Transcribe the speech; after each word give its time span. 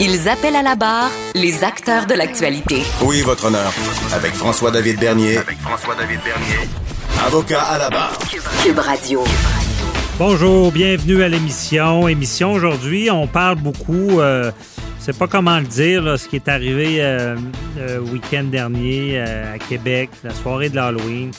Ils 0.00 0.28
appellent 0.28 0.56
à 0.56 0.62
la 0.62 0.76
barre 0.76 1.10
les 1.34 1.64
acteurs 1.64 2.06
de 2.06 2.14
l'actualité. 2.14 2.82
Oui, 3.02 3.22
votre 3.22 3.46
honneur. 3.46 3.72
Avec 4.14 4.32
François-David 4.34 4.98
Bernier. 5.00 5.38
Avec 5.38 5.58
François-David 5.58 6.20
Bernier. 6.24 6.68
Avocat 7.26 7.62
à 7.62 7.78
la 7.78 7.90
barre. 7.90 8.16
Cube 8.62 8.78
Radio. 8.78 9.24
Bonjour, 10.18 10.70
bienvenue 10.72 11.22
à 11.22 11.28
l'émission. 11.28 12.06
Émission 12.08 12.52
aujourd'hui, 12.52 13.10
on 13.10 13.26
parle 13.26 13.56
beaucoup, 13.56 14.20
euh, 14.20 14.50
je 15.00 15.04
sais 15.06 15.12
pas 15.12 15.26
comment 15.28 15.58
le 15.58 15.66
dire, 15.66 16.02
là, 16.02 16.16
ce 16.18 16.28
qui 16.28 16.36
est 16.36 16.48
arrivé 16.48 16.96
euh, 17.00 17.36
le 17.76 18.00
week-end 18.00 18.44
dernier 18.44 19.14
euh, 19.18 19.54
à 19.54 19.58
Québec, 19.58 20.10
la 20.24 20.34
soirée 20.34 20.70
de 20.70 20.76
l'Halloween, 20.76 21.30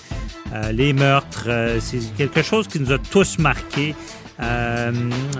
euh, 0.53 0.71
les 0.71 0.93
meurtres. 0.93 1.45
euh, 1.47 1.79
c'est 1.81 1.99
quelque 2.17 2.41
chose 2.41 2.67
qui 2.67 2.79
nous 2.79 2.91
a 2.93 2.97
tous 2.97 3.37
marqués. 3.37 3.95
Euh, 4.41 4.91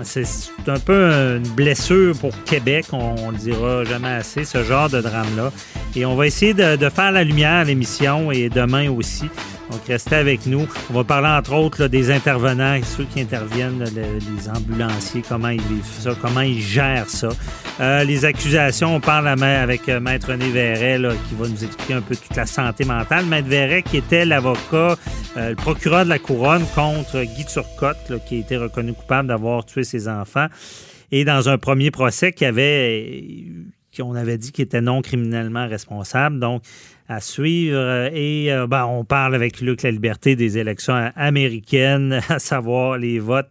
c'est 0.02 0.26
un 0.66 0.78
peu 0.78 1.10
une 1.36 1.48
blessure 1.54 2.16
pour 2.18 2.32
Québec, 2.44 2.86
on 2.92 3.32
ne 3.32 3.36
dira 3.38 3.84
jamais 3.84 4.08
assez, 4.08 4.44
ce 4.44 4.62
genre 4.62 4.90
de 4.90 5.00
drame-là. 5.00 5.52
Et 5.96 6.04
on 6.04 6.14
va 6.16 6.26
essayer 6.26 6.54
de, 6.54 6.76
de 6.76 6.88
faire 6.88 7.12
la 7.12 7.24
lumière 7.24 7.52
à 7.52 7.64
l'émission 7.64 8.30
et 8.30 8.48
demain 8.48 8.90
aussi. 8.90 9.30
Donc, 9.70 9.80
restez 9.86 10.16
avec 10.16 10.46
nous. 10.46 10.66
On 10.90 10.94
va 10.94 11.04
parler, 11.04 11.28
entre 11.28 11.54
autres, 11.54 11.86
des 11.86 12.10
intervenants, 12.10 12.80
ceux 12.82 13.04
qui 13.04 13.20
interviennent, 13.20 13.84
les 13.84 14.48
ambulanciers, 14.48 15.22
comment 15.28 15.48
ils 15.48 15.62
vivent 15.62 15.84
ça, 15.84 16.10
comment 16.20 16.40
ils 16.40 16.60
gèrent 16.60 17.08
ça. 17.08 17.28
Euh, 17.80 18.02
les 18.04 18.24
accusations, 18.24 18.96
on 18.96 19.00
parle 19.00 19.28
avec 19.28 19.88
euh, 19.88 20.00
Maître 20.00 20.32
René 20.32 20.50
Verret, 20.50 20.98
qui 21.28 21.34
va 21.36 21.48
nous 21.48 21.64
expliquer 21.64 21.94
un 21.94 22.00
peu 22.00 22.16
toute 22.16 22.36
la 22.36 22.46
santé 22.46 22.84
mentale. 22.84 23.26
Maître 23.26 23.48
Verret, 23.48 23.82
qui 23.82 23.98
était 23.98 24.24
l'avocat, 24.24 24.96
euh, 25.36 25.50
le 25.50 25.56
procureur 25.56 26.04
de 26.04 26.10
la 26.10 26.18
Couronne 26.18 26.64
contre 26.74 27.22
Guy 27.22 27.44
Turcotte, 27.44 28.12
qui 28.26 28.36
a 28.36 28.38
été 28.38 28.56
reconnu 28.56 28.92
coupable 28.92 29.28
d'avoir 29.28 29.64
tué 29.64 29.84
ses 29.84 30.08
enfants. 30.08 30.46
Et 31.12 31.24
dans 31.24 31.48
un 31.48 31.58
premier 31.58 31.90
procès 31.90 32.32
qui 32.32 32.44
avait 32.44 33.24
qu'on 33.96 34.14
avait 34.14 34.38
dit 34.38 34.52
qu'il 34.52 34.64
était 34.64 34.80
non 34.80 35.02
criminellement 35.02 35.66
responsable. 35.66 36.38
Donc, 36.38 36.62
à 37.10 37.20
suivre. 37.20 38.08
Et 38.14 38.52
euh, 38.52 38.66
ben, 38.66 38.86
on 38.86 39.04
parle 39.04 39.34
avec 39.34 39.60
Luc 39.60 39.82
La 39.82 39.90
Liberté 39.90 40.36
des 40.36 40.58
élections 40.58 41.10
américaines, 41.16 42.20
à 42.28 42.38
savoir 42.38 42.96
les 42.96 43.18
votes. 43.18 43.50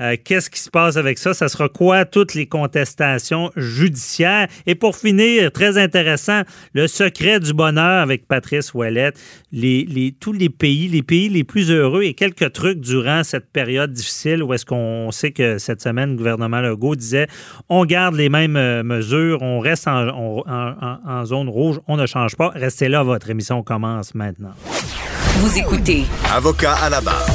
Euh, 0.00 0.16
Qu'est-ce 0.24 0.50
qui 0.50 0.58
se 0.58 0.70
passe 0.70 0.96
avec 0.96 1.18
ça? 1.18 1.34
Ça 1.34 1.48
sera 1.48 1.68
quoi 1.68 2.04
toutes 2.04 2.34
les 2.34 2.46
contestations 2.46 3.50
judiciaires? 3.56 4.48
Et 4.66 4.74
pour 4.74 4.96
finir, 4.96 5.52
très 5.52 5.78
intéressant, 5.78 6.42
le 6.72 6.86
secret 6.88 7.38
du 7.40 7.52
bonheur 7.52 8.02
avec 8.02 8.26
Patrice 8.26 8.74
Ouellette, 8.74 9.18
les, 9.52 9.84
les- 9.88 10.12
tous 10.12 10.32
les 10.32 10.48
pays, 10.48 10.88
les 10.88 11.02
pays 11.02 11.28
les 11.28 11.44
plus 11.44 11.70
heureux 11.70 12.02
et 12.02 12.14
quelques 12.14 12.52
trucs 12.52 12.80
durant 12.80 13.22
cette 13.24 13.50
période 13.52 13.92
difficile 13.92 14.42
où 14.42 14.52
est-ce 14.52 14.64
qu'on 14.66 15.10
sait 15.12 15.30
que 15.30 15.58
cette 15.58 15.80
semaine, 15.82 16.10
le 16.10 16.16
gouvernement 16.16 16.60
Legault 16.60 16.96
disait 16.96 17.28
on 17.68 17.84
garde 17.84 18.14
les 18.16 18.28
mêmes 18.28 18.56
euh, 18.56 18.82
mesures, 18.82 19.42
on 19.42 19.60
reste 19.60 19.86
en, 19.86 20.08
on- 20.08 20.40
en- 20.48 20.74
en- 20.80 20.98
en 21.06 21.24
zone 21.24 21.48
rouge, 21.48 21.80
on 21.86 21.96
ne 21.96 22.06
change 22.06 22.36
pas. 22.36 22.48
Restez 22.54 22.88
là, 22.88 23.02
votre 23.02 23.30
émission 23.30 23.62
commence 23.62 24.14
maintenant. 24.14 24.52
Vous 25.38 25.58
écoutez 25.58 26.04
Avocat 26.32 26.74
à 26.74 26.90
la 26.90 27.00
barre. 27.00 27.26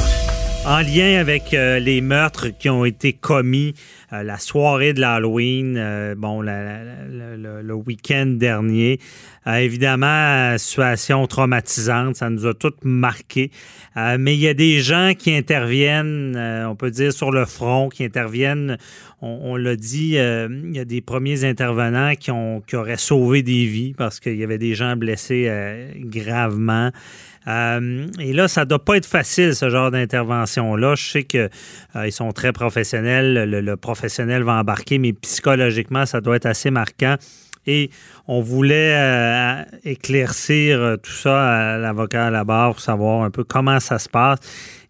En 0.66 0.80
lien 0.82 1.18
avec 1.18 1.54
euh, 1.54 1.78
les 1.78 2.02
meurtres 2.02 2.48
qui 2.48 2.68
ont 2.68 2.84
été 2.84 3.14
commis 3.14 3.72
euh, 4.12 4.22
la 4.22 4.36
soirée 4.36 4.92
de 4.92 5.00
l'Halloween, 5.00 5.76
euh, 5.78 6.14
bon, 6.14 6.42
le, 6.42 7.72
week-end 7.72 8.26
dernier, 8.26 9.00
évidemment, 9.46 10.58
situation 10.58 11.26
traumatisante, 11.26 12.16
ça 12.16 12.28
nous 12.28 12.46
a 12.46 12.52
toutes 12.52 12.84
marqué. 12.84 13.50
Mais 13.96 14.34
il 14.34 14.40
y 14.40 14.48
a 14.48 14.54
des 14.54 14.80
gens 14.80 15.12
qui 15.16 15.34
interviennent, 15.34 16.36
on 16.68 16.74
peut 16.74 16.90
dire 16.90 17.12
sur 17.12 17.30
le 17.30 17.46
front, 17.46 17.88
qui 17.88 18.04
interviennent. 18.04 18.76
On, 19.22 19.38
on 19.42 19.56
l'a 19.56 19.76
dit, 19.76 20.16
il 20.16 20.72
y 20.72 20.78
a 20.78 20.84
des 20.84 21.00
premiers 21.00 21.44
intervenants 21.44 22.14
qui, 22.16 22.30
ont, 22.30 22.60
qui 22.60 22.76
auraient 22.76 22.98
sauvé 22.98 23.42
des 23.42 23.64
vies 23.66 23.94
parce 23.96 24.20
qu'il 24.20 24.36
y 24.36 24.44
avait 24.44 24.58
des 24.58 24.74
gens 24.74 24.96
blessés 24.96 25.50
gravement. 25.96 26.90
Euh, 27.48 28.06
et 28.18 28.32
là, 28.32 28.48
ça 28.48 28.64
doit 28.64 28.84
pas 28.84 28.96
être 28.96 29.06
facile, 29.06 29.54
ce 29.54 29.70
genre 29.70 29.90
d'intervention-là. 29.90 30.94
Je 30.94 31.04
sais 31.04 31.24
qu'ils 31.24 31.48
sont 32.10 32.32
très 32.32 32.52
professionnels. 32.52 33.48
Le, 33.48 33.60
le 33.60 33.76
professionnel 33.76 34.42
va 34.42 34.54
embarquer, 34.54 34.98
mais 34.98 35.12
psychologiquement, 35.12 36.06
ça 36.06 36.20
doit 36.20 36.36
être 36.36 36.46
assez 36.46 36.70
marquant. 36.70 37.16
Et 37.66 37.90
on 38.26 38.40
voulait 38.40 38.94
euh, 38.96 39.62
éclaircir 39.84 40.80
euh, 40.80 40.96
tout 40.96 41.10
ça 41.10 41.74
à 41.74 41.78
l'avocat 41.78 42.26
à 42.26 42.30
la 42.30 42.42
barre 42.42 42.72
pour 42.72 42.80
savoir 42.80 43.22
un 43.22 43.30
peu 43.30 43.44
comment 43.44 43.80
ça 43.80 43.98
se 43.98 44.08
passe. 44.08 44.38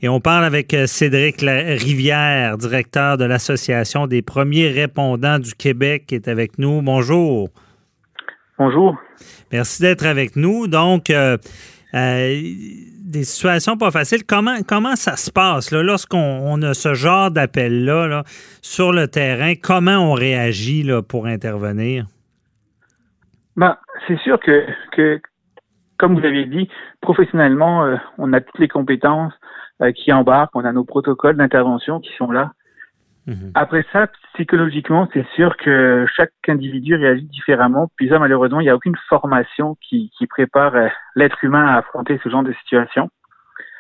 Et 0.01 0.09
on 0.09 0.21
parle 0.21 0.45
avec 0.45 0.73
euh, 0.73 0.87
Cédric 0.87 1.41
Rivière, 1.41 2.57
directeur 2.59 3.19
de 3.19 3.25
l'Association 3.25 4.07
des 4.07 4.23
premiers 4.23 4.69
répondants 4.69 5.41
du 5.41 5.55
Québec, 5.55 6.05
qui 6.07 6.15
est 6.15 6.29
avec 6.29 6.59
nous. 6.59 6.81
Bonjour. 6.81 7.51
Bonjour. 8.57 8.97
Merci 9.51 9.83
d'être 9.83 10.07
avec 10.07 10.37
nous. 10.37 10.69
Donc, 10.69 11.11
euh, 11.11 11.39
euh, 11.95 12.41
des 13.05 13.25
situations 13.25 13.77
pas 13.77 13.91
faciles. 13.91 14.25
Comment, 14.25 14.59
comment 14.67 14.97
ça 14.97 15.17
se 15.17 15.31
passe 15.31 15.73
lorsqu'on 15.73 16.19
on 16.19 16.63
a 16.63 16.75
ce 16.75 16.95
genre 16.95 17.31
d'appel-là 17.31 18.07
là, 18.07 18.23
sur 18.63 18.93
le 18.93 19.09
terrain? 19.09 19.55
Comment 19.61 19.99
on 19.99 20.13
réagit 20.13 20.83
là, 20.83 21.03
pour 21.03 21.27
intervenir? 21.27 22.07
Ben, 23.57 23.77
c'est 24.07 24.19
sûr 24.21 24.39
que, 24.41 24.65
que, 24.93 25.21
comme 25.99 26.15
vous 26.15 26.21
l'avez 26.21 26.47
dit, 26.47 26.69
professionnellement, 27.01 27.85
euh, 27.85 27.97
on 28.19 28.33
a 28.33 28.41
toutes 28.41 28.59
les 28.59 28.69
compétences 28.69 29.35
euh, 29.83 29.93
qui 29.93 30.13
embarquent, 30.13 30.55
on 30.55 30.65
a 30.65 30.73
nos 30.73 30.85
protocoles 30.85 31.37
d'intervention 31.37 32.01
qui 32.01 32.11
sont 32.17 32.31
là. 32.31 32.53
Mhm. 33.27 33.53
Après 33.55 33.85
ça, 33.93 34.09
psychologiquement, 34.35 35.09
c'est 35.13 35.27
sûr 35.35 35.57
que 35.57 36.07
chaque 36.17 36.33
individu 36.49 36.95
réagit 36.95 37.27
différemment. 37.27 37.91
Puis 37.97 38.09
ça, 38.09 38.19
malheureusement, 38.19 38.61
il 38.61 38.65
n'y 38.65 38.71
a 38.71 38.75
aucune 38.75 38.97
formation 39.09 39.77
qui, 39.81 40.11
qui 40.17 40.27
prépare 40.27 40.75
euh, 40.75 40.89
l'être 41.15 41.45
humain 41.45 41.67
à 41.67 41.77
affronter 41.77 42.19
ce 42.25 42.29
genre 42.29 42.43
de 42.43 42.53
situation. 42.55 43.11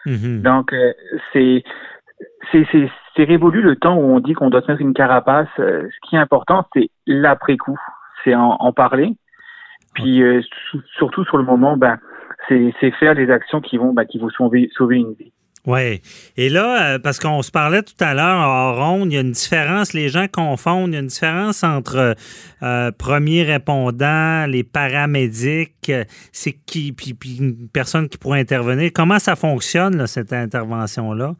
Mhm. 0.07 0.43
Donc, 0.43 0.73
euh, 0.73 0.93
c'est 1.33 1.65
c'est 2.53 3.25
révolu 3.25 3.63
le 3.63 3.77
temps 3.77 3.97
où 3.97 4.03
on 4.03 4.21
dit 4.21 4.35
qu'on 4.35 4.51
doit 4.51 4.63
se 4.63 4.71
mettre 4.71 4.81
une 4.81 4.95
carapace. 4.95 5.49
Euh, 5.59 5.89
ce 5.89 6.09
qui 6.09 6.17
est 6.17 6.19
important, 6.19 6.67
c'est 6.75 6.91
l'après-coup, 7.07 7.79
c'est 8.25 8.35
en, 8.35 8.57
en 8.61 8.73
parler. 8.73 9.15
Puis 9.95 10.23
euh, 10.23 10.43
surtout 10.97 11.25
sur 11.25 11.37
le 11.37 11.45
moment, 11.45 11.77
ben 11.77 11.99
c'est 12.49 12.91
faire 12.99 13.15
des 13.15 13.31
actions 13.31 13.61
qui 13.61 13.77
vont 13.77 13.93
ben, 13.93 14.05
qui 14.05 14.19
vont 14.19 14.31
sauver 14.31 14.71
sauver 14.75 14.97
une 14.97 15.13
vie. 15.15 15.33
Oui. 15.71 16.03
Et 16.37 16.49
là, 16.49 16.95
euh, 16.95 16.99
parce 16.99 17.21
qu'on 17.21 17.43
se 17.43 17.53
parlait 17.53 17.83
tout 17.83 17.95
à 18.01 18.13
l'heure 18.13 18.41
en 18.41 18.73
ronde, 18.75 19.13
il 19.13 19.15
y 19.15 19.19
a 19.19 19.21
une 19.21 19.31
différence, 19.31 19.95
les 19.95 20.09
gens 20.09 20.27
confondent, 20.27 20.89
il 20.89 20.95
y 20.95 20.97
a 20.97 21.01
une 21.01 21.07
différence 21.07 21.63
entre 21.63 22.17
euh, 22.63 22.91
premiers 22.99 23.45
répondants, 23.45 24.47
les 24.49 24.65
paramédics, 24.65 25.89
euh, 25.91 26.03
c'est 26.33 26.55
qui, 26.67 26.93
puis, 26.93 27.15
une 27.39 27.69
personne 27.73 28.09
qui 28.09 28.19
pourrait 28.19 28.41
intervenir. 28.41 28.91
Comment 28.93 29.21
ça 29.21 29.37
fonctionne, 29.37 30.07
cette 30.09 30.33
intervention-là? 30.33 31.35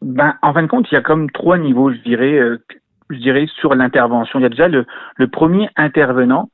Ben 0.00 0.34
en 0.40 0.54
fin 0.54 0.62
de 0.62 0.68
compte, 0.68 0.86
il 0.90 0.94
y 0.94 0.98
a 0.98 1.02
comme 1.02 1.30
trois 1.30 1.58
niveaux, 1.58 1.92
je 1.92 1.98
dirais, 1.98 2.38
euh, 2.38 2.64
je 3.10 3.18
dirais 3.18 3.46
sur 3.60 3.74
l'intervention. 3.74 4.38
Il 4.38 4.42
y 4.42 4.46
a 4.46 4.48
déjà 4.48 4.68
le 4.68 4.86
le 5.16 5.28
premier 5.28 5.68
intervenant 5.76 6.48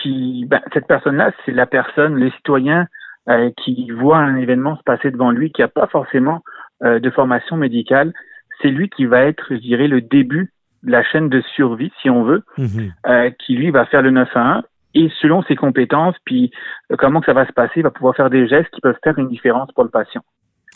qui, 0.00 0.46
ben, 0.48 0.60
cette 0.72 0.86
personne-là, 0.86 1.32
c'est 1.44 1.52
la 1.52 1.66
personne, 1.66 2.14
le 2.14 2.30
citoyen 2.30 2.86
euh, 3.28 3.50
qui 3.62 3.90
voit 3.90 4.18
un 4.18 4.36
événement 4.36 4.76
se 4.76 4.82
passer 4.82 5.10
devant 5.10 5.30
lui, 5.30 5.50
qui 5.52 5.60
n'a 5.62 5.68
pas 5.68 5.86
forcément 5.86 6.42
euh, 6.82 6.98
de 6.98 7.10
formation 7.10 7.56
médicale. 7.56 8.12
C'est 8.60 8.68
lui 8.68 8.88
qui 8.88 9.06
va 9.06 9.22
être, 9.22 9.46
je 9.50 9.56
dirais, 9.56 9.88
le 9.88 10.00
début 10.00 10.52
de 10.82 10.90
la 10.90 11.02
chaîne 11.02 11.28
de 11.28 11.40
survie, 11.54 11.90
si 12.02 12.10
on 12.10 12.24
veut, 12.24 12.42
Mhm. 12.58 12.92
euh, 13.06 13.30
qui 13.38 13.54
lui 13.56 13.70
va 13.70 13.86
faire 13.86 14.02
le 14.02 14.10
911 14.10 14.62
et 14.94 15.10
selon 15.20 15.42
ses 15.42 15.56
compétences, 15.56 16.14
puis 16.24 16.52
comment 16.98 17.20
que 17.20 17.26
ça 17.26 17.32
va 17.32 17.46
se 17.46 17.52
passer, 17.52 17.72
il 17.76 17.82
va 17.82 17.90
pouvoir 17.90 18.14
faire 18.14 18.30
des 18.30 18.46
gestes 18.46 18.70
qui 18.70 18.80
peuvent 18.80 18.98
faire 19.02 19.18
une 19.18 19.28
différence 19.28 19.72
pour 19.72 19.82
le 19.84 19.90
patient. 19.90 20.22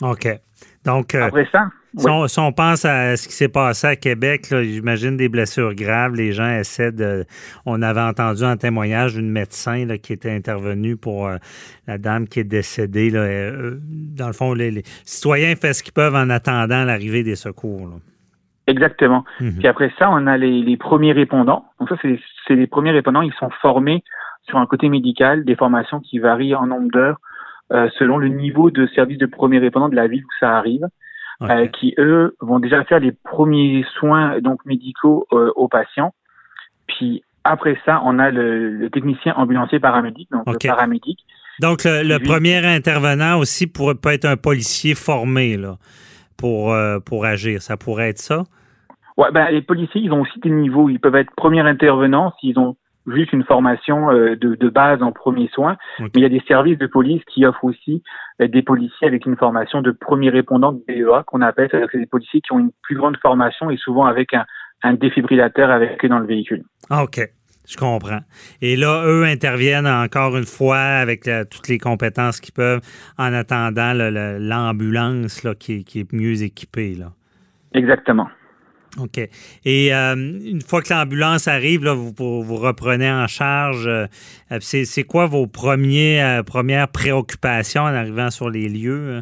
OK. 0.01 0.27
Donc, 0.85 1.13
euh, 1.15 1.23
Après 1.27 1.47
ça, 1.51 1.69
si, 1.97 2.07
on, 2.07 2.27
si 2.27 2.39
on 2.39 2.51
pense 2.51 2.85
à 2.85 3.17
ce 3.17 3.27
qui 3.27 3.33
s'est 3.33 3.49
passé 3.49 3.87
à 3.87 3.95
Québec, 3.95 4.47
j'imagine 4.49 5.17
des 5.17 5.27
blessures 5.27 5.73
graves, 5.73 6.15
les 6.15 6.31
gens 6.31 6.49
essaient 6.49 6.91
de... 6.91 7.25
On 7.65 7.81
avait 7.81 8.01
entendu 8.01 8.43
un 8.43 8.57
témoignage 8.57 9.15
d'une 9.15 9.31
médecin 9.31 9.85
là, 9.85 9.97
qui 9.97 10.13
était 10.13 10.31
intervenue 10.31 10.95
pour 10.95 11.27
euh, 11.27 11.37
la 11.87 11.97
dame 11.97 12.27
qui 12.27 12.39
est 12.41 12.43
décédée. 12.43 13.09
Là, 13.09 13.19
Euh, 13.21 13.77
dans 13.81 14.27
le 14.27 14.33
fond, 14.33 14.53
les, 14.53 14.71
les 14.71 14.83
citoyens 15.03 15.55
font 15.55 15.73
ce 15.73 15.83
qu'ils 15.83 15.93
peuvent 15.93 16.15
en 16.15 16.29
attendant 16.29 16.83
l'arrivée 16.85 17.23
des 17.23 17.35
secours. 17.35 17.87
là. 17.87 17.95
Exactement. 18.67 19.25
Mhm. 19.41 19.57
Puis 19.57 19.67
après 19.67 19.91
ça, 19.97 20.09
on 20.11 20.27
a 20.27 20.37
les, 20.37 20.61
les 20.61 20.77
premiers 20.77 21.11
répondants. 21.11 21.65
Donc 21.79 21.89
ça, 21.89 21.95
c'est 22.01 22.55
les 22.55 22.67
premiers 22.67 22.91
répondants. 22.91 23.23
Ils 23.23 23.33
sont 23.39 23.49
formés 23.61 24.03
sur 24.43 24.59
un 24.59 24.67
côté 24.67 24.89
médical, 24.89 25.43
des 25.43 25.55
formations 25.55 25.99
qui 25.99 26.19
varient 26.19 26.55
en 26.55 26.67
nombre 26.67 26.89
d'heures 26.91 27.19
selon 27.69 28.17
le 28.17 28.29
niveau 28.29 28.71
de 28.71 28.87
service 28.87 29.17
de 29.17 29.25
premiers 29.25 29.59
répondants 29.59 29.89
de 29.89 29.95
la 29.95 30.07
ville 30.07 30.23
où 30.23 30.31
ça 30.39 30.57
arrive, 30.57 30.85
euh, 31.41 31.67
qui 31.67 31.93
eux 31.97 32.35
vont 32.41 32.59
déjà 32.59 32.83
faire 32.83 32.99
les 32.99 33.13
premiers 33.13 33.85
soins 33.97 34.41
donc 34.41 34.65
médicaux 34.65 35.25
euh, 35.31 35.51
aux 35.55 35.69
patients. 35.69 36.13
Puis 36.87 37.23
après 37.45 37.77
ça, 37.85 38.01
on 38.03 38.19
a 38.19 38.29
le, 38.29 38.69
le 38.71 38.89
technicien 38.89 39.33
ambulancier 39.35 39.79
paramédic, 39.79 40.29
donc 40.31 40.43
le 40.47 40.67
paramédic. 40.67 41.19
Donc, 41.61 41.83
le, 41.85 42.17
premier 42.19 42.57
intervenant 42.65 43.37
aussi 43.37 43.67
pourrait 43.67 43.95
peut 43.95 44.11
être 44.11 44.25
un 44.25 44.37
policier 44.37 44.95
formé 44.95 45.57
là, 45.57 45.77
pour, 46.37 46.73
euh, 46.73 46.99
pour 46.99 47.25
agir. 47.25 47.61
Ça 47.61 47.77
pourrait 47.77 48.09
être 48.09 48.19
ça? 48.19 48.43
Ouais, 49.17 49.31
ben, 49.31 49.49
les 49.49 49.61
policiers, 49.61 50.01
ils 50.01 50.11
ont 50.11 50.21
aussi 50.21 50.39
des 50.39 50.49
niveaux. 50.49 50.89
Ils 50.89 50.99
peuvent 50.99 51.15
être 51.15 51.33
premiers 51.35 51.61
intervenants 51.61 52.33
s'ils 52.39 52.57
ont 52.59 52.75
juste 53.15 53.33
une 53.33 53.43
formation 53.43 54.11
euh, 54.11 54.35
de, 54.35 54.55
de 54.55 54.69
base 54.69 55.01
en 55.01 55.11
premiers 55.11 55.49
soins. 55.53 55.77
Ok. 55.99 56.09
Mais 56.13 56.21
il 56.21 56.21
y 56.21 56.25
a 56.25 56.29
des 56.29 56.43
services 56.47 56.77
de 56.77 56.87
police 56.87 57.21
qui 57.25 57.45
offrent 57.45 57.63
aussi 57.65 58.03
euh, 58.41 58.47
des 58.47 58.61
policiers 58.61 59.07
avec 59.07 59.25
une 59.25 59.35
formation 59.37 59.81
de 59.81 59.91
premier 59.91 60.29
répondant 60.29 60.71
de 60.73 60.81
BEA 60.87 61.23
qu'on 61.25 61.41
appelle. 61.41 61.67
C'est-à-dire 61.71 61.89
des 61.93 62.05
policiers 62.05 62.41
qui 62.41 62.51
ont 62.53 62.59
une 62.59 62.71
plus 62.83 62.95
grande 62.95 63.17
formation 63.17 63.69
et 63.69 63.77
souvent 63.77 64.05
avec 64.05 64.33
un, 64.33 64.45
un 64.83 64.93
défibrillateur 64.93 65.69
avec 65.69 66.03
eux 66.03 66.09
dans 66.09 66.19
le 66.19 66.27
véhicule. 66.27 66.63
Ah, 66.89 67.03
OK. 67.03 67.19
Je 67.67 67.77
comprends. 67.77 68.21
Et 68.63 68.75
là, 68.75 69.03
eux 69.05 69.25
interviennent 69.25 69.85
encore 69.85 70.35
une 70.35 70.45
fois 70.45 70.79
avec 70.79 71.27
euh, 71.27 71.43
toutes 71.49 71.67
les 71.67 71.77
compétences 71.77 72.39
qu'ils 72.41 72.53
peuvent 72.55 72.81
en 73.19 73.31
attendant 73.31 73.93
l'ambulance 74.39 75.43
là, 75.43 75.53
qui, 75.55 75.73
est- 75.73 75.83
qui 75.83 75.99
est 75.99 76.13
mieux 76.13 76.41
équipée. 76.43 76.95
Là. 76.95 77.11
Exactement. 77.73 78.27
OK. 78.97 79.19
Et 79.65 79.93
euh, 79.93 80.15
une 80.15 80.61
fois 80.61 80.81
que 80.81 80.91
l'ambulance 80.91 81.47
arrive, 81.47 81.83
là, 81.83 81.93
vous, 81.93 82.13
vous 82.17 82.55
reprenez 82.55 83.11
en 83.11 83.27
charge. 83.27 83.87
euh, 83.87 84.05
euh, 84.51 84.57
c'est, 84.61 85.03
quoi 85.03 85.27
vos 85.27 85.47
premiers, 85.47 86.23
euh, 86.23 86.43
premières 86.43 86.87
préoccupations 86.87 87.83
en 87.83 87.93
arrivant 87.93 88.31
sur 88.31 88.49
les 88.49 88.67
lieux? 88.67 89.21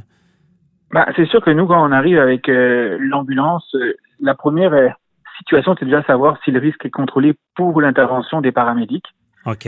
Ben, 0.91 1.05
c'est 1.15 1.27
sûr 1.27 1.43
que 1.43 1.51
nous, 1.51 1.67
quand 1.67 1.85
on 1.85 1.91
arrive 1.91 2.17
avec 2.17 2.47
l'ambulance, 2.47 3.75
la 4.21 4.35
première 4.35 4.95
situation, 5.39 5.75
c'est 5.77 5.85
déjà 5.85 6.01
savoir 6.03 6.39
si 6.45 6.51
le 6.51 6.59
risque 6.59 6.85
est 6.85 6.89
contrôlé 6.89 7.33
pour 7.55 7.81
l'intervention 7.81 8.39
des 8.39 8.53
paramédics. 8.53 9.05
OK. 9.45 9.67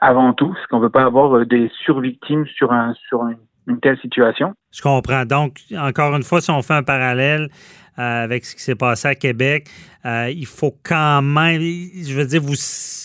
Avant 0.00 0.32
tout, 0.32 0.48
parce 0.48 0.66
qu'on 0.68 0.78
ne 0.78 0.84
veut 0.84 0.90
pas 0.90 1.04
avoir 1.04 1.44
des 1.44 1.70
survictimes 1.84 2.46
sur, 2.46 2.72
un, 2.72 2.94
sur 3.08 3.28
une, 3.28 3.36
une 3.66 3.78
telle 3.80 3.98
situation. 3.98 4.54
Je 4.74 4.80
comprends. 4.80 5.26
Donc, 5.26 5.58
encore 5.76 6.16
une 6.16 6.22
fois, 6.22 6.40
si 6.40 6.50
on 6.50 6.62
fait 6.62 6.74
un 6.74 6.82
parallèle 6.82 7.48
avec 7.96 8.44
ce 8.44 8.54
qui 8.54 8.62
s'est 8.62 8.74
passé 8.74 9.08
à 9.08 9.14
Québec, 9.14 9.68
euh, 10.04 10.30
il 10.34 10.46
faut 10.46 10.74
quand 10.82 11.22
même, 11.22 11.60
je 11.60 12.14
veux 12.16 12.26
dire, 12.26 12.40
vous, 12.40 12.54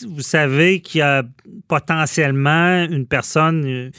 vous 0.09 0.21
savez 0.21 0.81
qu'il 0.81 0.99
y 0.99 1.01
a 1.01 1.23
potentiellement 1.67 2.85
une 2.89 3.05
personne 3.05 3.65
euh, 3.65 3.89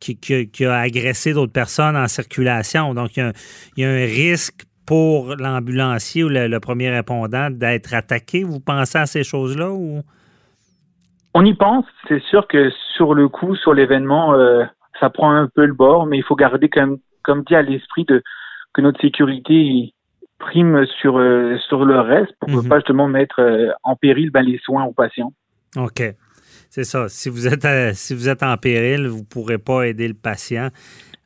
qui, 0.00 0.64
a 0.64 0.78
agressé 0.78 1.32
d'autres 1.34 1.52
personnes 1.52 1.96
en 1.96 2.08
circulation. 2.08 2.94
Donc, 2.94 3.16
il 3.16 3.32
y 3.76 3.84
a, 3.84 3.88
un- 3.88 4.06
risque 4.06 4.64
pour 4.86 5.36
l'ambulancier 5.36 6.24
ou 6.24 6.28
le, 6.30 6.58
premier 6.58 6.90
répondant 6.90 7.50
d'être 7.50 7.94
attaqué. 7.94 8.42
Vous 8.42 8.60
pensez 8.60 8.98
à 8.98 9.06
ces 9.06 9.22
choses-là 9.22 9.70
ou? 9.70 10.00
On 11.34 11.44
y 11.44 11.54
pense, 11.54 11.84
c'est 12.08 12.22
sûr 12.22 12.48
que 12.48 12.70
sur 12.96 13.14
le 13.14 13.28
coup, 13.28 13.54
sur 13.54 13.74
l'événement, 13.74 14.34
euh, 14.34 14.64
ça 14.98 15.10
prend 15.10 15.30
un 15.30 15.46
peu 15.46 15.66
le 15.66 15.74
bord, 15.74 16.06
mais 16.06 16.16
il 16.16 16.24
faut 16.24 16.34
garder 16.34 16.70
même, 16.74 16.96
comme 17.22 17.44
dit 17.44 17.54
à 17.54 17.62
l'esprit 17.62 18.06
que 18.06 18.22
notre 18.80 19.00
sécurité 19.00 19.92
prime 20.38 20.84
sur 21.00 21.18
euh, 21.18 21.56
sur 21.68 21.84
le 21.84 22.00
reste 22.00 22.32
pour 22.40 22.50
Mhm. 22.50 22.62
ne 22.64 22.68
pas 22.68 22.76
justement 22.78 23.08
mettre 23.08 23.40
euh, 23.40 23.70
en 23.82 23.96
péril 23.96 24.30
ben, 24.30 24.42
les 24.42 24.58
soins 24.58 24.84
aux 24.84 24.92
patients. 24.92 25.32
OK. 25.76 26.02
C'est 26.70 26.84
ça. 26.84 27.08
Si 27.08 27.28
vous 27.28 27.48
êtes 27.48 27.64
à- 27.64 27.94
si 27.94 28.14
vous 28.14 28.28
êtes 28.28 28.42
en 28.42 28.56
péril, 28.56 29.06
vous 29.08 29.18
ne 29.20 29.24
pourrez 29.24 29.58
pas 29.58 29.84
aider 29.88 30.06
le 30.06 30.14
patient. 30.14 30.68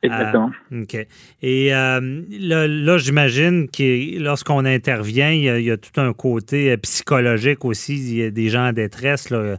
Exactement. 0.01 0.51
OK. 0.73 0.95
Et 1.41 1.73
euh, 1.73 2.21
là, 2.39 2.67
là, 2.67 2.97
j'imagine 2.97 3.69
que 3.69 4.21
lorsqu'on 4.21 4.65
intervient, 4.65 5.29
il 5.31 5.43
y, 5.43 5.49
a, 5.49 5.59
il 5.59 5.65
y 5.65 5.71
a 5.71 5.77
tout 5.77 5.97
un 6.01 6.11
côté 6.11 6.71
euh, 6.71 6.77
psychologique 6.77 7.63
aussi. 7.63 7.95
Il 7.95 8.17
y 8.17 8.23
a 8.23 8.29
des 8.31 8.49
gens 8.49 8.67
en 8.67 8.73
détresse 8.73 9.29
là, 9.29 9.55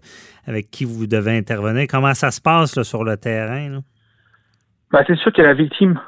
avec 0.47 0.71
qui 0.71 0.85
vous 0.85 1.07
devez 1.07 1.35
intervenir. 1.37 1.87
Comment 1.89 2.13
ça 2.13 2.31
se 2.31 2.43
passe 2.43 2.77
là, 2.77 2.85
sur 2.85 3.05
le 3.05 3.17
terrain? 3.17 3.81
Ben, 4.91 5.03
c'est 5.07 5.17
sûr 5.17 5.33
qu'il 5.33 5.43
y 5.45 5.47
a 5.47 5.51
la 5.51 5.55
victime 5.55 5.99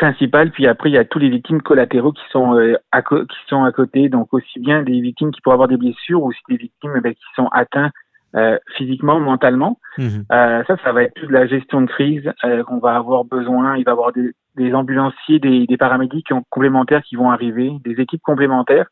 principale, 0.00 0.50
puis 0.50 0.66
après 0.66 0.88
il 0.90 0.94
y 0.94 0.98
a 0.98 1.04
tous 1.04 1.18
les 1.18 1.28
victimes 1.28 1.60
collatéraux 1.60 2.12
qui 2.12 2.24
sont 2.30 2.56
euh, 2.56 2.76
à 2.90 3.02
qui 3.02 3.42
sont 3.48 3.64
à 3.64 3.72
côté, 3.72 4.08
donc 4.08 4.32
aussi 4.32 4.58
bien 4.58 4.82
des 4.82 5.00
victimes 5.00 5.30
qui 5.30 5.40
pourraient 5.40 5.58
avoir 5.60 5.68
des 5.68 5.76
blessures, 5.76 6.22
ou 6.22 6.28
aussi 6.28 6.40
des 6.48 6.56
victimes 6.56 6.98
ben, 7.02 7.12
qui 7.12 7.28
sont 7.36 7.48
atteints 7.52 7.90
euh, 8.34 8.58
physiquement, 8.76 9.18
mentalement. 9.20 9.78
Mhm. 9.98 10.24
Euh, 10.32 10.62
ça, 10.66 10.76
ça 10.84 10.92
va 10.92 11.02
être 11.02 11.14
toute 11.14 11.30
la 11.30 11.46
gestion 11.46 11.82
de 11.82 11.86
crise 11.86 12.32
euh, 12.44 12.62
qu'on 12.64 12.78
va 12.78 12.94
avoir 12.96 13.24
besoin. 13.24 13.76
Il 13.76 13.84
va 13.84 13.90
y 13.90 13.96
avoir 13.98 14.12
des, 14.12 14.32
des 14.56 14.72
ambulanciers, 14.72 15.38
des, 15.40 15.66
des 15.66 15.76
paramédics 15.76 16.32
complémentaires 16.48 17.02
qui 17.02 17.16
vont 17.16 17.30
arriver, 17.30 17.72
des 17.84 18.00
équipes 18.00 18.22
complémentaires. 18.22 18.86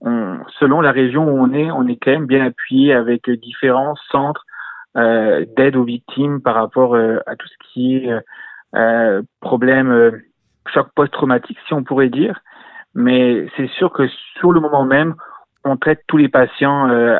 On- 0.00 0.38
selon 0.60 0.80
la 0.80 0.92
région 0.92 1.24
où 1.24 1.38
on 1.44 1.52
est, 1.54 1.70
on 1.70 1.86
est 1.88 1.96
quand 1.96 2.10
même 2.10 2.26
bien 2.26 2.44
appuyé 2.44 2.92
avec 2.92 3.30
différents 3.30 3.96
centres 4.10 4.44
euh, 4.96 5.46
d'aide 5.56 5.76
aux 5.76 5.84
victimes 5.84 6.42
par 6.42 6.54
rapport 6.54 6.94
euh, 6.94 7.18
à 7.26 7.34
tout 7.36 7.48
ce 7.48 7.56
qui 7.72 7.96
est 7.96 8.12
euh, 8.12 8.20
euh, 8.74 9.22
problème 9.40 9.90
euh, 9.90 10.10
choc 10.72 10.88
post-traumatique, 10.94 11.58
si 11.66 11.74
on 11.74 11.82
pourrait 11.84 12.08
dire. 12.08 12.40
Mais 12.94 13.46
c'est 13.56 13.68
sûr 13.70 13.92
que 13.92 14.06
sur 14.38 14.52
le 14.52 14.60
moment 14.60 14.84
même, 14.84 15.14
on 15.64 15.76
traite 15.76 16.02
tous 16.08 16.16
les 16.18 16.28
patients 16.28 16.88
euh, 16.90 17.18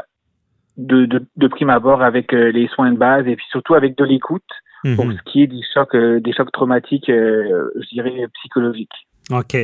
de, 0.77 1.07
de, 1.07 1.25
de 1.37 1.47
prime 1.49 1.71
abord 1.71 2.03
avec 2.03 2.35
euh, 2.35 2.51
les 2.51 2.67
soins 2.69 2.93
de 2.93 2.99
base 2.99 3.27
et 3.27 3.37
puis 3.37 3.47
surtout 3.51 3.75
avec 3.75 3.97
de 3.97 4.05
l'écoute 4.05 4.43
pour 4.97 5.07
Mhm. 5.07 5.17
ce 5.17 5.31
qui 5.31 5.43
est 5.45 5.47
des 5.47 5.61
chocs, 5.73 5.95
euh, 5.95 6.19
des 6.21 6.33
chocs 6.33 6.51
traumatiques, 6.51 7.07
je 7.07 7.89
dirais 7.93 8.27
psychologiques. 8.35 9.07
OK. 9.31 9.57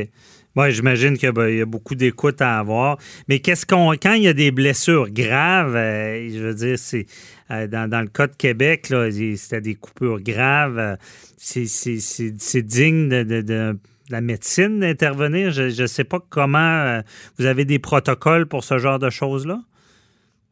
Ouais, 0.55 0.71
j'imagine 0.71 1.15
qu'il 1.15 1.31
y 1.31 1.61
a- 1.61 1.65
beaucoup 1.65 1.95
d'écoute 1.95 2.41
à 2.41 2.59
avoir. 2.59 2.97
Mais 3.27 3.39
qu'est-ce 3.39 3.65
qu'on 3.65 3.91
quand 3.91 4.13
il 4.13 4.23
y 4.23 4.27
a 4.27 4.33
des 4.33 4.51
blessures 4.51 5.09
graves, 5.09 5.75
euh, 5.75 6.27
je 6.29 6.39
veux 6.39 6.53
dire, 6.55 6.77
c'est 6.77 7.05
euh, 7.51 7.67
dans, 7.67 8.01
le 8.01 8.07
cas 8.07 8.27
de 8.27 8.35
Québec, 8.35 8.89
là, 8.89 9.09
c'était 9.11 9.61
des 9.61 9.75
coupures 9.75 10.19
graves. 10.21 10.79
euh, 10.79 10.95
c'est, 11.37 12.61
digne 12.61 13.09
de, 13.09 13.77
la 14.09 14.21
médecine 14.21 14.79
d'intervenir? 14.79 15.51
Je 15.51 15.81
ne 15.81 15.87
sais 15.87 16.03
pas 16.03 16.17
comment 16.29 16.99
vous 17.37 17.45
avez 17.45 17.63
des 17.63 17.79
protocoles 17.79 18.47
pour 18.47 18.63
ce 18.63 18.79
genre 18.79 18.97
de 18.99 19.09
choses-là? 19.09 19.59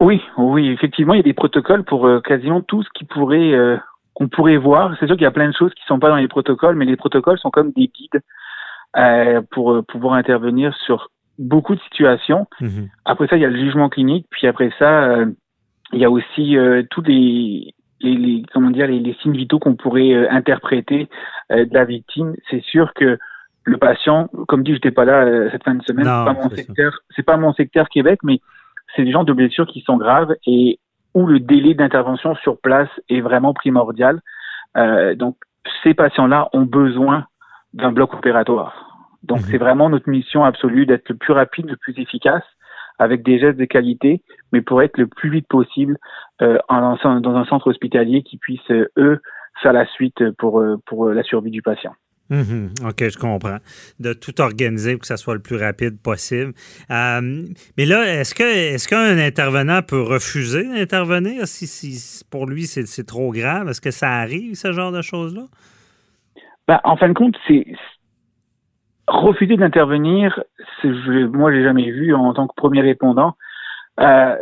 Oui, 0.00 0.22
oui, 0.36 0.68
effectivement, 0.68 1.14
il 1.14 1.18
y 1.18 1.20
a 1.20 1.24
des 1.24 1.34
protocoles 1.34 1.82
pour 1.82 2.08
quasiment 2.22 2.62
tout 2.62 2.84
ce 2.84 2.88
qui 2.94 3.04
pourrait 3.04 3.80
qu'on 4.14 4.28
pourrait 4.28 4.56
voir. 4.56 4.96
C'est 4.98 5.06
sûr 5.06 5.16
qu'il 5.16 5.24
y 5.24 5.26
a 5.26 5.32
plein 5.32 5.48
de 5.48 5.54
choses 5.54 5.74
qui 5.74 5.84
sont 5.86 5.98
pas 5.98 6.08
dans 6.08 6.16
les 6.16 6.28
protocoles, 6.28 6.76
mais 6.76 6.84
les 6.84 6.96
protocoles 6.96 7.38
sont 7.38 7.50
comme 7.50 7.72
des 7.72 7.88
guides 7.88 8.22
euh, 8.96 9.42
pour 9.50 9.72
euh, 9.72 9.82
pouvoir 9.82 10.14
intervenir 10.14 10.74
sur 10.86 11.10
beaucoup 11.38 11.74
de 11.74 11.80
situations. 11.82 12.46
Mhm. 12.60 12.88
Après 13.04 13.26
ça, 13.28 13.36
il 13.36 13.42
y 13.42 13.44
a 13.44 13.50
le 13.50 13.58
jugement 13.58 13.88
clinique, 13.88 14.26
puis 14.30 14.46
après 14.46 14.70
ça, 14.78 15.04
euh, 15.04 15.26
il 15.92 16.00
y 16.00 16.04
a 16.04 16.10
aussi 16.10 16.56
euh, 16.56 16.82
tous 16.90 17.02
les, 17.02 17.74
les, 18.00 18.14
les- 18.16 18.42
comment 18.52 18.70
dire 18.70 18.86
les, 18.88 18.98
les 18.98 19.14
signes 19.22 19.36
vitaux 19.36 19.58
qu'on 19.58 19.74
pourrait 19.76 20.12
euh, 20.14 20.26
interpréter 20.30 21.08
euh, 21.52 21.64
de 21.64 21.74
la 21.74 21.84
victime. 21.84 22.34
C'est 22.50 22.62
sûr 22.62 22.92
que 22.94 23.18
le 23.64 23.76
patient, 23.76 24.28
comme 24.48 24.62
dit, 24.64 24.72
j'étais 24.74 24.90
pas 24.90 25.04
là 25.04 25.24
euh, 25.24 25.48
cette 25.52 25.62
fin 25.64 25.74
de 25.74 25.82
semaine, 25.84 26.04
c'est 26.26 26.34
pas 26.34 26.40
mon 26.42 26.48
secteur, 26.56 26.98
c'est 27.14 27.22
pas 27.22 27.36
mon 27.36 27.52
secteur 27.52 27.88
Québec, 27.88 28.20
mais 28.24 28.40
c'est 28.96 29.04
des 29.04 29.12
gens 29.12 29.24
de 29.24 29.32
blessures 29.32 29.66
qui 29.66 29.82
sont 29.82 29.96
graves 29.98 30.34
et 30.46 30.78
où 31.14 31.26
le 31.26 31.38
délai 31.38 31.74
d'intervention 31.74 32.34
sur 32.36 32.58
place 32.58 32.88
est 33.08 33.20
vraiment 33.20 33.52
primordial. 33.54 34.20
Euh, 34.76 35.14
donc, 35.14 35.36
ces 35.82 35.94
patients-là 35.94 36.48
ont 36.52 36.62
besoin 36.62 37.26
d'un 37.74 37.92
bloc 37.92 38.14
opératoire. 38.14 39.08
Donc, 39.22 39.38
Mhm. 39.38 39.44
c'est 39.50 39.58
vraiment 39.58 39.88
notre 39.90 40.08
mission 40.08 40.44
absolue 40.44 40.86
d'être 40.86 41.08
le 41.08 41.16
plus 41.16 41.32
rapide, 41.32 41.66
le 41.68 41.76
plus 41.76 41.98
efficace, 41.98 42.44
avec 42.98 43.22
des 43.22 43.38
gestes 43.38 43.58
de 43.58 43.64
qualité, 43.64 44.22
mais 44.52 44.60
pour 44.62 44.82
être 44.82 44.96
le 44.98 45.06
plus 45.06 45.30
vite 45.30 45.46
possible 45.48 45.98
euh, 46.42 46.58
en, 46.68 46.96
dans 47.20 47.34
un 47.36 47.44
centre 47.44 47.68
hospitalier 47.68 48.22
qui 48.22 48.38
puisse, 48.38 48.60
euh, 48.70 48.88
eux, 48.96 49.20
faire 49.62 49.72
la 49.72 49.86
suite 49.86 50.30
pour, 50.38 50.60
euh, 50.60 50.76
pour 50.86 51.08
la 51.08 51.22
survie 51.22 51.50
du 51.50 51.62
patient. 51.62 51.94
Mhm. 52.30 52.70
OK, 52.86 53.08
je 53.08 53.16
comprends. 53.18 53.56
De 54.00 54.12
tout 54.12 54.38
organiser 54.40 54.92
pour 54.92 55.00
que 55.00 55.06
ça 55.06 55.16
soit 55.16 55.34
le 55.34 55.40
plus 55.40 55.56
rapide 55.56 55.98
possible. 56.00 56.52
Euh, 56.90 57.42
mais 57.78 57.86
là, 57.86 58.04
est-ce 58.20 58.34
que 58.34 58.42
est-ce 58.42 58.86
qu'un 58.86 59.16
intervenant 59.18 59.80
peut 59.82 60.02
refuser 60.02 60.64
d'intervenir 60.64 61.48
si, 61.48 61.66
si 61.66 62.22
pour 62.30 62.46
lui 62.46 62.66
c'est 62.66 63.04
trop 63.06 63.32
grave? 63.32 63.68
Est-ce 63.70 63.80
que 63.80 63.90
ça 63.90 64.10
arrive, 64.10 64.54
ce 64.56 64.72
genre 64.72 64.92
de 64.92 65.00
choses-là? 65.02 65.44
Ben, 66.68 66.80
en 66.84 66.96
fin 66.96 67.08
de 67.08 67.14
compte, 67.14 67.36
c'est 67.48 67.66
refuser 69.06 69.56
d'intervenir. 69.56 70.38
Moi, 70.84 71.50
j'ai 71.52 71.62
jamais 71.64 71.90
vu 71.90 72.14
en 72.14 72.34
tant 72.34 72.46
que 72.46 72.54
premier 72.54 72.82
répondant. 72.82 73.34
Euh, 74.00 74.36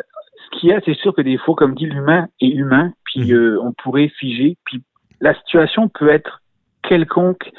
ce 0.45 0.59
qu'il 0.59 0.68
y 0.68 0.73
a, 0.73 0.80
c'est 0.85 0.97
sûr 0.97 1.14
que 1.14 1.23
des 1.23 1.38
fois, 1.38 1.54
comme 1.54 1.75
dit 1.75 1.87
l'humain 1.87 2.26
est 2.40 2.49
humain, 2.49 2.92
puis 3.04 3.33
mhm. 3.33 3.37
euh, 3.37 3.62
on 3.62 3.73
pourrait 3.73 4.09
figer, 4.09 4.59
puis 4.64 4.83
la 5.21 5.35
situation 5.35 5.88
peut 5.88 6.09
être 6.09 6.42
quelconque 6.83 7.50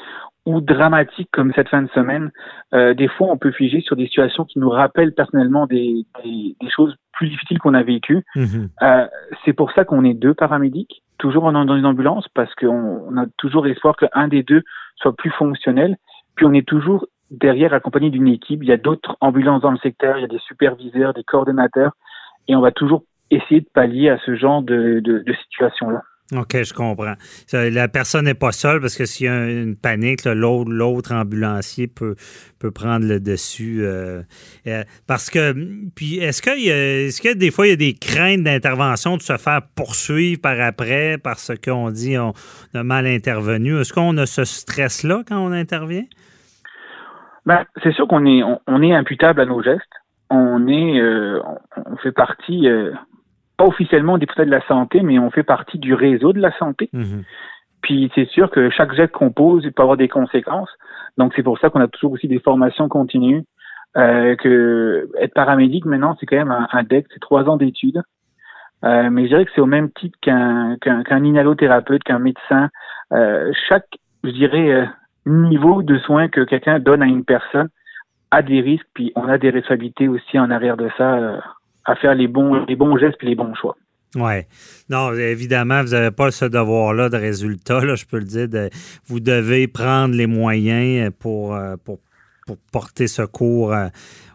ou 0.48 0.62
dramatique 0.62 1.28
comme 1.30 1.52
cette 1.52 1.68
fin 1.68 1.82
de 1.82 1.90
semaine. 1.90 2.30
Euh, 2.72 2.94
des 2.94 3.08
fois, 3.08 3.28
on 3.30 3.36
peut 3.36 3.52
figer 3.52 3.82
sur 3.82 3.96
des 3.96 4.06
situations 4.06 4.46
qui 4.46 4.58
nous 4.58 4.70
rappellent 4.70 5.12
personnellement 5.12 5.66
des, 5.66 6.06
des, 6.24 6.56
des 6.58 6.70
choses 6.74 6.96
plus 7.12 7.28
difficiles 7.28 7.58
qu'on 7.58 7.74
a 7.74 7.82
vécues. 7.82 8.24
Mhm. 8.34 8.70
Euh, 8.80 9.06
c'est 9.44 9.52
pour 9.52 9.70
ça 9.72 9.84
qu'on 9.84 10.04
est 10.04 10.14
deux 10.14 10.32
paramédics, 10.32 11.02
toujours 11.18 11.52
dans 11.52 11.76
une 11.76 11.84
ambulance, 11.84 12.26
parce 12.32 12.54
qu'on 12.54 13.02
on 13.10 13.16
a 13.18 13.26
toujours 13.36 13.66
l'espoir 13.66 13.94
qu'un 13.96 14.28
des 14.28 14.42
deux 14.42 14.62
soit 14.96 15.14
plus 15.14 15.30
fonctionnel. 15.32 15.98
Puis 16.34 16.46
on 16.46 16.54
est 16.54 16.66
toujours 16.66 17.06
derrière 17.30 17.74
accompagné 17.74 18.08
d'une 18.08 18.28
équipe. 18.28 18.62
Il 18.62 18.68
y 18.70 18.72
a 18.72 18.78
d'autres 18.78 19.18
ambulances 19.20 19.60
dans 19.60 19.70
le 19.70 19.78
secteur, 19.78 20.16
il 20.16 20.22
y 20.22 20.24
a 20.24 20.28
des 20.28 20.40
superviseurs, 20.46 21.12
des 21.12 21.24
coordonnateurs, 21.24 21.92
et 22.48 22.56
on 22.56 22.62
va 22.62 22.72
toujours 22.72 23.02
essayer 23.30 23.60
de 23.60 23.68
pallier 23.74 24.08
à 24.08 24.16
ce 24.24 24.34
genre 24.34 24.62
de, 24.62 25.00
de, 25.00 25.18
de 25.18 25.32
situation-là. 25.44 26.02
OK, 26.36 26.62
je 26.62 26.74
comprends. 26.74 27.14
La 27.52 27.88
personne 27.88 28.26
n'est 28.26 28.34
pas 28.34 28.52
seule 28.52 28.80
parce 28.82 28.96
que 28.96 29.06
s'il 29.06 29.26
y 29.26 29.28
a 29.30 29.48
une 29.48 29.76
panique, 29.76 30.26
l'autre 30.26 31.14
ambulancier 31.14 31.86
peut, 31.86 32.16
peut 32.58 32.70
prendre 32.70 33.06
le 33.06 33.18
dessus. 33.18 33.78
Euh, 33.82 34.20
euh, 34.66 34.82
parce 35.06 35.30
que, 35.30 35.54
puis, 35.96 36.18
est-ce 36.18 36.42
est 36.42 37.22
que 37.22 37.34
des 37.34 37.50
fois, 37.50 37.66
il 37.66 37.70
y 37.70 37.72
a 37.72 37.76
des 37.76 37.94
craintes 37.94 38.42
d'intervention 38.42 39.16
de 39.16 39.22
se 39.22 39.38
faire 39.38 39.62
poursuivre 39.74 40.38
par 40.42 40.60
après 40.60 41.16
parce 41.16 41.50
qu'on 41.64 41.90
dit 41.90 42.18
on 42.18 42.34
a 42.74 42.82
mal 42.82 43.06
intervenu? 43.06 43.80
Est-ce 43.80 43.94
qu'on 43.94 44.18
a 44.18 44.26
ce 44.26 44.44
stress-là 44.44 45.22
quand 45.26 45.38
on 45.38 45.52
intervient? 45.52 46.04
Ben, 47.46 47.64
c'est 47.82 47.92
sûr 47.92 48.06
qu'on 48.06 48.26
est, 48.26 48.42
on, 48.66 48.82
est 48.82 48.94
imputable 48.94 49.40
à 49.40 49.46
nos 49.46 49.62
gestes. 49.62 49.82
On 50.28 50.68
est, 50.68 51.00
euh, 51.00 51.40
on 51.86 51.96
fait 51.96 52.12
partie 52.12 52.68
pas 53.58 53.66
officiellement 53.66 54.16
député 54.16 54.46
de 54.46 54.50
la 54.50 54.66
santé, 54.66 55.02
mais 55.02 55.18
on 55.18 55.30
fait 55.30 55.42
partie 55.42 55.78
du 55.78 55.92
réseau 55.92 56.32
de 56.32 56.40
la 56.40 56.56
santé. 56.58 56.88
Mhm. 56.92 57.24
Puis 57.82 58.10
c'est 58.14 58.28
sûr 58.28 58.50
que 58.50 58.70
chaque 58.70 58.94
geste 58.94 59.12
qu'on 59.12 59.30
pose, 59.30 59.64
il 59.64 59.72
peut 59.72 59.82
avoir 59.82 59.98
des 59.98 60.08
conséquences. 60.08 60.70
Donc 61.18 61.32
c'est 61.36 61.42
pour 61.42 61.58
ça 61.58 61.68
qu'on 61.68 61.80
a 61.80 61.88
toujours 61.88 62.12
aussi 62.12 62.28
des 62.28 62.38
formations 62.38 62.88
continues. 62.88 63.44
Euh, 63.96 64.36
que 64.36 65.08
être 65.18 65.34
paramédic 65.34 65.84
maintenant, 65.86 66.16
c'est 66.20 66.26
quand 66.26 66.36
même 66.36 66.50
un, 66.50 66.68
un 66.72 66.82
DEC, 66.82 67.06
c'est 67.12 67.20
trois 67.20 67.48
ans 67.48 67.56
d'études. 67.56 68.02
Euh, 68.84 69.10
mais 69.10 69.24
je 69.24 69.28
dirais 69.28 69.44
que 69.44 69.50
c'est 69.54 69.60
au 69.60 69.66
même 69.66 69.90
titre 69.90 70.16
qu'un 70.20 70.76
qu'un 70.80 71.24
inhalothérapeute, 71.24 72.04
qu'un 72.04 72.20
médecin. 72.20 72.68
Euh, 73.12 73.50
chaque, 73.68 73.88
je 74.22 74.30
dirais, 74.30 74.70
euh, 74.70 74.86
niveau 75.26 75.82
de 75.82 75.98
soins 75.98 76.28
que 76.28 76.42
quelqu'un 76.42 76.78
donne 76.78 77.02
à 77.02 77.06
une 77.06 77.24
personne 77.24 77.68
a 78.30 78.42
des 78.42 78.60
risques, 78.60 78.86
puis 78.94 79.12
on 79.16 79.26
a 79.28 79.38
des 79.38 79.50
responsabilités 79.50 80.06
aussi 80.06 80.38
en 80.38 80.50
arrière 80.50 80.76
de 80.76 80.90
ça 80.96 81.14
euh, 81.14 81.38
à 81.88 81.96
faire 81.96 82.14
les 82.14 82.28
bons, 82.28 82.64
les 82.66 82.76
bons 82.76 82.96
gestes 82.98 83.18
et 83.22 83.26
les 83.26 83.34
bons 83.34 83.54
choix. 83.54 83.76
Oui. 84.14 84.42
Non, 84.88 85.12
évidemment, 85.12 85.82
vous 85.82 85.90
n'avez 85.90 86.10
pas 86.10 86.30
ce 86.30 86.46
devoir-là 86.46 87.08
de 87.08 87.16
résultat, 87.16 87.84
là, 87.84 87.94
je 87.94 88.06
peux 88.06 88.18
le 88.18 88.24
dire. 88.24 88.48
vous 89.06 89.20
devez 89.20 89.68
prendre 89.68 90.14
les 90.14 90.26
moyens 90.26 91.12
pour, 91.18 91.54
euh, 91.54 91.76
pour, 91.84 91.98
pour 92.46 92.56
porter 92.72 93.06
secours 93.06 93.74
euh, 93.74 93.88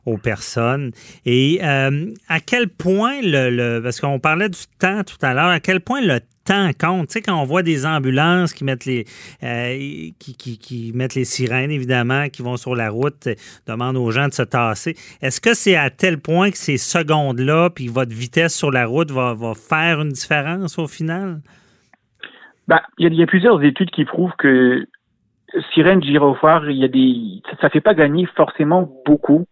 aux 0.06 0.18
personnes. 0.18 0.92
Et 1.26 1.60
euh, 1.64 2.12
à 2.28 2.40
quel 2.40 2.70
point 2.70 3.22
le, 3.22 3.50
le 3.50 3.82
parce 3.82 4.00
qu'on 4.00 4.20
parlait 4.20 4.50
du 4.50 4.62
temps 4.78 5.04
tout 5.04 5.24
à 5.24 5.34
l'heure, 5.34 5.50
à 5.50 5.60
quel 5.60 5.80
point 5.80 6.02
le 6.02 6.20
temps 6.46 6.70
compte. 6.80 7.08
Tu 7.08 7.14
sais, 7.14 7.22
quand 7.22 7.40
on 7.40 7.46
voit 7.46 7.64
des 7.64 7.86
ambulances 7.86 8.54
qui 8.54 8.64
mettent 8.64 8.86
les 8.86 9.06
euh, 9.44 10.10
qui, 10.20 10.58
qui, 10.58 10.92
mettent 10.94 11.16
les 11.16 11.26
sirènes, 11.26 11.72
évidemment, 11.72 12.30
qui 12.30 12.42
vont 12.42 12.58
sur 12.58 12.76
la 12.76 12.90
route, 12.90 13.28
euh, 13.28 13.36
demandent 13.68 13.98
aux 13.98 14.12
gens 14.12 14.28
de 14.28 14.34
se 14.34 14.44
tasser. 14.44 14.96
Est-ce 15.22 15.42
que 15.42 15.54
c'est 15.54 15.76
à 15.76 15.90
tel 15.90 16.20
point 16.20 16.52
que 16.52 16.58
ces 16.58 16.78
secondes-là, 16.78 17.70
puis 17.70 17.88
votre 17.88 18.14
vitesse 18.14 18.56
sur 18.56 18.72
la 18.72 18.86
route 18.86 19.12
va, 19.12 19.34
va 19.34 19.54
faire 19.54 20.02
une 20.02 20.10
différence 20.10 20.78
au 20.78 20.88
final? 20.88 21.40
Ben, 22.68 22.80
il 22.98 23.14
y, 23.14 23.24
a 23.24 23.26
plusieurs 23.26 23.62
études 23.64 23.92
qui 23.92 24.06
prouvent 24.06 24.36
que 24.38 24.88
sirène 25.74 26.02
gyrophare, 26.02 26.70
il 26.70 26.78
y 26.78 26.86
a 26.86 26.88
des 26.88 27.42
ça, 27.60 27.68
ne 27.68 27.70
fait 27.70 27.82
pas 27.82 27.94
gagner 27.94 28.26
forcément 28.38 28.90
beaucoup 29.06 29.46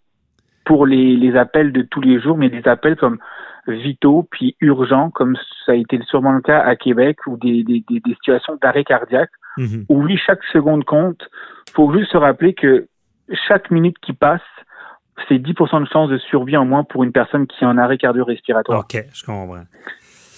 pour 0.66 0.86
les, 0.86 1.18
les 1.18 1.36
appels 1.36 1.74
de 1.74 1.82
tous 1.82 2.00
les 2.00 2.22
jours, 2.22 2.38
mais 2.38 2.50
des 2.50 2.66
appels 2.68 2.96
comme 2.96 3.20
vitaux 3.68 4.28
puis 4.30 4.56
urgents, 4.62 5.10
comme 5.12 5.38
ça 5.66 5.74
a 5.74 5.76
été 5.76 6.00
sûrement 6.08 6.32
le 6.32 6.42
cas 6.42 6.60
à 6.60 6.76
Québec, 6.76 7.18
ou 7.28 7.38
des, 7.38 7.64
des, 7.64 7.84
des 7.88 8.14
situations 8.16 8.58
d'arrêt 8.62 8.84
cardiaque, 8.84 9.32
mhm. 9.58 9.86
où 9.90 10.04
oui, 10.04 10.18
chaque 10.18 10.44
seconde 10.52 10.84
compte. 10.86 11.30
faut 11.74 11.94
juste 11.94 12.12
se 12.12 12.18
rappeler 12.18 12.54
que 12.54 12.88
chaque 13.48 13.72
minute 13.72 13.98
qui 14.02 14.14
passe, 14.14 14.42
c'est 15.28 15.36
10% 15.36 15.82
de 15.82 15.88
chance 15.88 16.10
de 16.10 16.18
survie 16.18 16.58
en 16.58 16.66
moins 16.66 16.84
pour 16.84 17.04
une 17.04 17.12
personne 17.12 17.48
qui 17.48 17.64
est 17.64 17.68
en 17.68 17.78
arrêt 17.78 17.98
cardio-respiratoire. 17.98 18.80
OK, 18.80 18.98
je 19.14 19.26
comprends. 19.26 19.64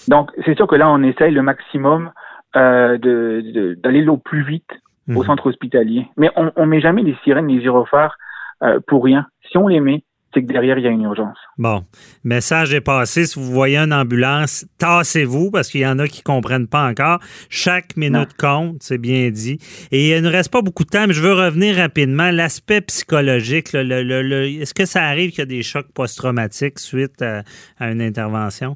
Donc, 0.08 0.32
c'est 0.46 0.56
sûr 0.56 0.68
que 0.68 0.75
là, 0.75 0.89
on 0.89 1.01
essaye 1.03 1.32
le 1.32 1.42
maximum 1.42 2.12
euh, 2.56 2.98
d'aller 2.98 4.03
de, 4.03 4.10
au 4.10 4.18
plus 4.18 4.44
vite 4.44 4.70
au 5.10 5.22
mhm. 5.22 5.24
centre 5.24 5.48
hospitalier. 5.48 6.08
Mais 6.18 6.30
on 6.36 6.51
ne 6.58 6.65
met 6.65 6.82
jamais 6.82 7.01
les 7.01 7.15
sirènes, 7.24 7.48
les 7.48 7.62
gyrophares 7.62 8.18
euh, 8.63 8.80
pour 8.88 9.03
rien. 9.03 9.25
Si 9.50 9.58
on 9.58 9.68
les 9.68 9.80
met, 9.80 10.03
c'est 10.34 10.42
que 10.42 10.48
derrière, 10.48 10.78
il 10.78 10.84
y 10.84 10.88
a 10.88 10.92
une 10.92 11.04
urgence. 11.04 11.38
Bon, 11.58 11.84
message 12.24 12.74
est 12.74 12.82
passé. 12.82 13.25
Si 13.25 13.40
vous 13.40 13.52
voyez 13.52 13.78
une 13.78 13.94
ambulance, 13.94 14.66
tassez-vous 14.80 15.52
parce 15.52 15.70
qu'il 15.70 15.82
y 15.82 15.88
en 15.88 16.00
a 16.00 16.08
qui 16.08 16.22
ne 16.22 16.24
comprennent 16.24 16.68
pas 16.68 16.90
encore. 16.90 17.20
Chaque 17.50 17.96
minute 17.98 18.34
compte, 18.38 18.78
c'est 18.82 18.98
bien 18.98 19.30
dit. 19.30 19.60
Et 19.92 20.16
il 20.16 20.24
ne 20.24 20.30
reste 20.30 20.52
pas 20.52 20.62
beaucoup 20.62 20.84
de 20.84 20.90
temps, 20.90 21.06
mais 21.08 21.13
je 21.13 21.22
veux 21.22 21.34
revenir 21.34 21.75
rapidement. 21.75 22.32
L'aspect 22.32 22.82
psychologique, 22.82 23.74
est-ce 23.74 24.74
que 24.74 24.86
ça 24.86 25.04
arrive 25.04 25.32
qu'il 25.32 25.40
y 25.40 25.44
a 25.44 25.46
des 25.46 25.63
chocs 25.63 25.92
post-traumatiques 25.94 26.80
suite 26.80 27.22
à, 27.22 27.44
une 27.92 28.02
intervention? 28.02 28.75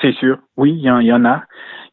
C'est 0.00 0.12
sûr. 0.12 0.38
Oui, 0.56 0.72
il 0.76 0.84
y, 0.84 1.12
en 1.12 1.24
a. 1.24 1.42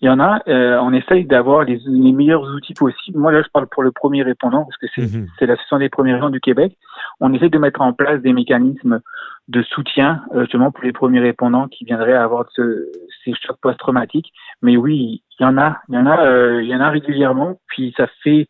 Il 0.02 0.08
y 0.08 0.10
en 0.10 0.20
a. 0.20 0.42
Euh, 0.48 0.80
on 0.82 0.94
essaye 0.94 1.26
d'avoir 1.26 1.64
les, 1.64 1.80
meilleurs 1.86 2.44
outils 2.56 2.74
possibles. 2.74 3.20
Moi, 3.20 3.32
là, 3.32 3.44
je 3.44 3.50
parle 3.50 3.68
pour 3.68 3.84
le 3.84 3.92
premier 3.92 4.24
répondant 4.24 4.66
parce 4.66 4.78
que 4.78 4.88
c'est 4.96 5.16
mhm. 5.16 5.28
la 5.40 5.48
l'association 5.48 5.78
des 5.78 5.90
premiers 5.90 6.18
gens 6.20 6.32
du 6.32 6.40
Québec. 6.40 6.76
On 7.20 7.34
essaie 7.34 7.50
de 7.50 7.58
mettre 7.60 7.82
en 7.82 7.94
place 7.94 8.20
des 8.22 8.34
mécanismes 8.34 9.02
de 9.48 9.62
soutien 9.62 10.24
euh, 10.34 10.42
justement 10.42 10.72
pour 10.72 10.84
les 10.84 10.92
premiers 10.92 11.20
répondants 11.20 11.68
qui 11.68 11.86
viendraient 11.86 12.14
avoir 12.14 12.46
ce, 12.54 12.90
ces 13.24 13.34
chocs 13.46 13.60
post-traumatiques. 13.62 14.32
Mais 14.64 14.76
oui, 14.76 15.22
il 15.40 15.44
y 15.44 15.46
en 15.46 15.58
a. 15.58 15.78
Il 15.88 15.96
y 15.96 15.98
en 16.00 16.08
a. 16.08 16.26
Euh, 16.26 16.64
il 16.64 16.70
y 16.70 16.76
en 16.76 16.82
a 16.82 16.90
régulièrement. 16.90 17.60
Puis 17.68 17.94
ça 17.96 18.08
fait 18.24 18.48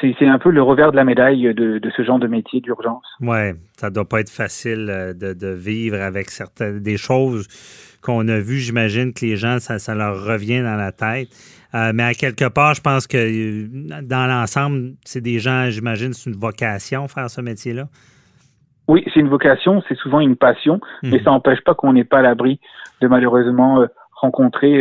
c'est 0.00 0.26
un 0.26 0.38
peu 0.38 0.50
le 0.50 0.62
revers 0.62 0.92
de 0.92 0.96
la 0.96 1.04
médaille 1.04 1.54
de, 1.54 1.78
de 1.78 1.90
ce 1.96 2.02
genre 2.04 2.18
de 2.18 2.26
métier 2.26 2.60
d'urgence. 2.60 3.04
Oui, 3.20 3.52
ça 3.76 3.90
doit 3.90 4.04
pas 4.04 4.20
être 4.20 4.30
facile 4.30 5.14
de, 5.18 5.32
de, 5.32 5.48
vivre 5.48 6.00
avec 6.00 6.30
certaines 6.30 6.80
des 6.80 6.98
choses 6.98 7.48
qu'on 8.08 8.26
a 8.28 8.38
vu, 8.38 8.56
j'imagine 8.56 9.12
que 9.12 9.26
les 9.26 9.36
gens, 9.36 9.58
ça, 9.60 9.94
leur 9.94 10.24
revient 10.24 10.62
dans 10.62 10.76
la 10.76 10.92
tête. 10.92 11.28
Euh, 11.74 11.92
mais 11.94 12.02
à 12.02 12.14
quelque 12.14 12.48
part, 12.48 12.72
je 12.72 12.80
pense 12.80 13.06
que 13.06 13.18
euh, 13.18 13.68
dans 14.02 14.26
l'ensemble, 14.26 14.92
c'est 15.04 15.20
des 15.20 15.38
gens, 15.38 15.68
j'imagine, 15.68 16.14
c'est 16.14 16.30
une 16.30 16.36
vocation 16.36 17.06
faire 17.08 17.28
ce 17.28 17.42
métier-là. 17.42 17.84
Oui, 18.88 19.04
c'est 19.12 19.20
une 19.20 19.28
vocation, 19.28 19.82
c'est 19.86 19.98
souvent 19.98 20.20
une 20.20 20.36
passion, 20.36 20.80
mais 21.02 21.18
mhm. 21.18 21.24
ça 21.24 21.30
n'empêche 21.32 21.60
pas 21.60 21.74
qu'on 21.74 21.92
n'est 21.92 22.04
pas 22.04 22.20
à 22.20 22.22
l'abri 22.22 22.58
de 23.02 23.08
malheureusement 23.08 23.82
euh, 23.82 23.86
rencontrer 24.12 24.80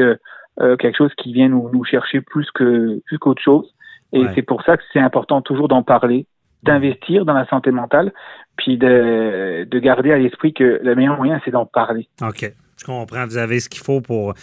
quelque 0.79 0.97
chose 0.97 1.11
qui 1.17 1.33
vient 1.33 1.49
nous, 1.49 1.83
chercher 1.83 2.21
plus 2.21 2.49
que 2.51 2.99
plus 3.05 3.19
qu'autre 3.19 3.43
chose. 3.43 3.67
Et 4.13 4.23
c'est 4.33 4.41
pour 4.41 4.63
ça 4.63 4.75
que 4.77 4.83
c'est 4.91 4.99
important 4.99 5.41
toujours 5.41 5.67
d'en 5.67 5.83
parler, 5.83 6.25
d'investir 6.63 7.25
dans 7.25 7.33
la 7.33 7.45
santé 7.45 7.69
mentale, 7.69 8.11
puis 8.55 8.77
de, 8.77 9.67
de 9.69 9.79
garder 9.79 10.11
à 10.11 10.17
l'esprit 10.17 10.53
que 10.53 10.79
le 10.81 10.95
meilleur 10.95 11.17
moyen, 11.17 11.39
c'est 11.45 11.51
d'en 11.51 11.67
parler. 11.67 12.07
OK. 12.23 12.51
Je 12.77 12.85
comprends, 12.85 13.25
vous 13.25 13.37
avez 13.37 13.59
ce 13.59 13.69
qu'il 13.69 13.81
faut 13.81 14.01
pour, 14.01 14.33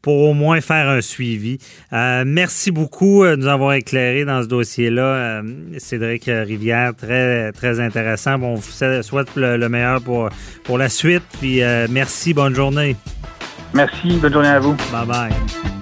pour 0.00 0.22
au 0.22 0.34
moins 0.34 0.60
faire 0.60 0.88
un 0.88 1.00
suivi. 1.00 1.58
Euh, 1.92 2.24
merci 2.26 2.70
beaucoup 2.70 3.22
euh, 3.22 3.36
de 3.36 3.42
nous 3.42 3.48
avoir 3.48 3.74
éclairé 3.74 4.24
dans 4.24 4.42
ce 4.42 4.48
dossier-là. 4.48 5.02
Euh, 5.02 5.42
Cédric 5.78 6.24
Rivière, 6.26 6.94
très, 6.94 7.52
très 7.52 7.80
intéressant. 7.80 8.38
Bon, 8.38 8.48
on 8.48 8.54
vous 8.54 9.02
souhaite 9.02 9.36
le, 9.36 9.68
meilleur 9.68 10.02
pour, 10.02 10.28
pour 10.64 10.78
la 10.78 10.88
suite. 10.88 11.22
Puis 11.40 11.60
merci, 11.90 12.34
bonne 12.34 12.54
journée. 12.54 12.96
Merci, 13.74 14.18
bonne 14.18 14.32
journée 14.32 14.48
à 14.48 14.60
vous. 14.60 14.74
Bye 14.92 15.06
bye. 15.06 15.81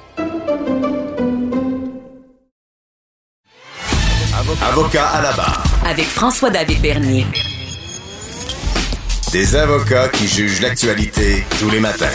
Avocat 4.63 5.07
à 5.07 5.21
la 5.21 5.31
barre. 5.33 5.63
Avec 5.85 6.05
François-David 6.05 6.81
Bernier. 6.81 7.25
Des 9.31 9.55
avocats 9.55 10.09
qui 10.09 10.27
jugent 10.27 10.61
l'actualité 10.61 11.43
tous 11.59 11.69
les 11.69 11.79
matins. 11.79 12.05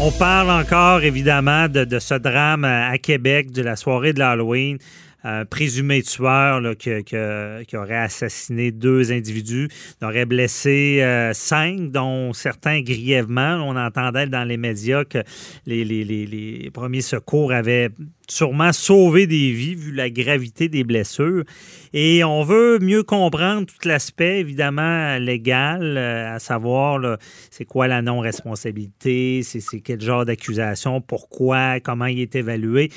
On 0.00 0.10
parle 0.12 0.50
encore 0.50 1.02
évidemment 1.02 1.68
de, 1.68 1.84
de 1.84 1.98
ce 1.98 2.14
drame 2.14 2.64
à 2.64 2.96
Québec 2.98 3.52
de 3.52 3.62
la 3.62 3.76
soirée 3.76 4.12
de 4.12 4.18
l'Halloween. 4.18 4.78
Un 5.22 5.44
présumé 5.44 6.02
tueur 6.02 6.62
là, 6.62 6.74
qui, 6.74 6.90
qui- 7.04 7.66
qui 7.68 7.76
aurait 7.76 7.96
assassiné 7.98 8.70
deux 8.70 9.12
individus, 9.12 9.68
aurait 10.02 10.24
blessé 10.24 11.00
euh, 11.02 11.34
cinq, 11.34 11.90
dont 11.92 12.32
certains 12.32 12.80
grièvement. 12.80 13.56
On 13.66 13.76
entendait 13.76 14.26
dans 14.28 14.44
les 14.44 14.56
médias 14.56 15.04
que 15.04 15.18
les, 15.66 15.84
les- 15.84 16.04
les- 16.04 16.24
les 16.26 16.70
premiers 16.70 17.02
secours 17.02 17.52
avaient 17.52 17.90
sûrement 18.30 18.72
sauvé 18.72 19.26
des 19.26 19.50
vies 19.52 19.74
vu 19.74 19.92
la 19.92 20.10
gravité 20.10 20.68
des 20.68 20.84
blessures. 20.84 21.44
Et 21.92 22.22
on 22.22 22.44
veut 22.44 22.78
mieux 22.78 23.02
comprendre 23.02 23.66
tout 23.66 23.88
l'aspect, 23.88 24.38
évidemment, 24.40 25.18
légal, 25.18 25.96
euh, 25.96 26.34
à 26.36 26.38
savoir 26.38 27.18
c'est 27.50 27.64
quoi 27.64 27.88
la 27.88 28.00
non-responsabilité, 28.00 29.42
c'est 29.42 29.80
quel 29.80 30.00
genre 30.00 30.24
d'accusation, 30.24 31.00
pourquoi, 31.00 31.80
comment 31.80 32.06
il 32.06 32.20
est 32.20 32.36
évalué. 32.36 32.90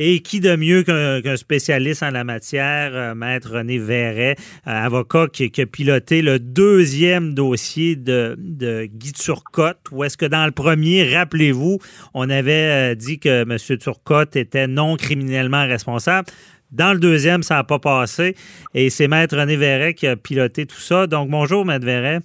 Et 0.00 0.20
qui 0.20 0.38
de 0.38 0.54
mieux 0.54 0.84
qu'un 0.84 1.36
spécialiste 1.36 2.04
en 2.04 2.10
la 2.10 2.22
matière, 2.22 2.92
euh, 2.94 3.14
Maître 3.16 3.50
René 3.50 3.78
Verret, 3.78 4.36
euh, 4.66 4.70
avocat 4.70 5.26
qui, 5.26 5.50
a 5.60 5.66
piloté 5.66 6.22
le 6.22 6.38
deuxième 6.38 7.34
dossier 7.34 7.96
de, 7.96 8.36
de 8.38 8.84
Guy 8.84 9.12
Turcotte, 9.12 9.80
où 9.90 10.04
est-ce 10.04 10.16
que 10.16 10.24
dans 10.24 10.46
le 10.46 10.52
premier, 10.52 11.02
rappelez-vous, 11.12 11.78
on 12.14 12.30
avait 12.30 12.94
dit 12.94 13.18
que 13.18 13.42
M. 13.42 13.78
Turcotte 13.78 14.36
était 14.36 14.68
non 14.68 14.77
criminellement 14.96 15.66
responsable. 15.66 16.28
Dans 16.70 16.92
le 16.92 16.98
deuxième, 16.98 17.42
ça 17.42 17.54
n'a 17.56 17.64
pas 17.64 17.78
passé. 17.78 18.36
Et 18.74 18.90
c'est 18.90 19.08
Maître 19.08 19.36
René 19.38 19.56
Verret 19.56 19.94
qui 19.94 20.06
a 20.06 20.16
piloté 20.16 20.66
tout 20.66 20.76
ça. 20.80 21.06
Donc, 21.06 21.30
bonjour, 21.30 21.64
Maître 21.64 21.86
Verret. 21.86 22.20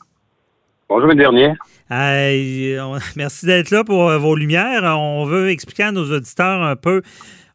Bonjour, 0.90 1.10
M. 1.10 1.18
Dernier. 1.18 1.54
Euh, 1.92 2.80
on- 2.82 3.00
merci 3.16 3.46
d'être 3.46 3.72
là 3.72 3.84
pour 3.84 4.10
euh, 4.10 4.18
vos 4.18 4.36
lumières. 4.36 4.84
On 4.98 5.26
veut 5.26 5.50
expliquer 5.50 5.84
à 5.84 5.92
nos 5.92 6.12
auditeurs 6.12 6.62
un 6.62 6.76
peu. 6.76 7.02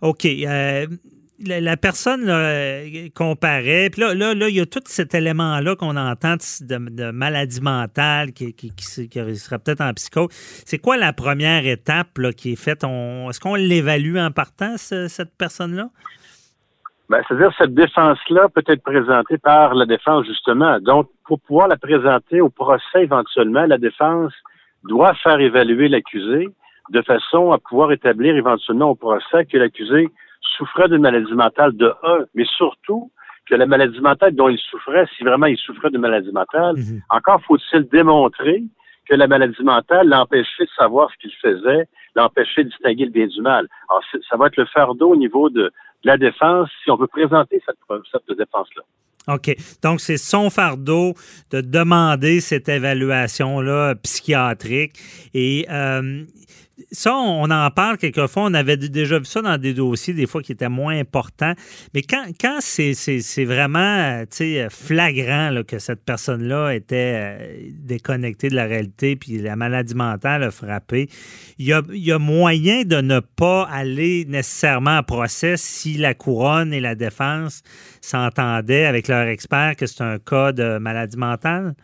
OK. 0.00 0.24
euh, 0.24 0.86
la, 1.46 1.76
personne 1.76 2.24
là, 2.24 2.38
euh, 2.38 3.08
comparait, 3.14 3.90
puis 3.90 4.02
là, 4.02 4.32
il 4.32 4.54
y 4.54 4.60
a 4.60 4.66
tout 4.66 4.80
cet 4.84 5.14
élément-là 5.14 5.76
qu'on 5.76 5.96
entend 5.96 6.34
de, 6.60 7.10
maladie 7.10 7.60
mentale 7.60 8.32
qui, 8.32 8.54
qui, 8.54 8.70
qui 8.70 9.08
peut-être 9.08 9.80
en 9.80 9.92
psycho. 9.94 10.28
C'est 10.30 10.78
quoi 10.78 10.96
la 10.96 11.12
première 11.12 11.66
étape 11.66 12.18
qui 12.36 12.52
est 12.52 12.56
faite? 12.56 12.84
Est-ce 12.84 13.40
qu'on 13.40 13.54
l'évalue 13.54 14.16
en 14.16 14.30
partant, 14.30 14.76
ce- 14.76 15.08
cette 15.08 15.36
personne-là? 15.36 15.88
Ben, 17.08 17.22
c'est-à-dire 17.26 17.52
cette 17.56 17.74
défense-là 17.74 18.48
peut 18.54 18.64
être 18.66 18.82
présentée 18.82 19.38
par 19.38 19.74
la 19.74 19.86
défense, 19.86 20.26
justement. 20.26 20.78
Donc, 20.80 21.08
pour 21.24 21.40
pouvoir 21.40 21.68
la 21.68 21.76
présenter 21.76 22.40
au 22.40 22.50
procès 22.50 23.02
éventuellement, 23.02 23.64
la 23.64 23.78
défense 23.78 24.32
doit 24.84 25.14
faire 25.22 25.40
évaluer 25.40 25.88
l'accusé 25.88 26.48
de 26.90 27.02
façon 27.02 27.52
à 27.52 27.58
pouvoir 27.58 27.92
établir 27.92 28.36
éventuellement 28.36 28.90
au 28.90 28.94
procès 28.94 29.44
que 29.46 29.56
l'accusé 29.56 30.08
souffrait 30.56 30.88
d'une 30.88 31.02
maladie 31.02 31.32
mentale 31.34 31.76
de 31.76 31.92
un, 32.02 32.24
mais 32.34 32.44
surtout 32.56 33.10
que 33.48 33.54
la 33.54 33.66
maladie 33.66 34.00
mentale 34.00 34.34
dont 34.34 34.48
il 34.48 34.58
souffrait, 34.58 35.06
si 35.16 35.24
vraiment 35.24 35.46
il 35.46 35.56
souffrait 35.56 35.90
d'une 35.90 36.00
maladie 36.00 36.32
mentale, 36.32 36.76
Mhm. 36.76 37.00
encore 37.10 37.40
faut-il 37.46 37.88
démontrer 37.88 38.62
que 39.08 39.14
la 39.14 39.26
maladie 39.26 39.62
mentale 39.62 40.06
l'empêchait 40.08 40.64
de 40.64 40.70
savoir 40.76 41.08
ce 41.10 41.16
qu'il 41.18 41.32
faisait, 41.40 41.88
l'empêchait 42.14 42.64
de 42.64 42.68
distinguer 42.68 43.06
le 43.06 43.10
bien 43.10 43.26
du 43.26 43.40
mal. 43.40 43.66
Alors, 43.88 44.02
ça 44.28 44.36
va 44.36 44.48
être 44.48 44.56
le 44.58 44.66
fardeau 44.66 45.12
au 45.12 45.16
niveau 45.16 45.48
de, 45.48 45.62
de 45.62 45.70
la 46.04 46.18
défense 46.18 46.68
si 46.84 46.90
on 46.90 46.96
veut 46.96 47.06
présenter 47.06 47.62
cette 47.64 47.76
cette 48.12 48.36
défense-là. 48.36 48.82
OK. 49.34 49.54
Donc, 49.82 50.00
c'est 50.00 50.16
son 50.18 50.50
fardeau 50.50 51.14
de 51.50 51.60
demander 51.62 52.40
cette 52.40 52.68
évaluation-là 52.68 53.94
psychiatrique. 54.02 54.92
Et 55.34 55.66
euh, 55.70 56.24
ça, 56.90 57.14
on 57.14 57.50
en 57.50 57.70
parle 57.70 57.98
quelquefois. 57.98 58.44
On 58.44 58.54
avait 58.54 58.76
déjà 58.76 59.18
vu 59.18 59.24
ça 59.24 59.42
dans 59.42 59.58
des 59.58 59.74
dossiers, 59.74 60.14
des 60.14 60.26
fois, 60.26 60.42
qui 60.42 60.52
étaient 60.52 60.68
moins 60.68 60.98
importants. 60.98 61.52
Mais 61.94 62.02
quand, 62.02 62.24
quand 62.40 62.58
c'est 62.60 63.44
vraiment 63.44 64.22
flagrant 64.70 65.62
que 65.66 65.78
cette 65.78 66.04
personne-là 66.04 66.74
était 66.74 67.38
euh, 67.40 67.70
déconnectée 67.72 68.48
de 68.48 68.54
la 68.54 68.64
réalité, 68.64 69.16
puis 69.16 69.38
la 69.38 69.56
maladie 69.56 69.94
mentale 69.94 70.42
a 70.44 70.50
frappé, 70.50 71.08
il 71.58 71.66
y 71.66 71.72
a, 71.72 71.82
il 71.92 72.04
y 72.04 72.12
a 72.12 72.18
moyen 72.18 72.82
de 72.82 73.00
ne 73.00 73.20
pas 73.20 73.68
aller 73.70 74.24
nécessairement 74.26 74.98
à 74.98 75.02
procès 75.02 75.56
si 75.56 75.96
la 75.96 76.14
couronne 76.14 76.72
et 76.72 76.80
la 76.80 76.94
défense 76.94 77.62
s'entendaient 78.00 78.86
avec 78.86 79.08
leur 79.08 79.26
expert 79.26 79.74
que 79.76 79.86
c'est 79.86 80.02
un 80.02 80.18
cas 80.18 80.52
de 80.52 80.78
maladie 80.78 81.16
mentale? 81.16 81.74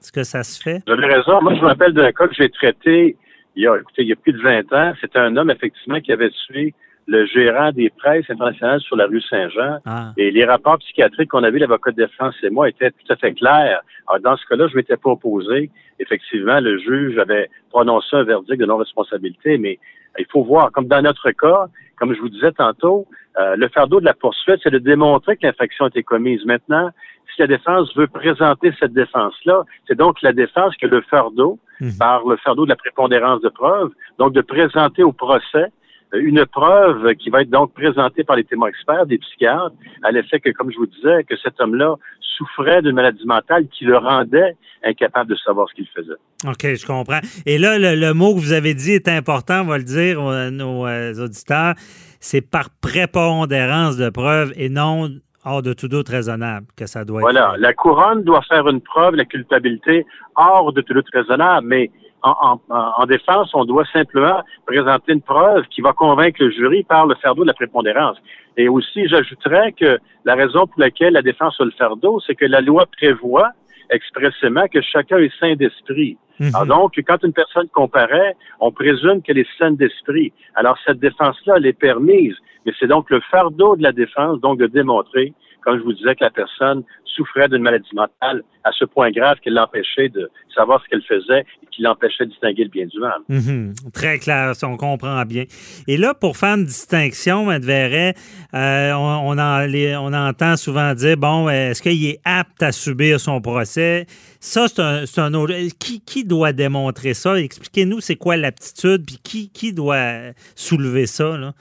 Est-ce 0.00 0.12
que 0.12 0.24
ça 0.24 0.42
se 0.42 0.60
fait? 0.62 0.82
Vous 0.86 0.94
avez 0.94 1.06
raison. 1.06 1.42
Moi, 1.42 1.54
je 1.54 1.60
me 1.60 1.66
rappelle 1.66 1.92
d'un 1.92 2.10
cas 2.12 2.26
que 2.26 2.34
j'ai 2.34 2.48
traité 2.50 3.16
il 3.60 3.64
y 3.64 3.66
a, 3.66 3.76
écoutez, 3.76 4.02
il 4.02 4.08
y 4.08 4.12
a 4.12 4.16
plus 4.16 4.32
de 4.32 4.40
20 4.40 4.72
ans. 4.72 4.94
C'était 5.00 5.18
un 5.18 5.36
homme, 5.36 5.50
effectivement, 5.50 6.00
qui 6.00 6.12
avait 6.12 6.30
tué 6.30 6.74
le 7.06 7.26
gérant 7.26 7.72
des 7.72 7.90
presses 7.90 8.28
internationales 8.30 8.80
sur 8.80 8.96
la 8.96 9.06
rue 9.06 9.20
Saint-Jean. 9.20 9.78
Ah, 9.84 10.12
Et 10.16 10.30
les 10.30 10.44
rapports 10.46 10.78
psychiatriques 10.78 11.30
qu'on 11.30 11.44
avait, 11.44 11.58
l'avocat 11.58 11.90
de 11.90 11.96
défense 11.96 12.34
et 12.42 12.48
moi, 12.48 12.70
étaient 12.70 12.90
tout 12.90 13.12
à 13.12 13.16
fait 13.16 13.34
clairs. 13.34 13.82
Alors, 14.08 14.20
dans 14.22 14.36
ce 14.36 14.46
cas-là, 14.46 14.68
je 14.68 14.76
m'étais 14.76 14.96
pas 14.96 15.10
opposé. 15.10 15.70
Effectivement, 15.98 16.58
le 16.60 16.78
juge 16.78 17.18
avait 17.18 17.50
prononcé 17.68 18.16
un 18.16 18.22
verdict 18.22 18.58
de 18.58 18.64
non-responsabilité, 18.64 19.58
mais 19.58 19.78
il 20.18 20.26
faut 20.32 20.42
voir, 20.42 20.72
comme 20.72 20.86
dans 20.86 21.02
notre 21.02 21.30
cas, 21.32 21.66
comme 21.98 22.14
je 22.14 22.20
vous 22.20 22.30
disais 22.30 22.52
tantôt, 22.52 23.06
euh, 23.38 23.56
le 23.56 23.68
fardeau 23.68 24.00
de 24.00 24.06
la 24.06 24.14
poursuite, 24.14 24.60
c'est 24.62 24.70
de 24.70 24.78
démontrer 24.78 25.36
que 25.36 25.46
l'infraction 25.46 25.84
a 25.84 25.88
été 25.88 26.02
commise. 26.02 26.44
Maintenant, 26.46 26.90
si 27.34 27.40
la 27.40 27.46
défense 27.46 27.94
veut 27.96 28.06
présenter 28.08 28.72
cette 28.78 28.92
défense-là, 28.92 29.62
c'est 29.86 29.96
donc 29.96 30.20
la 30.22 30.32
défense 30.32 30.74
que 30.76 30.86
le 30.86 31.00
fardeau, 31.02 31.58
Mhm. 31.80 31.96
par 31.98 32.26
le 32.26 32.36
fardeau 32.36 32.64
de 32.64 32.70
la 32.70 32.76
prépondérance 32.76 33.40
de 33.40 33.48
preuve, 33.48 33.90
donc 34.18 34.32
de 34.34 34.42
présenter 34.42 35.02
au 35.02 35.12
procès 35.12 35.66
euh, 36.12 36.18
une 36.20 36.44
preuve 36.44 37.14
qui 37.14 37.30
va 37.30 37.40
être 37.42 37.50
donc 37.50 37.72
présentée 37.72 38.22
par 38.24 38.36
les 38.36 38.44
témoins 38.44 38.68
experts, 38.68 39.06
des 39.06 39.16
psychiatres, 39.18 39.72
à 40.02 40.10
l'effet 40.10 40.40
que, 40.40 40.50
comme 40.50 40.70
je 40.70 40.76
vous 40.76 40.86
disais, 40.86 41.24
que 41.24 41.36
cet 41.38 41.60
homme-là 41.60 41.94
souffrait 42.36 42.82
d'une 42.82 42.94
maladie 42.96 43.24
mentale 43.26 43.66
qui 43.68 43.84
le 43.84 43.96
rendait 43.96 44.56
incapable 44.84 45.30
de 45.30 45.36
savoir 45.36 45.68
ce 45.68 45.74
qu'il 45.74 45.86
faisait. 45.86 46.12
OK, 46.46 46.74
je 46.74 46.86
comprends. 46.86 47.20
Et 47.46 47.58
là, 47.58 47.78
le, 47.78 47.94
le 47.94 48.12
mot 48.12 48.34
que 48.34 48.40
vous 48.40 48.52
avez 48.52 48.74
dit 48.74 48.92
est 48.92 49.08
important, 49.08 49.60
on 49.62 49.66
va 49.66 49.78
le 49.78 49.84
dire 49.84 50.20
à 50.20 50.50
nos 50.50 50.86
euh, 50.86 51.14
auditeurs, 51.24 51.74
c'est 52.18 52.40
par 52.42 52.70
prépondérance 53.14 53.96
de 53.96 54.10
preuve 54.10 54.52
et 54.56 54.68
non 54.68 55.08
hors 55.44 55.62
de 55.62 55.72
tout 55.72 55.88
doute 55.88 56.08
raisonnable 56.08 56.66
que 56.76 56.86
ça 56.86 57.04
doit 57.04 57.20
Voilà. 57.20 57.52
être. 57.54 57.60
La 57.60 57.72
couronne 57.72 58.22
doit 58.24 58.42
faire 58.42 58.68
une 58.68 58.80
preuve 58.80 59.14
la 59.14 59.24
culpabilité 59.24 60.06
hors 60.36 60.72
de 60.72 60.80
tout 60.80 60.94
doute 60.94 61.06
raisonnable, 61.12 61.66
mais 61.66 61.90
en, 62.22 62.58
en- 62.68 62.74
en 62.98 63.06
défense, 63.06 63.50
on 63.54 63.64
doit 63.64 63.84
simplement 63.92 64.42
présenter 64.66 65.12
une 65.14 65.22
preuve 65.22 65.64
qui 65.70 65.80
va 65.80 65.92
convaincre 65.94 66.42
le 66.42 66.50
jury 66.50 66.82
par 66.84 67.06
le 67.06 67.14
fardeau 67.14 67.42
de 67.42 67.46
la 67.48 67.54
prépondérance. 67.54 68.18
Et 68.58 68.68
aussi, 68.68 69.08
j'ajouterais 69.08 69.72
que 69.72 69.98
la 70.26 70.34
raison 70.34 70.66
pour 70.66 70.78
laquelle 70.80 71.14
la 71.14 71.22
défense 71.22 71.58
a 71.60 71.64
le 71.64 71.70
fardeau, 71.70 72.20
c'est 72.26 72.34
que 72.34 72.44
la 72.44 72.60
loi 72.60 72.84
prévoit 72.98 73.52
expressément 73.90 74.66
que 74.68 74.80
chacun 74.80 75.18
est 75.18 75.32
sain 75.38 75.54
d'esprit. 75.54 76.16
Alors 76.54 76.66
donc, 76.66 76.94
quand 77.06 77.22
une 77.22 77.34
personne 77.34 77.68
comparaît, 77.68 78.34
on 78.60 78.72
présume 78.72 79.20
qu'elle 79.20 79.38
est 79.38 79.58
saine 79.58 79.76
d'esprit. 79.76 80.32
Alors, 80.54 80.78
cette 80.86 80.98
défense-là, 80.98 81.54
elle 81.58 81.66
est 81.66 81.78
permise, 81.78 82.34
mais 82.64 82.72
c'est 82.80 82.86
donc 82.86 83.10
le 83.10 83.20
fardeau 83.30 83.76
de 83.76 83.82
la 83.82 83.92
défense, 83.92 84.40
donc 84.40 84.58
de 84.58 84.66
démontrer, 84.66 85.34
comme 85.62 85.78
je 85.78 85.82
vous 85.82 85.92
disais, 85.92 86.14
que 86.14 86.24
la 86.24 86.30
personne 86.30 86.82
souffrait 87.04 87.48
d'une 87.48 87.62
maladie 87.62 87.94
mentale 87.94 88.42
à 88.64 88.70
ce 88.72 88.84
point 88.84 89.10
grave 89.10 89.38
qu'elle 89.42 89.54
l'empêchait 89.54 90.08
de 90.08 90.30
savoir 90.54 90.82
ce 90.82 90.88
qu'elle 90.88 91.02
faisait 91.02 91.40
et 91.40 91.66
qui 91.70 91.82
l'empêchait 91.82 92.24
de 92.24 92.30
distinguer 92.30 92.64
le 92.64 92.70
bien 92.70 92.86
du 92.86 92.98
mal. 92.98 93.20
Mhm. 93.28 93.74
Très 93.92 94.18
clair, 94.18 94.54
ça, 94.54 94.68
on 94.68 94.76
comprend 94.76 95.22
bien. 95.24 95.44
Et 95.86 95.96
là, 95.96 96.14
pour 96.14 96.36
faire 96.36 96.56
une 96.56 96.64
distinction, 96.64 97.46
Verret, 97.58 98.14
euh, 98.54 98.92
on, 98.92 100.12
entend 100.12 100.56
souvent 100.56 100.94
dire, 100.94 101.16
bon, 101.16 101.48
est-ce 101.48 101.82
qu'il 101.82 102.06
est 102.06 102.20
apte 102.24 102.62
à 102.62 102.72
subir 102.72 103.20
son 103.20 103.40
procès? 103.40 104.06
Ça, 104.40 104.66
c'est 104.68 105.20
un, 105.20 105.34
autre... 105.34 105.54
Qui, 105.78 106.00
qui 106.00 106.24
doit 106.24 106.52
démontrer 106.52 107.14
ça? 107.14 107.38
Expliquez-nous 107.38 108.00
c'est 108.00 108.16
quoi 108.16 108.36
l'aptitude, 108.36 109.04
puis 109.06 109.18
qui, 109.22 109.50
qui 109.50 109.72
doit 109.72 110.32
soulever 110.54 111.06
ça, 111.06 111.36
là? 111.36 111.52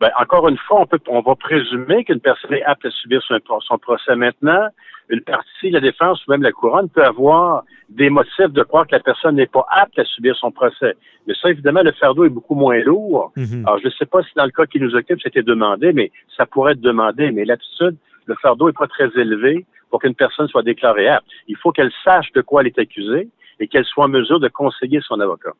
Ben, 0.00 0.10
encore 0.20 0.48
une 0.48 0.58
fois, 0.58 0.80
on, 0.80 0.86
peut, 0.86 0.98
on 1.08 1.20
va 1.20 1.34
présumer 1.34 2.04
qu'une 2.04 2.20
personne 2.20 2.52
est 2.54 2.64
apte 2.64 2.84
à 2.84 2.90
subir 2.90 3.22
son, 3.22 3.38
son, 3.60 3.78
procès 3.78 4.16
maintenant. 4.16 4.68
Une 5.08 5.20
partie, 5.20 5.70
la 5.70 5.80
défense 5.80 6.26
ou 6.26 6.30
même 6.30 6.42
la 6.42 6.52
couronne 6.52 6.88
peut 6.88 7.04
avoir 7.04 7.64
des 7.90 8.10
motifs 8.10 8.50
de 8.50 8.62
croire 8.62 8.86
que 8.86 8.92
la 8.92 9.00
personne 9.00 9.36
n'est 9.36 9.46
pas 9.46 9.66
apte 9.70 9.98
à 9.98 10.04
subir 10.04 10.34
son 10.36 10.50
procès. 10.50 10.94
Mais 11.26 11.34
ça, 11.40 11.50
évidemment, 11.50 11.82
le 11.82 11.92
fardeau 11.92 12.24
est 12.24 12.30
beaucoup 12.30 12.54
moins 12.54 12.78
lourd. 12.80 13.32
Mhm. 13.36 13.64
Alors, 13.66 13.78
je 13.78 13.86
ne 13.86 13.92
sais 13.92 14.06
pas 14.06 14.22
si 14.22 14.30
dans 14.36 14.44
le 14.44 14.50
cas 14.50 14.66
qui 14.66 14.80
nous 14.80 14.94
occupe, 14.94 15.20
c'était 15.22 15.42
demandé, 15.42 15.92
mais 15.92 16.10
ça 16.36 16.46
pourrait 16.46 16.72
être 16.72 16.80
demandé. 16.80 17.30
Mais 17.30 17.44
l'attitude, 17.44 17.96
le 18.26 18.34
fardeau 18.42 18.66
n'est 18.66 18.72
pas 18.72 18.88
très 18.88 19.10
élevé 19.16 19.64
pour 19.90 20.00
qu'une 20.00 20.14
personne 20.14 20.48
soit 20.48 20.62
déclarée 20.62 21.08
apte. 21.08 21.26
Il 21.46 21.56
faut 21.56 21.70
qu'elle 21.70 21.92
sache 22.02 22.32
de 22.32 22.40
quoi 22.40 22.62
elle 22.62 22.68
est 22.68 22.78
accusée 22.78 23.28
et 23.60 23.68
qu'elle 23.68 23.84
soit 23.84 24.04
en 24.04 24.08
mesure 24.08 24.40
de 24.40 24.48
conseiller 24.48 25.00
son 25.06 25.20
avocat. 25.20 25.52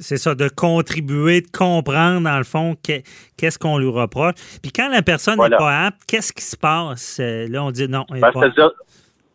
C'est 0.00 0.16
ça, 0.16 0.34
de 0.34 0.48
contribuer, 0.48 1.40
de 1.40 1.50
comprendre, 1.50 2.22
dans 2.22 2.38
le 2.38 2.44
fond, 2.44 2.74
qu'est-ce 2.82 3.58
qu'on 3.58 3.78
lui 3.78 3.88
reproche. 3.88 4.34
Puis 4.62 4.72
quand 4.72 4.88
la 4.88 5.02
personne 5.02 5.38
n'est 5.40 5.56
pas 5.56 5.86
apte, 5.86 6.02
qu'est-ce 6.06 6.32
qui 6.32 6.42
se 6.42 6.56
passe? 6.56 7.18
Euh, 7.20 7.46
là, 7.48 7.64
on 7.64 7.70
dit 7.70 7.88
non. 7.88 8.04
Ben, 8.10 8.30
C'est-à-dire, 8.32 8.72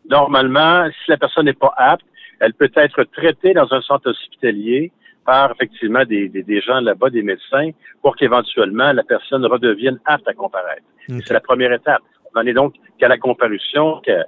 normalement, 0.10 0.88
si 0.89 1.12
la 1.12 1.17
personne 1.17 1.45
n'est 1.45 1.54
pas 1.54 1.73
apte, 1.77 2.06
elle 2.39 2.54
peut 2.54 2.71
être 2.75 3.04
traitée 3.15 3.54
dans 3.54 3.71
un 3.71 3.82
centre 3.82 4.10
hospitalier 4.10 4.91
par 5.25 5.51
effectivement 5.51 6.04
des, 6.04 6.27
des, 6.30 6.62
gens 6.62 6.82
là-bas, 6.82 7.10
des 7.10 7.21
médecins, 7.21 7.69
pour 8.01 8.15
qu'éventuellement 8.15 8.91
la 8.91 9.04
personne 9.04 9.45
redevienne 9.45 9.99
apte 10.06 10.27
à 10.27 10.34
comparaître. 10.34 10.84
C'est 11.08 11.32
la 11.34 11.39
première 11.39 11.71
étape. 11.71 12.01
On 12.34 12.39
en 12.39 12.45
est 12.45 12.54
donc 12.54 12.73
qu'à 12.97 13.08
la 13.08 13.17
comparution, 13.17 14.01
qu'à 14.01 14.25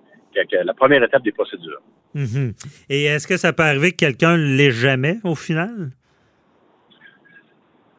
la 0.64 0.74
première 0.74 1.04
étape 1.04 1.24
des 1.24 1.32
procédures. 1.32 1.82
Mhm. 2.14 2.54
Et 2.90 3.06
est-ce 3.06 3.28
que 3.28 3.38
ça 3.38 3.54
peut 3.54 3.64
arriver 3.64 3.92
que 3.92 3.98
quelqu'un 3.98 4.38
ne 4.38 4.56
l'ait 4.56 4.72
jamais 4.72 5.18
au 5.24 5.36
final? 5.36 5.92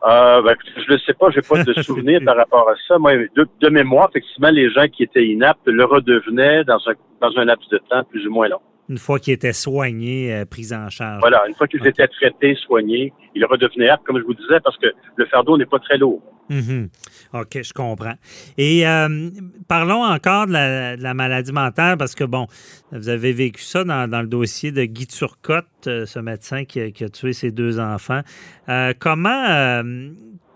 Euh, 0.06 0.42
ben, 0.42 0.54
je 0.86 0.92
ne 0.92 0.98
sais 0.98 1.14
pas, 1.14 1.30
je 1.30 1.36
n'ai 1.36 1.42
pas 1.42 1.64
de 1.64 1.72
souvenir 1.82 2.20
par 2.24 2.36
rapport 2.36 2.68
à 2.68 2.74
ça. 2.86 2.98
Moi, 2.98 3.12
de, 3.34 3.68
mémoire, 3.70 4.10
effectivement, 4.10 4.50
les 4.50 4.70
gens 4.70 4.86
qui 4.86 5.02
étaient 5.02 5.26
inaptes 5.26 5.66
le 5.66 5.84
redevenaient 5.84 6.64
dans 6.64 6.78
un, 6.88 6.92
dans 7.20 7.38
un 7.38 7.44
laps 7.46 7.68
de 7.70 7.78
temps 7.78 8.04
plus 8.04 8.26
ou 8.26 8.30
moins 8.30 8.48
long. 8.48 8.60
Une 8.88 8.98
fois 8.98 9.18
qu'ils 9.18 9.34
étaient 9.34 9.52
soignés, 9.54 10.34
euh, 10.34 10.44
pris 10.44 10.72
en 10.72 10.90
charge. 10.90 11.20
Voilà, 11.20 11.42
une 11.48 11.54
fois 11.54 11.66
qu'ils 11.66 11.86
étaient 11.86 12.06
traités, 12.06 12.54
soignés, 12.66 13.12
ils 13.34 13.44
redevenaient 13.44 13.88
aptes, 13.88 14.04
comme 14.04 14.18
je 14.18 14.24
vous 14.24 14.34
disais, 14.34 14.60
parce 14.60 14.76
que 14.76 14.88
le 15.16 15.26
fardeau 15.26 15.56
n'est 15.56 15.66
pas 15.66 15.78
très 15.78 15.96
lourd. 15.96 16.22
Mhm. 16.50 16.88
OK, 17.32 17.62
je 17.62 17.72
comprends. 17.72 18.14
Et 18.58 18.86
euh, 18.86 19.30
parlons 19.66 20.04
encore 20.04 20.46
de 20.46 20.52
la, 20.52 21.14
maladie 21.14 21.52
mentale, 21.52 21.96
parce 21.96 22.14
que, 22.14 22.24
bon, 22.24 22.46
vous 22.92 23.08
avez 23.08 23.32
vécu 23.32 23.62
ça 23.62 23.84
dans, 23.84 24.20
le 24.20 24.26
dossier 24.26 24.70
de 24.72 24.84
Guy 24.84 25.06
Turcotte, 25.06 25.66
euh, 25.86 26.06
ce 26.06 26.18
médecin 26.18 26.64
qui 26.64 26.80
a, 26.80 27.08
tué 27.08 27.32
ses 27.32 27.50
deux 27.50 27.80
enfants. 27.80 28.20
Euh, 28.68 28.92
comment 28.98 29.82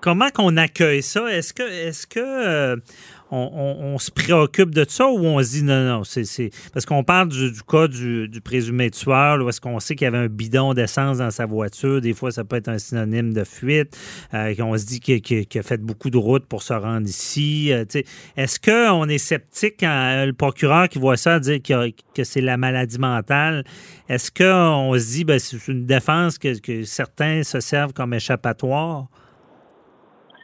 comment 0.01 0.29
qu'on 0.29 0.57
accueille 0.57 1.03
ça? 1.03 1.29
Est-ce 1.29 1.53
que, 1.53 1.63
est-ce 1.63 2.07
que 2.07 2.81
on, 3.31 3.99
se 3.99 4.11
préoccupe 4.11 4.75
de 4.75 4.85
ça 4.89 5.09
ou 5.09 5.19
on 5.19 5.43
se 5.43 5.51
dit 5.51 5.63
non, 5.63 5.85
non, 5.85 6.05
c'est. 6.05 6.51
Parce 6.73 6.87
qu'on 6.87 7.05
parle 7.05 7.29
du, 7.29 7.53
cas 7.67 7.89
du, 7.89 8.41
présumé 8.43 8.91
tueur, 8.91 9.45
où 9.45 9.49
est-ce 9.49 9.61
qu'on 9.61 9.81
sait 9.81 9.95
qu'il 9.95 10.05
y 10.05 10.09
avait 10.09 10.19
un 10.19 10.29
bidon 10.29 10.75
d'essence 10.75 11.19
dans 11.19 11.31
sa 11.31 11.47
voiture. 11.47 12.01
Des 12.01 12.15
fois, 12.15 12.31
ça 12.31 12.45
peut 12.45 12.57
être 12.57 12.69
un 12.69 12.79
synonyme 12.79 13.33
de 13.33 13.45
fuite. 13.45 13.99
Euh, 14.35 14.55
on 14.61 14.77
se 14.77 14.87
dit 14.87 15.01
qu'il 15.01 15.47
a 15.59 15.63
fait 15.63 15.83
beaucoup 15.83 16.11
de 16.11 16.17
routes 16.17 16.47
pour 16.47 16.63
se 16.63 16.73
rendre 16.73 17.07
ici. 17.07 17.73
Euh, 17.73 17.85
est-ce 18.37 18.59
qu'on 18.59 19.09
est 19.09 19.19
sceptique 19.19 19.77
quand 19.81 20.25
le 20.25 20.33
procureur 20.33 20.89
qui 20.89 20.99
voit 20.99 21.17
ça 21.17 21.41
dire 21.41 21.61
que, 21.63 22.25
c'est 22.25 22.41
la 22.41 22.57
maladie 22.57 22.99
mentale? 22.99 23.65
Est-ce 24.09 24.31
qu'on 24.31 24.99
se 24.99 25.07
dit 25.07 25.25
ben, 25.25 25.39
c'est 25.39 25.69
une 25.69 25.87
défense 25.87 26.39
que, 26.39 26.59
que 26.59 26.85
certains 26.85 27.43
se 27.43 27.61
servent 27.61 27.93
comme 27.93 28.15
échappatoire? 28.15 29.09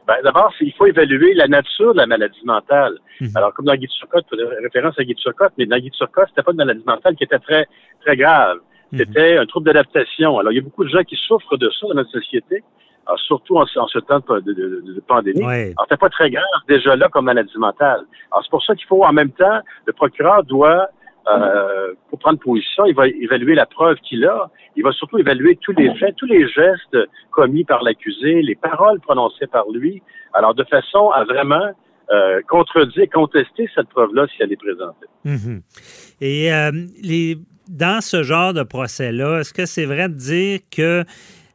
Ben, 0.06 0.16
D'abord, 0.22 0.52
il 0.60 0.72
faut 0.74 0.86
évaluer 0.86 1.34
la 1.34 1.48
nature 1.48 1.92
de 1.94 1.98
la 1.98 2.06
maladie 2.06 2.44
mentale. 2.44 2.98
Mhm. 3.20 3.30
Alors, 3.34 3.54
comme 3.54 3.66
dans 3.66 3.74
Guy 3.74 3.88
Turcotte, 3.88 4.26
référence 4.62 4.98
à 4.98 5.04
Guy 5.04 5.14
Turcotte, 5.14 5.52
mais 5.56 5.66
dans 5.66 5.78
Guy 5.78 5.90
Turcotte, 5.90 6.28
c'était 6.28 6.42
pas 6.42 6.52
une 6.52 6.58
maladie 6.58 6.84
mentale 6.86 7.16
qui 7.16 7.24
était 7.24 7.38
très, 7.38 7.66
très 8.02 8.16
grave. 8.16 8.58
Mhm. 8.92 8.98
C'était 8.98 9.36
un 9.38 9.46
trouble 9.46 9.66
d'adaptation. 9.66 10.38
Alors, 10.38 10.52
il 10.52 10.56
y 10.56 10.58
a 10.58 10.62
beaucoup 10.62 10.84
de 10.84 10.90
gens 10.90 11.02
qui 11.02 11.16
souffrent 11.16 11.56
de 11.56 11.70
ça 11.70 11.86
dans 11.88 11.94
notre 11.94 12.10
société, 12.10 12.62
alors, 13.06 13.18
surtout 13.20 13.56
en, 13.56 13.66
ce 13.66 13.98
temps 13.98 14.20
de, 14.20 14.40
de, 14.40 14.52
de, 14.52 15.00
pandémie. 15.06 15.42
Alors, 15.42 15.84
c'était 15.84 15.96
pas 15.96 16.08
très 16.08 16.30
grave 16.30 16.44
déjà 16.68 16.96
là 16.96 17.08
comme 17.08 17.26
maladie 17.26 17.58
mentale. 17.58 18.02
Alors, 18.30 18.42
c'est 18.44 18.50
pour 18.50 18.64
ça 18.64 18.74
qu'il 18.74 18.86
faut, 18.86 19.04
en 19.04 19.12
même 19.12 19.30
temps, 19.30 19.60
le 19.86 19.92
procureur 19.92 20.42
doit 20.44 20.88
euh, 21.26 21.94
pour 22.10 22.18
prendre 22.18 22.38
position, 22.38 22.84
il 22.84 22.94
va 22.94 23.08
évaluer 23.08 23.54
la 23.54 23.66
preuve 23.66 23.96
qu'il 23.98 24.24
a. 24.26 24.50
Il 24.76 24.82
va 24.82 24.92
surtout 24.92 25.18
évaluer 25.18 25.58
tous 25.62 25.72
les 25.72 25.94
faits, 25.94 26.14
tous 26.16 26.26
les 26.26 26.46
gestes 26.48 26.98
commis 27.30 27.64
par 27.64 27.82
l'accusé, 27.82 28.42
les 28.42 28.54
paroles 28.54 29.00
prononcées 29.00 29.46
par 29.46 29.64
lui. 29.70 30.02
Alors, 30.34 30.54
de 30.54 30.64
façon 30.64 31.10
à 31.10 31.24
vraiment 31.24 31.72
euh, 32.10 32.40
contredire, 32.48 33.06
contester 33.12 33.68
cette 33.74 33.88
preuve-là 33.88 34.26
si 34.34 34.42
elle 34.42 34.52
est 34.52 34.56
présentée. 34.56 35.06
Mhm. 35.24 35.62
Et 36.20 36.52
euh, 36.52 36.70
les, 37.02 37.38
dans 37.68 38.02
ce 38.02 38.22
genre 38.22 38.52
de 38.52 38.62
procès-là, 38.62 39.40
est-ce 39.40 39.54
que 39.54 39.64
c'est 39.64 39.86
vrai 39.86 40.08
de 40.10 40.14
dire 40.14 40.60
que 40.70 41.04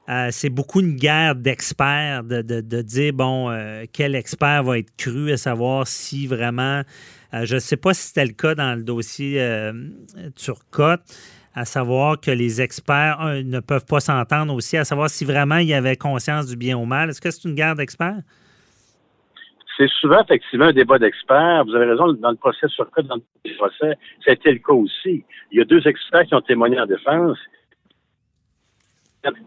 euh, 0.09 0.27
c'est 0.31 0.49
beaucoup 0.49 0.79
une 0.79 0.95
guerre 0.95 1.35
d'experts, 1.35 2.23
de, 2.23 2.41
de, 2.41 2.61
de, 2.61 2.81
dire, 2.81 3.13
bon, 3.13 3.55
quel 3.93 4.15
expert 4.15 4.63
va 4.63 4.79
être 4.79 4.89
cru, 4.97 5.31
à 5.31 5.37
savoir 5.37 5.85
si 5.85 6.25
vraiment 6.25 6.81
euh, 6.81 6.83
je 7.33 7.55
ne 7.55 7.59
sais 7.59 7.77
pas 7.77 7.93
si 7.93 8.07
c'était 8.07 8.25
le 8.25 8.33
cas 8.33 8.55
dans 8.55 8.75
le 8.77 8.83
dossier 8.83 9.41
euh, 9.41 9.71
Turcotte, 10.35 11.01
à 11.55 11.65
savoir 11.65 12.19
que 12.19 12.31
les 12.31 12.61
experts 12.61 13.19
ne 13.43 13.59
peuvent 13.59 13.85
pas 13.85 13.99
s'entendre 13.99 14.53
aussi, 14.53 14.77
à 14.77 14.85
savoir 14.85 15.09
si 15.09 15.25
vraiment 15.25 15.57
il 15.57 15.67
y 15.67 15.73
avait 15.73 15.95
conscience 15.95 16.47
du 16.47 16.57
bien 16.57 16.77
ou 16.77 16.85
mal. 16.85 17.09
Est-ce 17.09 17.21
que 17.21 17.31
c'est 17.31 17.47
une 17.47 17.55
guerre 17.55 17.75
d'experts? 17.75 18.21
C'est 19.77 19.89
souvent 20.01 20.21
effectivement 20.21 20.65
un 20.65 20.73
débat 20.73 20.99
d'experts. 20.99 21.63
Vous 21.65 21.75
avez 21.75 21.85
raison, 21.85 22.11
dans 22.13 22.31
le 22.31 22.35
procès 22.35 22.67
Turcotte, 22.67 23.07
dans 23.07 23.15
le 23.15 23.55
procès, 23.57 23.97
c'était 24.25 24.51
le 24.51 24.59
cas 24.59 24.73
aussi. 24.73 25.23
Il 25.51 25.57
y 25.57 25.61
a 25.61 25.65
deux 25.65 25.87
experts 25.87 26.25
qui 26.25 26.35
ont 26.35 26.41
témoigné 26.41 26.79
en 26.79 26.85
défense 26.85 27.37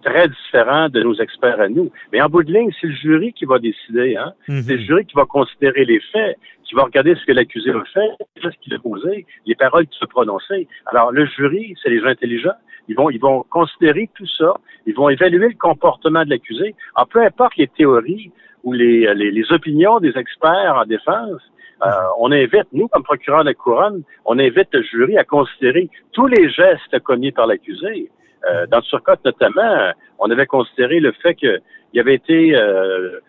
très 0.03 0.29
différent 0.29 0.89
de 0.89 1.03
nos 1.03 1.15
experts 1.15 1.61
à 1.61 1.69
nous. 1.69 1.91
Mais 2.13 2.21
en 2.21 2.29
bout 2.29 2.43
de 2.43 2.53
ligne, 2.53 2.71
c'est 2.81 2.87
le 2.87 2.95
jury 2.95 3.33
qui 3.33 3.45
va 3.45 3.59
décider. 3.59 4.17
Hein? 4.17 4.33
Mhm. 4.49 4.63
C'est 4.63 4.77
le 4.77 4.83
jury 4.83 5.07
qui 5.07 5.15
va 5.15 5.25
considérer 5.25 5.85
les 5.85 6.01
faits, 6.13 6.37
qui 6.73 6.77
va 6.77 6.85
regarder 6.85 7.15
ce 7.17 7.27
que 7.27 7.33
l'accusé 7.33 7.71
a 7.71 7.85
fait, 7.93 8.11
ce 8.43 8.49
qu'il 8.63 8.73
a 8.73 8.79
posé, 8.79 9.27
les 9.45 9.55
paroles 9.55 9.87
qui 9.87 9.99
se 9.99 10.07
prononcer. 10.07 10.67
Alors, 10.87 11.13
le 11.13 11.27
jury, 11.27 11.75
c'est 11.83 11.91
les 11.91 12.01
gens 12.01 12.07
intelligents. 12.07 12.57
Ils 12.89 12.97
vont, 12.97 13.11
ils 13.11 13.21
vont 13.21 13.45
considérer 13.51 14.09
tout 14.15 14.27
ça. 14.39 14.55
Ils 14.87 14.95
vont 14.95 15.11
évaluer 15.11 15.49
le 15.49 15.59
comportement 15.59 16.25
de 16.25 16.31
l'accusé. 16.31 16.75
En 16.97 17.05
peu 17.05 17.21
importe 17.21 17.59
les 17.59 17.69
théories 17.69 18.33
ou 18.65 18.73
les, 18.73 19.15
les, 19.15 19.31
les 19.31 19.53
opinions 19.53 20.01
des 20.01 20.17
experts 20.17 20.77
en 20.77 20.87
défense, 20.87 21.43
euh, 21.85 21.91
on 22.19 22.33
invite, 22.33 22.69
nous, 22.73 22.89
comme 22.89 23.03
procureur 23.03 23.41
de 23.41 23.51
la 23.51 23.55
couronne, 23.55 24.03
on 24.25 24.39
invite 24.39 24.69
le 24.73 24.83
jury 24.83 25.19
à 25.19 25.25
considérer 25.25 25.91
tous 26.13 26.27
les 26.27 26.49
gestes 26.49 26.99
commis 27.01 27.33
par 27.33 27.49
l'accusé. 27.49 28.11
Euh, 28.51 28.67
dans 28.69 28.81
Turcotte, 28.81 29.23
notamment, 29.27 29.93
on 30.19 30.31
avait 30.31 30.47
considéré 30.47 31.01
le 31.01 31.13
fait 31.13 31.35
qu'il 31.35 32.01
avait 32.01 32.15
été 32.15 32.57
euh, 32.57 33.21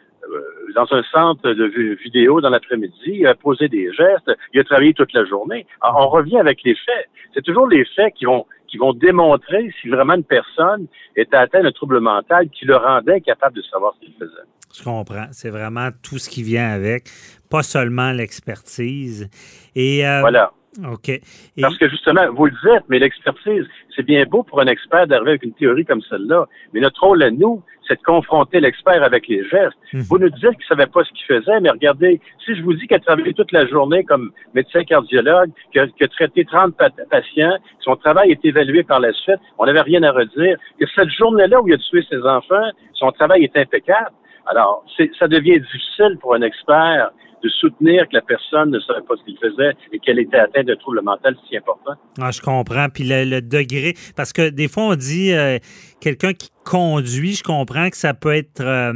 dans 0.76 0.88
un 0.92 1.04
centre 1.12 1.52
de 1.52 1.66
vidéo 2.04 2.42
dans 2.42 2.50
l'après-midi, 2.50 2.94
il 3.06 3.28
a 3.28 3.36
posé 3.36 3.68
des 3.68 3.92
gestes, 3.94 4.32
il 4.54 4.60
a 4.60 4.64
travaillé 4.64 4.94
toute 4.94 5.14
la 5.14 5.26
journée. 5.26 5.66
Alors, 5.82 6.08
on 6.08 6.10
revient 6.10 6.38
avec 6.38 6.64
les 6.64 6.76
faits. 6.76 7.10
C'est 7.34 7.44
toujours 7.44 7.68
les 7.68 7.86
faits 7.96 8.14
qui 8.16 8.26
vont 8.26 8.46
qui 8.68 8.80
vont 8.80 8.94
démontrer 8.94 9.72
si 9.80 9.88
vraiment 9.88 10.16
une 10.16 10.24
personne 10.24 10.88
était 11.16 11.38
atteinte 11.38 11.62
d'un 11.62 11.72
trouble 11.72 12.00
mental 12.00 12.50
qui 12.50 12.66
le 12.66 12.76
rendait 12.76 13.22
capable 13.22 13.56
de 13.56 13.62
savoir 13.62 13.94
ce 13.94 14.06
qu'il 14.08 14.16
faisait. 14.16 14.32
Je 14.76 14.84
comprends. 14.84 15.28
C'est 15.32 15.52
vraiment 15.52 15.90
tout 16.02 16.18
ce 16.18 16.28
qui 16.28 16.42
vient 16.42 16.70
avec, 16.70 17.04
pas 17.52 17.62
seulement 17.62 18.12
l'expertise. 18.12 19.30
Et 19.76 20.02
voilà. 20.22 20.54
OK. 20.82 21.22
Parce 21.62 21.78
que 21.78 21.88
justement, 21.90 22.32
vous 22.32 22.46
le 22.46 22.52
dites, 22.52 22.84
mais 22.90 23.00
l'expertise, 23.00 23.66
c'est 23.96 24.04
bien 24.04 24.26
beau 24.26 24.44
pour 24.44 24.60
un 24.62 24.68
expert 24.68 25.08
d'arriver 25.08 25.32
avec 25.32 25.44
une 25.44 25.54
théorie 25.54 25.86
comme 25.86 26.02
celle-là. 26.10 26.48
Mais 26.74 26.80
notre 26.80 27.02
rôle 27.02 27.22
à 27.22 27.32
nous, 27.32 27.62
c'est 27.88 27.96
de 27.96 28.04
confronter 28.04 28.60
l'expert 28.60 29.04
avec 29.04 29.28
les 29.28 29.44
gestes. 29.50 29.78
Mhm. 29.94 30.02
Vous 30.10 30.18
nous 30.18 30.30
dites 30.30 30.42
qu'il 30.42 30.66
ne 30.70 30.76
savait 30.76 30.88
pas 30.88 31.04
ce 31.04 31.12
qu'il 31.12 31.26
faisait, 31.26 31.60
mais 31.60 31.70
regardez, 31.70 32.20
si 32.44 32.56
je 32.56 32.64
vous 32.64 32.74
dis 32.74 32.88
qu'il 32.88 32.96
a 32.96 33.00
travaillé 33.00 33.34
toute 33.34 33.52
la 33.52 33.68
journée 33.68 34.04
comme 34.04 34.32
médecin 34.54 34.84
cardiologue, 34.84 35.52
qu'il 35.72 35.82
a, 35.82 36.08
traité 36.08 36.46
30 36.46 36.76
patients, 37.10 37.58
son 37.82 37.96
travail 37.96 38.32
est 38.32 38.46
évalué 38.46 38.84
par 38.84 39.00
la 39.00 39.14
suite, 39.14 39.40
on 39.58 39.66
n'avait 39.66 39.82
rien 39.82 40.02
à 40.04 40.12
redire, 40.12 40.58
que 40.80 40.86
cette 40.96 41.10
journée-là 41.10 41.62
où 41.62 41.68
il 41.68 41.74
a 41.74 41.78
tué 41.78 42.06
ses 42.10 42.22
enfants, 42.24 42.70
son 42.94 43.12
travail 43.12 43.44
est 43.44 43.58
impeccable. 43.58 44.12
Alors, 44.46 44.86
ça 45.20 45.28
devient 45.28 45.60
difficile 45.60 46.18
pour 46.20 46.36
un 46.36 46.42
expert 46.42 47.12
de 47.44 47.50
soutenir 47.50 48.08
que 48.08 48.14
la 48.14 48.22
personne 48.22 48.72
ne 48.72 48.80
savait 48.80 49.02
pas 49.02 49.16
ce 49.18 49.24
qu'il 49.26 49.38
faisait 49.38 49.74
et 49.92 50.00
qu'elle 50.00 50.20
était 50.20 50.38
atteinte 50.38 50.66
de 50.66 50.76
trouble 50.76 51.02
mental 51.02 51.36
si 51.48 51.58
important. 51.58 51.94
Ah, 52.22 52.32
je 52.32 52.42
comprends. 52.42 52.88
Puis 52.90 53.04
le, 53.06 53.42
degré, 53.42 53.96
parce 54.16 54.32
que 54.32 54.50
des 54.50 54.68
fois, 54.68 54.84
on 54.84 54.96
dit 54.96 55.34
euh, 55.34 55.60
quelqu'un 56.00 56.34
qui 56.34 56.50
conduit, 56.64 57.34
je 57.34 57.44
comprends 57.44 57.90
que 57.90 57.98
ça 57.98 58.14
peut 58.14 58.34
être 58.34 58.62
euh, 58.62 58.94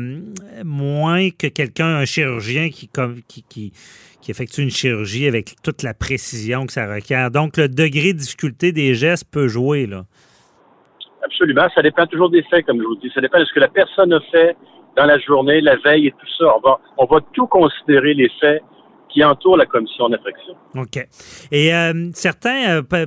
moins 0.63 1.29
que 1.29 1.47
quelqu'un, 1.47 1.97
un 1.97 2.05
chirurgien 2.05 2.69
qui, 2.69 2.89
qui, 3.27 3.43
qui, 3.43 3.71
qui, 4.21 4.31
effectue 4.31 4.61
une 4.61 4.69
chirurgie 4.69 5.27
avec 5.27 5.55
toute 5.63 5.83
la 5.83 5.93
précision 5.93 6.65
que 6.65 6.73
ça 6.73 6.91
requiert. 6.91 7.31
Donc, 7.31 7.57
le 7.57 7.67
degré 7.67 8.13
de 8.13 8.19
difficulté 8.19 8.71
des 8.71 8.93
gestes 8.93 9.25
peut 9.31 9.47
jouer, 9.47 9.87
là. 9.87 10.05
Absolument. 11.23 11.67
Ça 11.75 11.81
dépend 11.81 12.05
toujours 12.07 12.29
des 12.29 12.43
faits, 12.43 12.65
comme 12.65 12.79
je 12.81 12.85
vous 12.85 12.95
dis. 12.95 13.11
Ça 13.13 13.19
dépend 13.19 13.39
de 13.39 13.45
ce 13.45 13.53
que 13.53 13.59
la 13.59 13.67
personne 13.67 14.13
a 14.13 14.19
fait, 14.31 14.55
dans 14.97 15.05
la 15.05 15.19
journée, 15.19 15.61
la 15.61 15.77
veille 15.77 16.07
et 16.07 16.11
tout 16.11 16.27
ça. 16.37 16.45
On 16.57 16.67
va, 16.67 16.79
on 16.97 17.05
va 17.05 17.19
tout 17.33 17.47
considérer 17.47 18.13
les 18.13 18.29
faits 18.41 18.61
qui 19.09 19.23
entourent 19.23 19.57
la 19.57 19.65
commission 19.65 20.09
d'infraction. 20.09 20.53
OK. 20.75 21.07
Et 21.51 21.73
euh, 21.73 22.09
certains, 22.13 22.81
euh, 22.91 23.05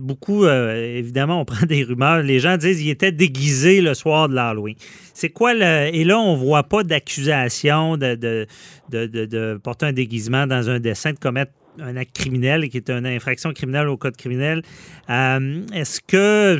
beaucoup, 0.00 0.44
euh, 0.44 0.96
évidemment, 0.96 1.40
on 1.40 1.44
prend 1.44 1.66
des 1.66 1.82
rumeurs. 1.84 2.22
Les 2.22 2.38
gens 2.38 2.56
disent 2.56 2.80
qu'il 2.80 2.90
était 2.90 3.12
déguisé 3.12 3.80
le 3.80 3.94
soir 3.94 4.28
de 4.28 4.34
l'Halloween. 4.34 4.76
C'est 5.12 5.30
quoi 5.30 5.52
le. 5.52 5.94
Et 5.94 6.04
là, 6.04 6.18
on 6.18 6.34
voit 6.34 6.62
pas 6.62 6.84
d'accusation 6.84 7.96
de 7.96 8.14
de, 8.14 8.46
de, 8.90 9.06
de, 9.06 9.60
porter 9.62 9.86
un 9.86 9.92
déguisement 9.92 10.46
dans 10.46 10.70
un 10.70 10.78
dessin, 10.80 11.12
de 11.12 11.18
commettre 11.18 11.52
un 11.80 11.96
acte 11.96 12.14
criminel 12.14 12.68
qui 12.68 12.76
est 12.76 12.88
une 12.88 13.06
infraction 13.06 13.52
criminelle 13.52 13.88
au 13.88 13.96
code 13.96 14.16
criminel. 14.16 14.62
Est-ce 15.08 16.00
que 16.00 16.58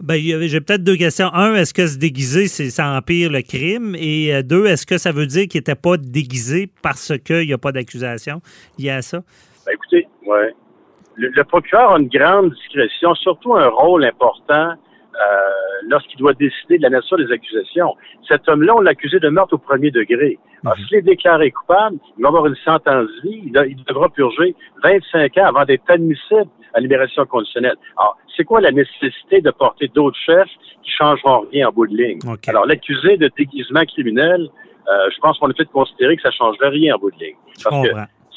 ben, 0.00 0.16
j'ai 0.16 0.60
peut-être 0.60 0.84
deux 0.84 0.96
questions. 0.96 1.32
Un, 1.32 1.54
est-ce 1.54 1.74
que 1.74 1.86
se 1.86 1.98
déguiser, 1.98 2.48
ça 2.48 2.96
empire 2.96 3.30
le 3.30 3.42
crime? 3.42 3.94
Et 3.98 4.34
euh, 4.34 4.42
deux, 4.42 4.66
est-ce 4.66 4.86
que 4.86 4.98
ça 4.98 5.12
veut 5.12 5.26
dire 5.26 5.46
qu'il 5.48 5.58
n'était 5.58 5.74
pas 5.74 5.96
déguisé 5.96 6.68
parce 6.82 7.12
qu'il 7.18 7.46
n'y 7.46 7.52
a 7.52 7.58
pas 7.58 7.72
d'accusation 7.72 8.40
liée 8.78 8.90
à 8.90 9.02
ça? 9.02 9.18
Ben, 9.66 9.72
écoutez, 9.72 10.06
ouais. 10.26 10.54
Le, 11.16 11.42
procureur 11.42 11.94
a 11.94 11.98
une 11.98 12.08
grande 12.08 12.54
discrétion, 12.54 13.12
surtout 13.16 13.56
un 13.56 13.66
rôle 13.66 14.04
important 14.04 14.70
euh, 14.70 15.38
lorsqu'il 15.88 16.16
doit 16.18 16.32
décider 16.34 16.78
de 16.78 16.82
la 16.84 16.90
nature 16.90 17.18
des 17.18 17.32
accusations. 17.32 17.96
Cet 18.28 18.48
homme-là, 18.48 18.76
on 18.76 18.80
l'a 18.80 18.92
accusé 18.92 19.18
de 19.18 19.28
meurtre 19.28 19.54
au 19.54 19.58
premier 19.58 19.90
degré. 19.90 20.38
Alors, 20.64 20.78
mhm. 20.78 20.84
s'il 20.84 20.98
est 20.98 21.02
déclaré 21.02 21.50
coupable, 21.50 21.96
il 22.16 22.22
va 22.22 22.28
avoir 22.28 22.46
une 22.46 22.56
sentence 22.64 23.08
vie, 23.24 23.42
il, 23.46 23.84
devra 23.88 24.08
purger 24.10 24.54
25 24.84 25.38
ans 25.38 25.46
avant 25.46 25.64
d'être 25.64 25.82
admissible 25.88 26.48
à 26.74 26.80
libération 26.80 27.24
conditionnelle. 27.26 27.76
Alors, 27.96 28.16
c'est 28.36 28.44
quoi 28.44 28.60
la 28.60 28.70
nécessité 28.70 29.40
de 29.40 29.50
porter 29.50 29.88
d'autres 29.88 30.18
chefs 30.24 30.50
qui 30.82 30.90
changeront 30.90 31.46
rien 31.52 31.68
en 31.68 31.72
bout 31.72 31.86
de 31.86 31.96
ligne? 31.96 32.18
Alors, 32.46 32.66
l'accusé 32.66 33.16
de 33.16 33.30
déguisement 33.36 33.84
criminel, 33.84 34.48
euh, 34.88 35.08
je 35.14 35.18
pense 35.20 35.38
qu'on 35.38 35.50
a 35.50 35.54
fait 35.54 35.66
considérer 35.66 36.16
que 36.16 36.22
ça 36.22 36.30
changerait 36.30 36.70
rien 36.70 36.94
en 36.94 36.98
bout 36.98 37.10
de 37.10 37.18
ligne. 37.18 37.36
Parce 37.62 37.86
que 37.86 37.94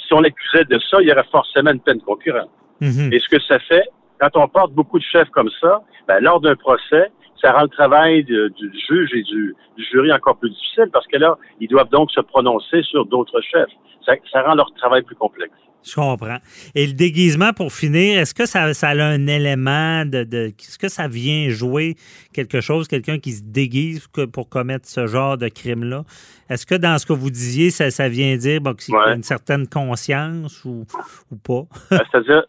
si 0.08 0.14
on 0.14 0.22
l'accusait 0.22 0.66
de 0.66 0.80
ça, 0.80 0.98
il 1.02 1.08
y 1.08 1.12
aurait 1.12 1.28
forcément 1.32 1.72
une 1.72 1.80
peine 1.80 2.02
concurrente. 2.02 2.50
Mhm. 2.82 3.14
Et 3.14 3.20
ce 3.20 3.30
que 3.30 3.42
ça 3.42 3.60
fait, 3.60 3.86
quand 4.20 4.36
on 4.36 4.48
porte 4.48 4.74
beaucoup 4.74 5.00
de 5.00 5.04
chefs 5.04 5.30
comme 5.30 5.50
ça, 5.62 5.82
ben, 6.08 6.20
lors 6.20 6.42
d'un 6.42 6.56
procès, 6.56 7.12
ça 7.42 7.54
rend 7.54 7.64
le 7.64 7.70
travail 7.70 8.24
du 8.24 8.52
juge 8.88 9.10
et 9.14 9.24
du, 9.24 9.56
jury 9.78 10.12
encore 10.14 10.38
plus 10.38 10.50
difficile 10.50 10.90
parce 10.94 11.08
que 11.08 11.18
là, 11.18 11.38
ils 11.60 11.68
doivent 11.68 11.90
donc 11.90 12.12
se 12.12 12.22
prononcer 12.22 12.84
sur 12.84 13.06
d'autres 13.06 13.42
chefs. 13.42 13.72
ça 14.06 14.42
rend 14.44 14.54
leur 14.54 14.72
travail 14.76 15.02
plus 15.02 15.16
complexe. 15.16 15.54
Je 15.84 15.96
comprends. 15.96 16.38
Et 16.76 16.86
le 16.86 16.94
déguisement, 16.94 17.54
pour 17.54 17.72
finir, 17.72 18.20
est-ce 18.20 18.34
que 18.34 18.46
ça, 18.46 18.74
ça, 18.74 18.90
a 18.90 19.04
un 19.04 19.28
élément 19.28 20.06
de, 20.06 20.48
Est-ce 20.48 20.78
que 20.78 20.90
ça 20.90 21.08
vient 21.08 21.50
jouer 21.50 21.96
quelque 22.34 22.62
chose, 22.62 22.88
quelqu'un 22.88 23.20
qui 23.20 23.32
se 23.32 23.44
déguise 23.44 24.08
pour 24.32 24.50
commettre 24.50 24.88
ce 24.88 25.08
genre 25.08 25.38
de 25.38 25.48
crime-là? 25.48 26.04
Est-ce 26.50 26.66
que 26.66 26.76
dans 26.76 26.98
ce 26.98 27.06
que 27.06 27.14
vous 27.14 27.32
disiez, 27.32 27.72
ça, 27.72 27.90
ça 27.90 28.10
vient 28.10 28.36
dire 28.38 28.62
bon, 28.62 28.74
qu'il 28.74 28.94
y 28.94 28.98
a 28.98 29.14
une 29.14 29.24
certaine 29.24 29.68
conscience 29.68 30.64
ou, 30.66 30.86
ou 31.32 31.36
pas? 31.36 31.66
Euh, 31.92 31.98
c'est-à-dire, 32.12 32.44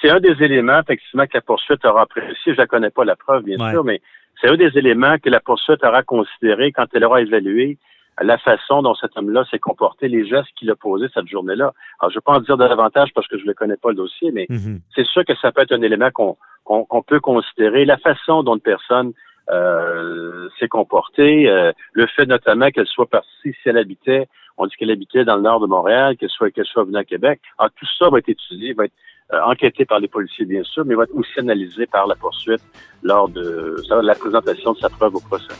c'est 0.00 0.10
un 0.10 0.20
des 0.20 0.36
éléments, 0.40 0.80
effectivement, 0.80 1.26
que 1.26 1.34
la 1.34 1.40
poursuite 1.40 1.84
aura 1.84 2.02
apprécié. 2.02 2.54
Je 2.54 2.60
ne 2.60 2.66
connais 2.66 2.90
pas 2.90 3.04
la 3.04 3.16
preuve, 3.16 3.44
bien 3.44 3.58
sûr, 3.70 3.84
mais 3.84 4.00
c'est 4.40 4.48
un 4.48 4.56
des 4.56 4.70
éléments 4.76 5.16
que 5.18 5.30
la 5.30 5.40
poursuite 5.40 5.82
aura 5.84 6.02
considéré 6.02 6.72
quand 6.72 6.86
elle 6.94 7.04
aura 7.04 7.22
évalué 7.22 7.78
la 8.22 8.38
façon 8.38 8.82
dont 8.82 8.94
cet 8.94 9.16
homme-là 9.16 9.44
s'est 9.50 9.58
comporté, 9.58 10.08
les 10.08 10.26
gestes 10.26 10.50
qu'il 10.56 10.70
a 10.70 10.76
posés 10.76 11.06
cette 11.12 11.26
journée-là. 11.26 11.72
Alors, 11.98 12.10
je 12.10 12.16
ne 12.16 12.20
vais 12.20 12.24
pas 12.24 12.32
en 12.34 12.40
dire 12.40 12.56
davantage 12.56 13.10
parce 13.14 13.26
que 13.26 13.38
je 13.38 13.46
ne 13.46 13.52
connais 13.52 13.76
pas 13.76 13.90
le 13.90 13.96
dossier, 13.96 14.30
mais 14.30 14.46
mhm. 14.48 14.80
c'est 14.94 15.06
sûr 15.06 15.24
que 15.24 15.34
ça 15.36 15.52
peut 15.52 15.62
être 15.62 15.72
un 15.72 15.82
élément 15.82 16.10
qu'on 16.12 17.02
peut 17.02 17.20
considérer. 17.20 17.84
La 17.84 17.96
façon 17.98 18.42
dont 18.42 18.54
une 18.54 18.60
personne 18.60 19.12
euh, 19.50 20.48
s'est 20.58 20.68
comportée, 20.68 21.48
euh, 21.48 21.72
le 21.92 22.06
fait 22.06 22.26
notamment 22.26 22.70
qu'elle 22.70 22.86
soit 22.86 23.10
partie, 23.10 23.52
si 23.62 23.68
elle 23.68 23.78
habitait, 23.78 24.28
on 24.56 24.66
dit 24.66 24.76
qu'elle 24.76 24.90
habitait 24.90 25.24
dans 25.24 25.36
le 25.36 25.42
nord 25.42 25.60
de 25.60 25.66
Montréal, 25.66 26.16
qu'elle 26.16 26.30
soit 26.30 26.50
qu'elle 26.50 26.64
soit 26.66 26.84
venue 26.84 26.96
à 26.96 27.04
Québec. 27.04 27.40
Alors, 27.58 27.70
tout 27.72 27.86
ça 27.98 28.08
va 28.08 28.18
être 28.18 28.28
étudié, 28.28 28.72
va 28.74 28.84
être 28.84 28.94
euh, 29.32 29.40
enquêté 29.42 29.84
par 29.84 29.98
les 29.98 30.08
policiers, 30.08 30.44
bien 30.44 30.62
sûr, 30.62 30.84
mais 30.84 30.94
va 30.94 31.04
être 31.04 31.14
aussi 31.14 31.40
analysé 31.40 31.86
par 31.86 32.06
la 32.06 32.14
poursuite 32.14 32.62
lors 33.02 33.28
de 33.28 33.76
la 33.90 34.14
présentation 34.14 34.72
de 34.72 34.78
sa 34.78 34.88
preuve 34.88 35.16
au 35.16 35.20
procès. 35.20 35.54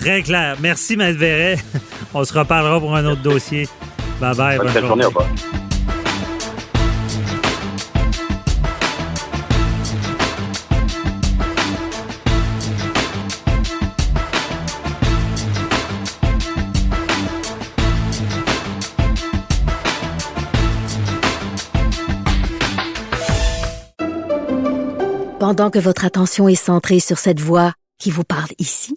Très 0.00 0.22
clair. 0.22 0.56
Merci, 0.60 0.96
Maître 0.96 1.18
Verret. 1.18 1.58
On 2.14 2.24
se 2.24 2.32
reparlera 2.32 2.80
pour 2.80 2.96
un 2.96 3.04
autre 3.04 3.22
dossier. 3.22 3.68
Bye 4.18 4.34
bye. 4.34 4.56
Bonne, 4.56 4.86
journée. 4.86 5.04
Au 5.04 5.08
revoir. 5.08 5.28
Pendant 25.38 25.70
que 25.70 25.78
votre 25.78 26.04
attention 26.04 26.48
est 26.48 26.54
centrée 26.54 27.00
sur 27.00 27.18
cette 27.18 27.40
voix 27.40 27.72
qui 27.98 28.10
vous 28.10 28.24
parle 28.24 28.50
ici, 28.58 28.96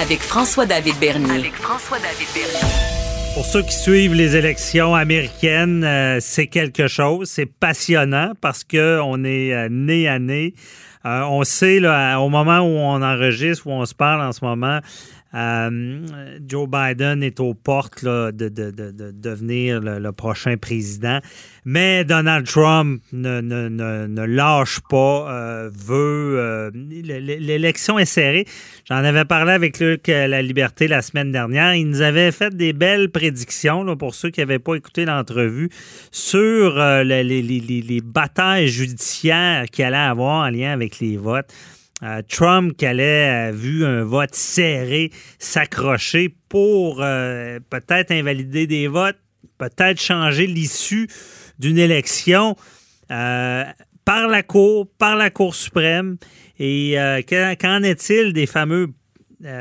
Avec 0.00 0.20
François-David 0.20 0.94
Bernier. 0.98 1.38
Avec 1.38 1.54
François-David 1.54 2.28
Pour 3.34 3.44
ceux 3.44 3.62
qui 3.62 3.74
suivent 3.74 4.14
les 4.14 4.36
élections 4.36 4.94
américaines, 4.94 5.84
euh, 5.84 6.18
c'est 6.20 6.46
quelque 6.46 6.88
chose. 6.88 7.28
C'est 7.28 7.46
passionnant 7.46 8.32
parce 8.40 8.64
que 8.64 9.00
on 9.02 9.24
est 9.24 9.52
euh, 9.52 9.68
nez 9.70 10.08
à 10.08 10.18
nez. 10.18 10.54
Euh, 11.04 11.22
on 11.22 11.44
sait 11.44 11.80
là, 11.80 12.18
au 12.18 12.28
moment 12.28 12.60
où 12.60 12.76
on 12.76 13.02
enregistre, 13.02 13.66
où 13.66 13.70
on 13.70 13.84
se 13.86 13.94
parle 13.94 14.20
en 14.20 14.32
ce 14.32 14.44
moment, 14.44 14.80
euh, 15.34 16.06
Joe 16.46 16.68
Biden 16.68 17.22
est 17.22 17.38
aux 17.40 17.52
portes 17.52 18.04
de, 18.04 18.30
devenir 18.48 19.80
le, 19.80 20.10
prochain 20.12 20.56
président. 20.56 21.20
Mais 21.64 22.04
Donald 22.04 22.46
Trump 22.46 23.02
ne, 23.12 24.24
lâche 24.24 24.80
pas, 24.88 25.30
euh, 25.30 25.70
veut. 25.72 26.36
Euh, 26.38 26.70
l'élection 26.74 27.98
est 27.98 28.06
serrée. 28.06 28.46
J'en 28.86 28.96
avais 28.96 29.26
parlé 29.26 29.52
avec 29.52 29.78
Luc 29.80 30.06
La 30.06 30.40
Liberté 30.40 30.88
la 30.88 31.02
semaine 31.02 31.30
dernière. 31.30 31.74
Il 31.74 31.90
nous 31.90 32.00
avait 32.00 32.32
fait 32.32 32.56
des 32.56 32.72
belles 32.72 33.10
prédictions, 33.10 33.96
pour 33.96 34.14
ceux 34.14 34.30
qui 34.30 34.40
n'avaient 34.40 34.58
pas 34.58 34.76
écouté 34.76 35.04
l'entrevue, 35.04 35.68
sur 36.10 36.78
les, 37.04 37.22
les, 37.22 38.00
batailles 38.00 38.68
judiciaires 38.68 39.66
qu'il 39.66 39.84
allait 39.84 39.96
avoir 39.96 40.46
en 40.46 40.50
lien 40.50 40.72
avec 40.72 41.00
les 41.00 41.16
votes. 41.16 41.52
Euh, 42.02 42.22
Trump 42.28 42.76
qui 42.76 42.86
allait, 42.86 43.50
vu 43.50 43.84
un 43.84 44.04
vote 44.04 44.34
serré, 44.34 45.10
s'accrocher 45.38 46.32
pour 46.48 46.98
euh, 47.00 47.58
peut-être 47.70 48.12
invalider 48.12 48.66
des 48.68 48.86
votes, 48.86 49.18
peut-être 49.58 50.00
changer 50.00 50.46
l'issue 50.46 51.08
d'une 51.58 51.78
élection 51.78 52.54
euh, 53.10 53.64
par 54.04 54.28
la 54.28 54.42
Cour, 54.44 54.86
par 54.98 55.16
la 55.16 55.30
Cour 55.30 55.54
suprême. 55.54 56.18
Et 56.60 56.96
qu'en 57.60 57.82
est-il 57.82 58.32
des 58.32 58.46
fameux 58.46 58.88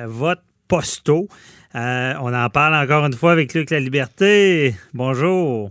votes 0.05 0.43
postaux? 0.67 1.27
on 1.75 2.33
en 2.33 2.49
parle 2.49 2.73
encore 2.73 3.05
une 3.05 3.13
fois 3.13 3.33
avec 3.33 3.53
Luc 3.53 3.69
La 3.69 3.79
Liberté. 3.79 4.73
Bonjour. 4.95 5.69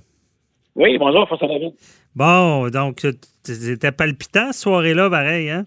Oui, 0.76 0.98
bonjour, 0.98 1.26
François 1.26 1.48
David. 1.48 1.72
Bon, 2.14 2.68
donc, 2.68 3.04
c'était 3.42 3.90
palpitant, 3.90 4.52
soirée-là, 4.52 5.10
pareil, 5.10 5.50
hein? 5.50 5.66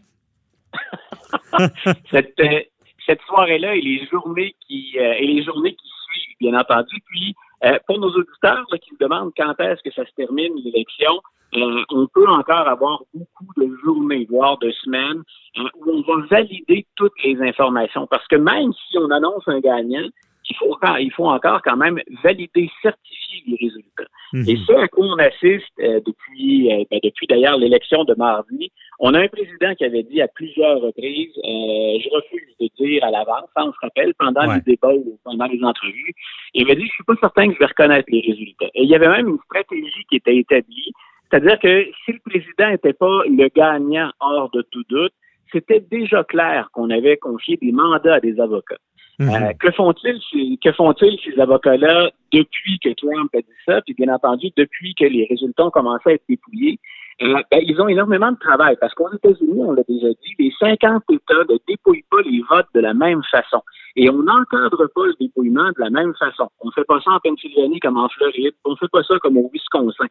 cette, 2.11 2.39
euh, 2.39 2.61
cette 3.05 3.21
soirée-là 3.21 3.75
et 3.75 3.81
les 3.81 4.05
journées 4.07 4.55
qui 4.67 4.95
euh, 4.97 5.13
et 5.13 5.25
les 5.25 5.43
journées 5.43 5.75
qui 5.75 5.89
suivent, 6.07 6.35
bien 6.39 6.59
entendu. 6.59 7.01
Puis 7.07 7.35
euh, 7.65 7.77
pour 7.87 7.99
nos 7.99 8.09
auditeurs 8.09 8.65
qui 8.81 8.91
se 8.91 9.03
demandent 9.03 9.31
quand 9.35 9.59
est-ce 9.59 9.81
que 9.83 9.93
ça 9.93 10.05
se 10.05 10.11
termine 10.15 10.53
l'élection, 10.63 11.21
on 11.51 12.05
peut 12.13 12.27
encore 12.27 12.67
avoir 12.67 13.01
beaucoup 13.11 13.47
de 13.57 13.75
journées, 13.83 14.27
voire 14.29 14.59
de 14.59 14.69
semaines, 14.83 15.23
où 15.57 15.91
on 15.91 16.01
va 16.01 16.23
valider 16.27 16.85
toutes 16.95 17.23
les 17.23 17.41
informations. 17.41 18.05
Parce 18.05 18.27
que 18.27 18.35
même 18.35 18.71
si 18.73 18.99
on 18.99 19.09
annonce 19.09 19.47
un 19.47 19.59
gagnant, 19.59 20.07
il 20.49 20.55
faut, 20.55 20.77
il 20.99 21.11
faut 21.11 21.27
encore 21.27 21.61
quand 21.63 21.77
même 21.77 21.99
valider, 22.23 22.69
certifier 22.81 23.43
les 23.47 23.57
résultats. 23.59 24.09
Mhm. 24.33 24.45
Et 24.47 24.57
ce 24.57 24.73
à 24.73 24.87
quoi 24.87 25.05
on 25.05 25.17
assiste 25.17 25.71
euh, 25.79 25.99
depuis, 26.05 26.71
euh, 26.71 26.83
ben, 26.89 26.99
depuis 27.03 27.27
d'ailleurs 27.27 27.57
l'élection 27.57 28.03
de 28.03 28.13
mardi, 28.15 28.71
on 28.99 29.13
a 29.13 29.19
un 29.19 29.27
président 29.27 29.73
qui 29.75 29.85
avait 29.85 30.03
dit 30.03 30.21
à 30.21 30.27
plusieurs 30.27 30.81
reprises, 30.81 31.37
euh, 31.37 31.99
je 32.03 32.09
refuse 32.09 32.55
de 32.59 32.69
dire 32.77 33.03
à 33.03 33.11
l'avance, 33.11 33.49
on 33.55 33.71
se 33.71 33.77
rappelle, 33.81 34.13
pendant 34.15 34.53
les 34.53 34.61
débats 34.61 34.93
ou 34.93 35.17
pendant 35.23 35.45
les 35.45 35.63
entrevues, 35.63 36.13
il 36.53 36.63
avait 36.63 36.75
dit, 36.75 36.87
je 36.87 36.93
suis 36.93 37.03
pas 37.03 37.15
certain 37.19 37.47
que 37.47 37.53
je 37.53 37.59
vais 37.59 37.65
reconnaître 37.65 38.09
les 38.11 38.21
résultats. 38.21 38.69
Et 38.73 38.83
il 38.83 38.89
y 38.89 38.95
avait 38.95 39.07
même 39.07 39.27
une 39.27 39.39
stratégie 39.45 40.03
qui 40.09 40.17
était 40.17 40.37
établie, 40.37 40.91
c'est-à-dire 41.29 41.59
que 41.59 41.85
si 42.05 42.11
le 42.11 42.19
président 42.25 42.69
n'était 42.71 42.93
pas 42.93 43.21
le 43.25 43.49
gagnant 43.49 44.11
hors 44.19 44.49
de 44.51 44.63
tout 44.63 44.83
doute, 44.89 45.13
c'était 45.51 45.79
déjà 45.79 46.23
clair 46.23 46.69
qu'on 46.73 46.89
avait 46.89 47.17
confié 47.17 47.57
des 47.57 47.71
mandats 47.71 48.15
à 48.15 48.19
des 48.19 48.39
avocats. 48.39 48.77
Mhm. 49.19 49.29
Euh, 49.29 49.53
que 49.59 49.71
font-ils 49.71 50.57
que 50.63 50.71
font-ils 50.71 51.19
ces 51.25 51.39
avocats-là 51.39 52.09
depuis 52.31 52.79
que 52.79 52.89
Trump 52.93 53.29
a 53.35 53.39
dit 53.39 53.59
ça, 53.65 53.81
puis 53.81 53.93
bien 53.93 54.13
entendu 54.13 54.47
depuis 54.55 54.95
que 54.95 55.03
les 55.03 55.27
résultats 55.29 55.65
ont 55.65 55.71
commencé 55.71 56.09
à 56.09 56.13
être 56.13 56.23
dépouillés? 56.29 56.79
Euh, 57.21 57.35
ben, 57.51 57.59
ils 57.61 57.81
ont 57.81 57.89
énormément 57.89 58.31
de 58.31 58.37
travail 58.37 58.77
parce 58.79 58.93
qu'aux 58.93 59.11
États-Unis, 59.13 59.59
on 59.61 59.73
l'a 59.73 59.83
déjà 59.89 60.07
dit, 60.07 60.35
les 60.39 60.53
50 60.57 61.03
États 61.11 61.43
ne 61.49 61.57
dépouillent 61.67 62.05
pas 62.09 62.21
les 62.23 62.41
votes 62.49 62.67
de 62.73 62.79
la 62.79 62.93
même 62.93 63.21
façon. 63.29 63.61
Et 63.97 64.09
on 64.09 64.23
n'encadre 64.23 64.87
pas 64.95 65.05
le 65.05 65.13
dépouillement 65.19 65.67
de 65.67 65.79
la 65.79 65.89
même 65.89 66.13
façon. 66.17 66.49
On 66.61 66.67
ne 66.67 66.71
fait 66.71 66.85
pas 66.85 67.01
ça 67.01 67.11
en 67.11 67.19
Pennsylvanie 67.19 67.81
comme 67.81 67.97
en 67.97 68.07
Floride. 68.07 68.53
On 68.63 68.71
ne 68.71 68.75
fait 68.77 68.87
pas 68.89 69.03
ça 69.03 69.15
comme 69.19 69.35
au 69.35 69.49
Wisconsin. 69.51 70.05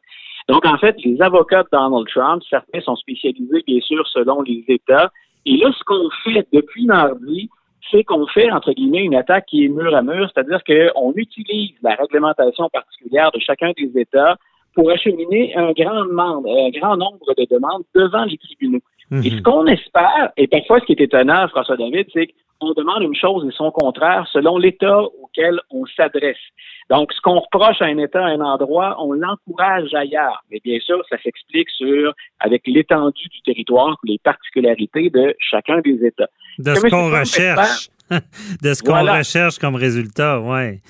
Donc, 0.50 0.66
en 0.66 0.76
fait, 0.76 0.96
les 1.02 1.22
avocats 1.22 1.62
de 1.62 1.68
Donald 1.72 2.06
Trump, 2.08 2.42
certains 2.50 2.80
sont 2.80 2.96
spécialisés, 2.96 3.62
bien 3.66 3.80
sûr, 3.80 4.06
selon 4.08 4.42
les 4.42 4.64
États. 4.68 5.10
Et 5.46 5.56
là, 5.56 5.70
ce 5.72 5.84
qu'on 5.84 6.10
fait 6.24 6.46
depuis 6.52 6.84
mardi, 6.84 7.48
c'est 7.90 8.04
qu'on 8.04 8.26
fait, 8.26 8.50
entre 8.50 8.72
guillemets, 8.72 9.04
une 9.04 9.14
attaque 9.14 9.46
qui 9.46 9.64
est 9.64 9.68
mur 9.68 9.94
à 9.94 10.02
mur, 10.02 10.30
c'est-à-dire 10.32 10.62
qu'on 10.64 11.12
utilise 11.14 11.72
la 11.82 11.94
réglementation 11.94 12.68
particulière 12.68 13.30
de 13.32 13.40
chacun 13.40 13.72
des 13.76 14.00
États 14.00 14.36
pour 14.74 14.90
acheminer 14.90 15.56
un 15.56 15.72
grand, 15.72 16.04
nombre, 16.04 16.48
un 16.48 16.70
grand 16.70 16.96
nombre 16.96 17.34
de 17.36 17.46
demandes 17.50 17.82
devant 17.94 18.24
les 18.24 18.38
tribunaux. 18.38 18.80
Mhm. 19.10 19.22
Et 19.24 19.30
ce 19.30 19.42
qu'on 19.42 19.66
espère, 19.66 20.32
et 20.36 20.46
parfois 20.46 20.80
ce 20.80 20.84
qui 20.86 20.92
est 20.92 21.00
étonnant, 21.00 21.48
François 21.48 21.76
David, 21.76 22.06
c'est 22.12 22.28
qu'on 22.60 22.72
demande 22.72 23.02
une 23.02 23.14
chose 23.14 23.46
et 23.46 23.52
son 23.56 23.70
contraire 23.70 24.26
selon 24.32 24.58
l'État 24.58 25.00
auquel 25.22 25.60
on 25.70 25.84
s'adresse. 25.96 26.36
Donc, 26.90 27.12
ce 27.12 27.20
qu'on 27.20 27.38
reproche 27.38 27.80
à 27.80 27.86
un 27.86 27.98
État, 27.98 28.24
à 28.24 28.28
un 28.28 28.40
endroit, 28.40 28.96
on 28.98 29.12
l'encourage 29.12 29.92
ailleurs. 29.94 30.42
Mais 30.50 30.60
bien 30.64 30.78
sûr, 30.80 31.02
ça 31.10 31.18
s'explique 31.22 31.68
sur, 31.70 32.14
avec 32.40 32.62
l'étendue 32.66 33.28
du 33.28 33.42
territoire, 33.42 33.96
les 34.04 34.18
particularités 34.18 35.10
de 35.10 35.34
chacun 35.38 35.80
des 35.80 36.04
États. 36.04 36.28
De 36.58 36.74
ce 36.74 36.86
qu'on 36.88 37.10
recherche. 37.10 37.88
de 38.10 38.72
ce 38.72 38.82
qu'on 38.82 39.02
recherche 39.02 39.58
comme 39.58 39.74
résultat, 39.74 40.40
oui. 40.40 40.80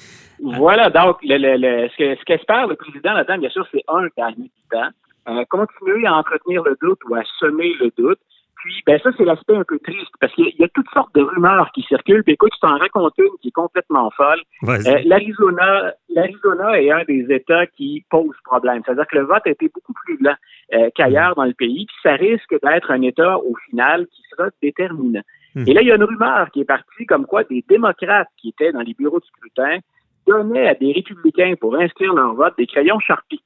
Voilà, 0.40 0.88
donc 0.88 1.16
le, 1.22 1.88
ce 1.88 2.24
qu'espère 2.24 2.68
le 2.68 2.76
président 2.76 3.12
là-dedans, 3.12 3.38
bien 3.38 3.50
sûr, 3.50 3.66
c'est 3.72 3.82
un, 3.88 4.06
gagner 4.16 4.44
du 4.44 4.68
temps, 4.70 4.88
euh, 5.28 5.44
continuer 5.50 6.06
à 6.06 6.14
entretenir 6.14 6.62
le 6.62 6.76
doute 6.80 7.00
ou 7.08 7.16
à 7.16 7.22
semer 7.40 7.72
le 7.80 7.90
doute, 7.98 8.20
puis, 8.58 8.82
ben 8.86 8.98
ça, 9.02 9.10
c'est 9.16 9.24
l'aspect 9.24 9.56
un 9.56 9.64
peu 9.64 9.78
triste, 9.78 10.10
parce 10.20 10.34
qu'il 10.34 10.52
y, 10.58 10.64
a 10.64 10.68
toutes 10.68 10.90
sortes 10.92 11.14
de 11.14 11.22
rumeurs 11.22 11.70
qui 11.72 11.82
circulent. 11.82 12.24
Puis 12.24 12.34
écoute, 12.34 12.50
je 12.54 12.60
t'en 12.60 12.76
raconte 12.76 13.14
une 13.18 13.30
qui 13.40 13.48
est 13.48 13.52
complètement 13.52 14.10
folle. 14.10 14.40
Euh, 14.64 15.00
L'Arizona, 15.04 15.94
l'Arizona 16.08 16.80
est 16.80 16.90
un 16.90 17.04
des 17.04 17.26
États 17.30 17.66
qui 17.66 18.04
pose 18.10 18.34
problème. 18.44 18.82
C'est-à-dire 18.84 19.06
que 19.06 19.16
le 19.16 19.24
vote 19.24 19.42
a 19.46 19.50
été 19.50 19.70
beaucoup 19.72 19.92
plus 20.04 20.18
lent 20.20 20.34
euh, 20.74 20.90
qu'ailleurs 20.94 21.36
dans 21.36 21.44
le 21.44 21.54
pays, 21.54 21.86
puis 21.86 21.96
ça 22.02 22.14
risque 22.14 22.54
d'être 22.62 22.90
un 22.90 23.02
État, 23.02 23.38
au 23.38 23.54
final, 23.70 24.06
qui 24.08 24.22
sera 24.30 24.48
déterminant. 24.60 25.22
Hmm. 25.54 25.64
Et 25.66 25.72
là, 25.72 25.82
il 25.82 25.88
y 25.88 25.92
a 25.92 25.96
une 25.96 26.04
rumeur 26.04 26.50
qui 26.50 26.60
est 26.60 26.64
partie 26.64 27.06
comme 27.06 27.26
quoi 27.26 27.44
des 27.44 27.64
démocrates 27.68 28.28
qui 28.38 28.48
étaient 28.48 28.72
dans 28.72 28.82
les 28.82 28.94
bureaux 28.94 29.20
de 29.20 29.24
scrutin 29.24 29.78
donnaient 30.26 30.68
à 30.68 30.74
des 30.74 30.92
républicains 30.92 31.54
pour 31.60 31.76
inscrire 31.76 32.12
leur 32.12 32.34
vote 32.34 32.54
des 32.58 32.66
crayons 32.66 32.98
Sharpie. 32.98 33.40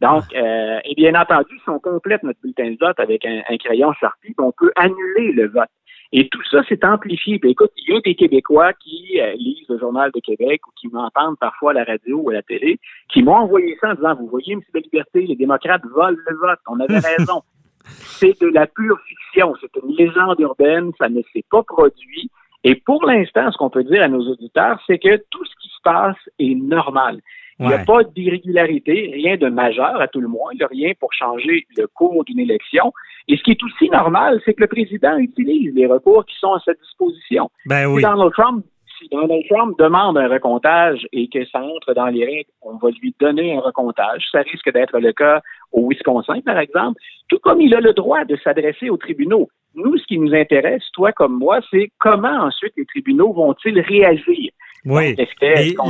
Donc, 0.00 0.24
euh, 0.34 0.78
et 0.84 0.94
bien 0.94 1.14
entendu, 1.14 1.58
si 1.62 1.70
on 1.70 1.78
complète 1.78 2.22
notre 2.22 2.40
bulletin 2.40 2.70
de 2.70 2.76
vote 2.78 2.98
avec 2.98 3.24
un, 3.24 3.42
crayon 3.58 3.92
Sharpie, 3.94 4.34
on 4.38 4.52
peut 4.52 4.72
annuler 4.76 5.32
le 5.32 5.48
vote. 5.48 5.68
Et 6.12 6.28
tout 6.28 6.42
ça, 6.50 6.62
c'est 6.68 6.84
amplifié. 6.84 7.38
Puis 7.38 7.50
écoute, 7.50 7.72
il 7.76 7.92
y 7.92 7.96
a 7.96 8.00
des 8.00 8.14
Québécois 8.14 8.72
qui 8.74 9.20
euh, 9.20 9.32
lisent 9.34 9.68
le 9.68 9.78
Journal 9.78 10.10
de 10.14 10.20
Québec 10.20 10.60
ou 10.66 10.70
qui 10.78 10.88
m'entendent 10.88 11.38
parfois 11.38 11.72
à 11.72 11.74
la 11.74 11.84
radio 11.84 12.20
ou 12.20 12.30
à 12.30 12.34
la 12.34 12.42
télé, 12.42 12.78
qui 13.08 13.22
m'ont 13.22 13.34
envoyé 13.34 13.76
ça 13.80 13.90
en 13.90 13.94
disant, 13.94 14.14
vous 14.14 14.28
voyez, 14.28 14.52
M. 14.52 14.60
de 14.74 14.80
Liberté, 14.80 15.22
les 15.22 15.36
démocrates 15.36 15.82
volent 15.92 16.18
le 16.28 16.36
vote. 16.36 16.58
On 16.68 16.78
avait 16.80 16.98
raison. 17.16 17.42
c'est 17.82 18.40
de 18.40 18.48
la 18.48 18.66
pure 18.66 19.00
fiction. 19.08 19.54
C'est 19.60 19.80
une 19.82 19.96
légende 19.96 20.38
urbaine. 20.38 20.92
Ça 20.98 21.08
ne 21.08 21.22
s'est 21.32 21.44
pas 21.50 21.62
produit. 21.62 22.30
Et 22.64 22.76
pour 22.76 23.04
l'instant, 23.04 23.50
ce 23.52 23.58
qu'on 23.58 23.70
peut 23.70 23.84
dire 23.84 24.02
à 24.02 24.08
nos 24.08 24.26
auditeurs, 24.30 24.80
c'est 24.86 24.98
que 24.98 25.16
tout 25.30 25.44
ce 25.44 25.52
qui 25.60 25.68
se 25.68 25.82
passe 25.82 26.16
est 26.38 26.54
normal. 26.54 27.20
Il 27.60 27.66
n'y 27.66 27.72
a 27.72 27.84
pas 27.84 28.02
d'irrégularité, 28.02 29.10
rien 29.14 29.36
de 29.36 29.48
majeur 29.48 30.00
à 30.00 30.08
tout 30.08 30.20
le 30.20 30.28
moins, 30.28 30.50
il 30.52 30.58
n'y 30.58 30.64
a 30.64 30.68
rien 30.68 30.92
pour 30.98 31.12
changer 31.12 31.66
le 31.76 31.86
cours 31.86 32.24
d'une 32.24 32.40
élection. 32.40 32.92
Et 33.28 33.36
ce 33.36 33.42
qui 33.42 33.52
est 33.52 33.62
aussi 33.62 33.88
normal, 33.90 34.40
c'est 34.44 34.54
que 34.54 34.62
le 34.62 34.66
président 34.66 35.16
utilise 35.16 35.72
les 35.74 35.86
recours 35.86 36.24
qui 36.26 36.36
sont 36.38 36.52
à 36.52 36.60
sa 36.64 36.74
disposition. 36.74 37.50
Ben 37.66 37.86
oui. 37.86 38.02
Si 38.02 38.02
Donald 38.02 38.32
Trump 38.32 38.64
si 38.98 39.08
Donald 39.08 39.42
Trump 39.48 39.76
demande 39.78 40.18
un 40.18 40.28
recomptage 40.28 41.06
et 41.12 41.28
que 41.28 41.44
ça 41.46 41.60
entre 41.60 41.94
dans 41.94 42.06
les 42.06 42.24
règles, 42.24 42.50
on 42.62 42.76
va 42.76 42.90
lui 42.90 43.14
donner 43.20 43.56
un 43.56 43.60
recomptage. 43.60 44.24
Ça 44.30 44.40
risque 44.40 44.72
d'être 44.72 44.98
le 44.98 45.12
cas 45.12 45.40
au 45.72 45.88
Wisconsin, 45.88 46.40
par 46.44 46.58
exemple, 46.58 47.00
tout 47.28 47.38
comme 47.38 47.60
il 47.60 47.74
a 47.74 47.80
le 47.80 47.92
droit 47.92 48.24
de 48.24 48.36
s'adresser 48.42 48.90
aux 48.90 48.96
tribunaux. 48.96 49.48
Nous, 49.74 49.98
ce 49.98 50.06
qui 50.06 50.18
nous 50.18 50.34
intéresse, 50.34 50.82
toi 50.92 51.12
comme 51.12 51.36
moi, 51.36 51.60
c'est 51.70 51.90
comment 51.98 52.44
ensuite 52.44 52.74
les 52.76 52.86
tribunaux 52.86 53.32
vont-ils 53.32 53.80
réagir? 53.80 54.52
Oui. 54.84 55.16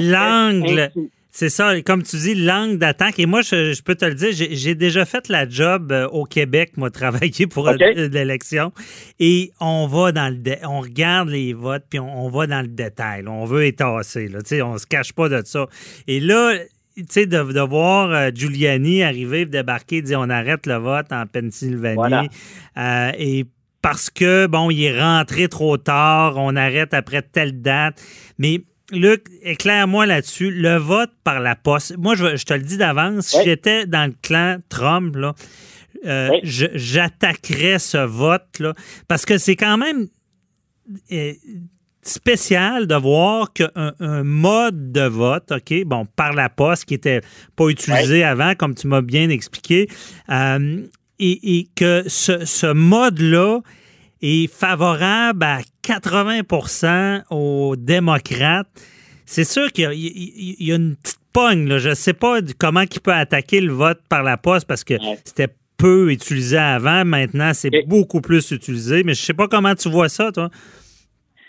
L'angle 0.00 0.90
c'est 1.36 1.48
ça, 1.48 1.82
comme 1.82 2.04
tu 2.04 2.16
dis, 2.16 2.36
langue 2.36 2.78
d'attaque. 2.78 3.18
Et 3.18 3.26
moi, 3.26 3.42
je, 3.42 3.82
peux 3.82 3.96
te 3.96 4.04
le 4.04 4.14
dire, 4.14 4.28
j'ai 4.32 4.76
déjà 4.76 5.04
fait 5.04 5.28
la 5.28 5.48
job 5.48 5.90
euh, 5.90 6.06
au 6.06 6.26
Québec, 6.26 6.74
moi, 6.76 6.90
travailler 6.90 7.48
pour 7.48 7.68
euh, 7.68 7.74
l'élection. 7.76 8.72
Et 9.18 9.50
on 9.58 9.88
va 9.88 10.12
dans 10.12 10.32
le 10.32 10.54
on 10.62 10.78
regarde 10.78 11.30
les 11.30 11.52
votes, 11.52 11.86
puis 11.90 11.98
on, 11.98 12.28
va 12.28 12.46
dans 12.46 12.60
le 12.60 12.68
détail. 12.68 13.24
On 13.26 13.46
veut 13.46 13.64
étasser, 13.64 14.28
là, 14.28 14.38
on 14.64 14.78
se 14.78 14.86
cache 14.86 15.12
pas 15.12 15.28
de 15.28 15.42
ça. 15.44 15.66
Et 16.06 16.20
là, 16.20 16.54
tu 16.96 17.04
sais, 17.08 17.26
de, 17.26 17.60
voir 17.66 18.12
euh, 18.12 18.30
Giuliani 18.32 19.02
arriver, 19.02 19.44
débarquer, 19.44 20.02
dire 20.02 20.20
on 20.20 20.30
arrête 20.30 20.68
le 20.68 20.76
vote 20.76 21.10
en 21.10 21.26
Pennsylvanie. 21.26 22.28
et 23.18 23.44
parce 23.82 24.08
que, 24.08 24.46
bon, 24.46 24.70
il 24.70 24.84
est 24.84 25.00
rentré 25.00 25.48
trop 25.48 25.78
tard, 25.78 26.36
on 26.36 26.54
arrête 26.54 26.94
après 26.94 27.22
telle 27.22 27.60
date. 27.60 28.00
Mais 28.38 28.62
Luc, 28.92 29.26
éclaire-moi 29.42 30.06
là-dessus. 30.06 30.50
Le 30.50 30.76
vote 30.76 31.10
par 31.24 31.40
la 31.40 31.56
poste. 31.56 31.96
Moi, 31.96 32.14
je, 32.14 32.44
te 32.44 32.54
le 32.54 32.60
dis 32.60 32.76
d'avance, 32.76 33.28
si 33.28 33.42
j'étais 33.44 33.86
dans 33.86 34.10
le 34.10 34.14
clan 34.22 34.58
Trump, 34.68 35.16
là, 35.16 35.34
euh, 36.06 36.28
j'attaquerais 36.42 37.78
ce 37.78 37.98
vote-là. 37.98 38.74
Parce 39.08 39.24
que 39.24 39.38
c'est 39.38 39.56
quand 39.56 39.78
même 39.78 40.08
euh, 41.12 41.32
spécial 42.02 42.86
de 42.86 42.94
voir 42.94 43.52
qu'un 43.54 43.94
un 44.00 44.22
mode 44.22 44.92
de 44.92 45.06
vote, 45.06 45.50
OK, 45.50 45.84
bon, 45.84 46.04
par 46.04 46.34
la 46.34 46.50
poste, 46.50 46.84
qui 46.84 46.94
n'était 46.94 47.22
pas 47.56 47.68
utilisé 47.68 48.22
avant, 48.22 48.54
comme 48.54 48.74
tu 48.74 48.86
m'as 48.86 49.00
bien 49.00 49.30
expliqué, 49.30 49.88
euh, 50.28 50.82
et, 51.18 51.68
que 51.74 52.04
ce, 52.06 52.44
ce 52.44 52.66
mode-là 52.66 53.60
est 54.22 54.52
favorable 54.52 55.44
à 55.44 55.58
80% 55.82 57.24
aux 57.30 57.76
démocrates. 57.76 58.68
C'est 59.26 59.44
sûr 59.44 59.72
qu'il 59.72 59.84
y, 59.92 60.72
a 60.72 60.76
une 60.76 60.96
petite 60.96 61.18
pogne. 61.32 61.66
Là. 61.68 61.78
Je 61.78 61.90
ne 61.90 61.94
sais 61.94 62.12
pas 62.12 62.38
comment 62.58 62.82
il 62.82 63.00
peut 63.00 63.12
attaquer 63.12 63.60
le 63.60 63.72
vote 63.72 64.00
par 64.08 64.22
la 64.22 64.36
poste 64.36 64.66
parce 64.66 64.84
que 64.84 64.94
c'était 65.24 65.48
peu 65.78 66.10
utilisé 66.10 66.58
avant. 66.58 67.04
Maintenant, 67.04 67.52
c'est 67.52 67.70
beaucoup 67.86 68.20
plus 68.20 68.50
utilisé. 68.50 69.02
Mais 69.04 69.14
je 69.14 69.22
ne 69.22 69.26
sais 69.26 69.34
pas 69.34 69.48
comment 69.48 69.74
tu 69.74 69.88
vois 69.88 70.08
ça, 70.08 70.30
toi. 70.32 70.48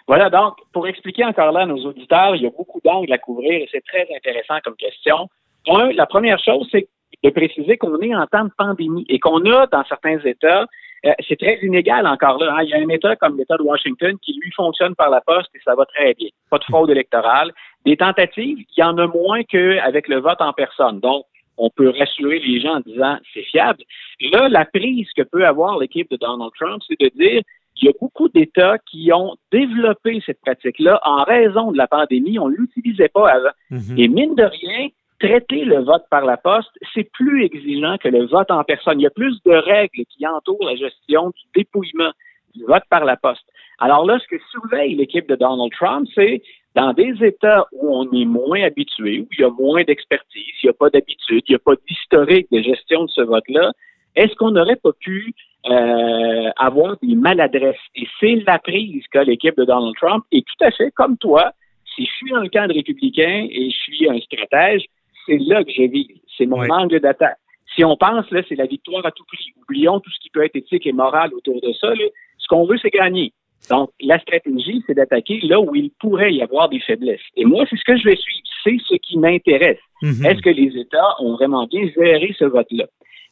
Voilà, 0.08 0.30
donc, 0.30 0.56
pour 0.72 0.88
expliquer 0.88 1.26
encore 1.26 1.52
là 1.52 1.62
à 1.62 1.66
nos 1.66 1.84
auditeurs, 1.84 2.36
il 2.36 2.44
y 2.44 2.46
a 2.46 2.52
beaucoup 2.52 2.80
d'angles 2.84 3.12
à 3.12 3.18
couvrir 3.18 3.54
et 3.54 3.68
c'est 3.72 3.84
très 3.84 4.08
intéressant 4.16 4.60
comme 4.64 4.76
question. 4.76 5.30
Un, 5.68 5.92
la 5.94 6.06
première 6.06 6.38
chose, 6.40 6.68
c'est 6.72 6.88
de 7.24 7.30
préciser 7.32 7.78
qu'on 7.78 8.00
est 8.02 8.14
en 8.14 8.28
temps 8.28 8.46
de 8.46 8.52
pandémie 8.56 9.06
et 9.10 9.20
qu'on 9.20 9.44
a 9.52 9.66
dans 9.68 9.84
certains 9.86 10.20
États 10.20 10.68
euh, 11.06 11.12
c'est 11.28 11.38
très 11.38 11.60
inégal 11.62 12.08
encore 12.08 12.38
là. 12.40 12.56
Hein. 12.58 12.64
Il 12.64 12.70
y 12.70 12.74
a 12.74 12.78
un 12.78 12.90
État 12.90 13.16
comme 13.16 13.38
l'État 13.38 13.58
de 13.58 13.64
Washington 13.64 14.18
qui, 14.22 14.34
lui, 14.42 14.52
fonctionne 14.56 14.96
par 14.96 15.10
la 15.10 15.22
poste 15.22 15.50
et 15.54 15.60
ça 15.64 15.76
va 15.76 15.86
très 15.86 16.14
bien. 16.14 16.30
Pas 16.50 16.58
de 16.58 16.64
fraude 16.64 16.90
électorale. 16.90 17.52
Des 17.86 17.98
tentatives, 17.98 18.60
il 18.60 18.80
y 18.80 18.84
en 18.84 18.98
a 18.98 19.08
moins 19.08 19.44
qu'avec 19.44 20.08
le 20.08 20.20
vote 20.20 20.42
en 20.42 20.54
personne. 20.54 21.00
Donc, 21.00 21.26
on 21.58 21.70
peut 21.70 21.94
rassurer 21.98 22.40
les 22.40 22.60
gens 22.60 22.78
en 22.78 22.80
disant 22.80 23.18
c'est 23.34 23.44
fiable. 23.44 23.84
Là, 24.32 24.50
la 24.50 24.66
prise 24.66 25.08
que 25.16 25.22
peut 25.22 25.46
avoir 25.46 25.80
l'équipe 25.80 26.10
de 26.10 26.18
Donald 26.18 26.52
Trump, 26.60 26.82
c'est 26.88 27.00
de 27.00 27.10
dire 27.16 27.42
qu'il 27.76 27.88
y 27.88 27.90
a 27.90 27.94
beaucoup 28.00 28.30
d'États 28.30 28.78
qui 28.80 29.12
ont 29.14 29.36
développé 29.52 30.22
cette 30.26 30.42
pratique-là 30.42 31.00
en 31.04 31.24
raison 31.24 31.72
de 31.72 31.78
la 31.78 31.88
pandémie. 31.88 32.40
On 32.40 32.50
ne 32.50 32.56
l'utilisait 32.56 33.10
pas 33.10 33.30
avant. 33.30 33.50
Mm-hmm. 33.72 34.02
Et 34.02 34.08
mine 34.08 34.36
de 34.36 34.44
rien, 34.44 34.88
traiter 35.20 35.64
le 35.66 35.80
vote 35.84 36.04
par 36.10 36.26
la 36.26 36.38
poste, 36.38 36.72
c'est 36.94 37.10
plus 37.12 37.44
exigeant 37.46 37.98
que 37.98 38.10
le 38.10 38.26
vote 38.26 38.52
en 38.52 38.64
personne. 38.64 39.00
Il 39.00 39.04
y 39.04 39.08
a 39.08 39.12
plus 39.12 39.42
de 39.46 39.52
règles 39.52 40.06
qui 40.10 40.26
entourent 40.28 40.66
la 40.66 40.76
gestion 40.76 41.30
du 41.30 41.42
dépouillement 41.56 42.12
du 42.54 42.64
vote 42.66 42.84
par 42.90 43.06
la 43.06 43.18
poste. 43.18 43.46
Alors 43.80 44.06
là, 44.06 44.20
ce 44.20 44.28
que 44.28 44.42
surveille 44.52 44.96
l'équipe 44.96 45.28
de 45.28 45.36
Donald 45.36 45.72
Trump, 45.74 46.08
c'est 46.16 46.42
Dans 46.76 46.92
des 46.92 47.14
États 47.24 47.66
où 47.72 47.96
on 47.96 48.12
est 48.12 48.26
moins 48.26 48.62
habitué, 48.64 49.22
où 49.22 49.28
il 49.32 49.40
y 49.40 49.44
a 49.46 49.50
moins 49.50 49.84
d'expertise, 49.84 50.54
il 50.62 50.66
n'y 50.66 50.70
a 50.70 50.74
pas 50.74 50.90
d'habitude, 50.90 51.44
il 51.48 51.52
n'y 51.52 51.56
a 51.56 51.60
pas 51.60 51.76
d'historique 51.88 52.48
de 52.52 52.62
gestion 52.62 53.06
de 53.06 53.10
ce 53.10 53.22
vote-là, 53.22 53.72
est-ce 54.16 54.36
qu'on 54.36 54.52
n'aurait 54.52 54.76
pas 54.78 54.92
pu 55.00 55.34
euh, 55.70 56.50
avoir 56.58 56.98
des 57.02 57.16
maladresses? 57.16 57.76
Et 57.96 58.08
c'est 58.20 58.44
la 58.48 58.60
prise 58.60 59.04
qu'a 59.12 59.24
l'équipe 59.24 59.58
de 59.58 59.66
Donald 59.66 59.96
Trump. 59.96 60.26
Et 60.32 60.42
tout 60.42 60.66
à 60.66 60.72
fait, 60.72 60.92
comme 60.92 61.18
toi, 61.18 61.52
si 61.96 62.06
je 62.06 62.12
suis 62.12 62.32
dans 62.32 62.42
le 62.42 62.50
camp 62.50 62.68
de 62.68 62.74
républicain 62.74 63.48
et 63.50 63.70
je 63.70 63.78
suis 63.78 64.10
un 64.10 64.20
stratège, 64.20 64.86
c'est 65.26 65.38
là 65.38 65.64
que 65.64 65.72
je 65.72 65.84
vis. 65.84 66.22
C'est 66.38 66.46
mon 66.46 66.68
angle 66.70 67.00
d'attaque. 67.00 67.38
Si 67.76 67.84
on 67.84 67.98
pense, 67.98 68.30
là, 68.32 68.42
c'est 68.48 68.56
la 68.56 68.66
victoire 68.66 69.06
à 69.06 69.12
tout 69.12 69.26
prix. 69.26 69.54
Oublions 69.62 70.00
tout 70.00 70.10
ce 70.10 70.20
qui 70.20 70.30
peut 70.30 70.44
être 70.44 70.56
éthique 70.56 70.86
et 70.86 70.94
moral 70.94 71.34
autour 71.34 71.60
de 71.62 71.74
ça. 71.74 71.90
Ce 72.38 72.48
qu'on 72.48 72.66
veut, 72.66 72.78
c'est 72.82 72.90
gagner. 72.90 73.34
Donc, 73.70 73.90
la 74.00 74.20
stratégie, 74.20 74.84
c'est 74.86 74.94
d'attaquer 74.94 75.40
là 75.44 75.60
où 75.60 75.76
il 75.76 75.92
pourrait 76.00 76.34
y 76.34 76.42
avoir 76.42 76.70
des 76.70 76.80
faiblesses. 76.80 77.20
Et 77.36 77.46
moi, 77.46 77.66
c'est 77.70 77.78
ce 77.78 77.84
que 77.84 77.98
je 77.98 78.04
vais 78.04 78.16
suivre. 78.16 78.48
C'est 78.64 78.78
ce 78.88 78.96
qui 78.96 79.18
m'intéresse. 79.18 79.80
Mhm. 80.02 80.26
Est-ce 80.26 80.42
que 80.42 80.50
les 80.50 80.78
États 80.78 81.16
ont 81.20 81.36
vraiment 81.36 81.66
bien 81.66 81.88
géré 81.96 82.36
ce 82.38 82.46
vote-là? 82.46 82.86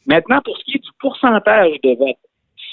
Maintenant, 0.06 0.40
pour 0.44 0.58
ce 0.58 0.64
qui 0.64 0.76
est 0.76 0.84
du 0.84 0.90
pourcentage 0.98 1.80
de 1.82 1.96
vote, 1.96 2.16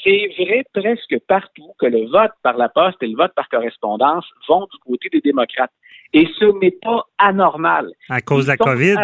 c'est 0.04 0.30
vrai 0.38 0.64
presque 0.74 1.20
partout 1.28 1.74
que 1.80 1.86
le 1.86 2.08
vote 2.08 2.32
par 2.44 2.58
la 2.58 2.70
poste 2.70 3.02
et 3.02 3.08
le 3.08 3.16
vote 3.16 3.34
par 3.36 3.48
correspondance 3.50 4.26
vont 4.48 4.68
du 4.72 4.78
côté 4.80 5.10
des 5.10 5.22
démocrates. 5.22 5.72
Et 6.14 6.28
ce 6.38 6.46
n'est 6.60 6.76
pas 6.82 7.06
anormal. 7.18 7.92
À 8.10 8.22
cause 8.22 8.46
de 8.46 8.52
la 8.52 8.58
COVID? 8.58 8.96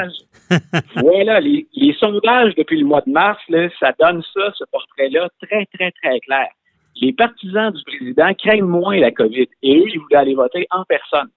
voilà, 0.95 1.39
les, 1.41 1.65
les 1.73 1.93
sondages 1.93 2.53
depuis 2.55 2.79
le 2.79 2.85
mois 2.85 3.01
de 3.01 3.11
mars, 3.11 3.39
là, 3.49 3.69
ça 3.79 3.93
donne 3.99 4.21
ça, 4.33 4.51
ce 4.57 4.63
portrait-là, 4.71 5.29
très, 5.41 5.65
très, 5.73 5.91
très 5.91 6.19
clair. 6.19 6.47
Les 6.99 7.13
partisans 7.13 7.71
du 7.71 7.83
président 7.83 8.33
craignent 8.33 8.65
moins 8.65 8.97
la 8.97 9.11
COVID 9.11 9.47
et 9.63 9.77
eux, 9.77 9.85
ils 9.87 9.99
voulaient 9.99 10.17
aller 10.17 10.35
voter 10.35 10.67
en 10.71 10.83
personne. 10.83 11.29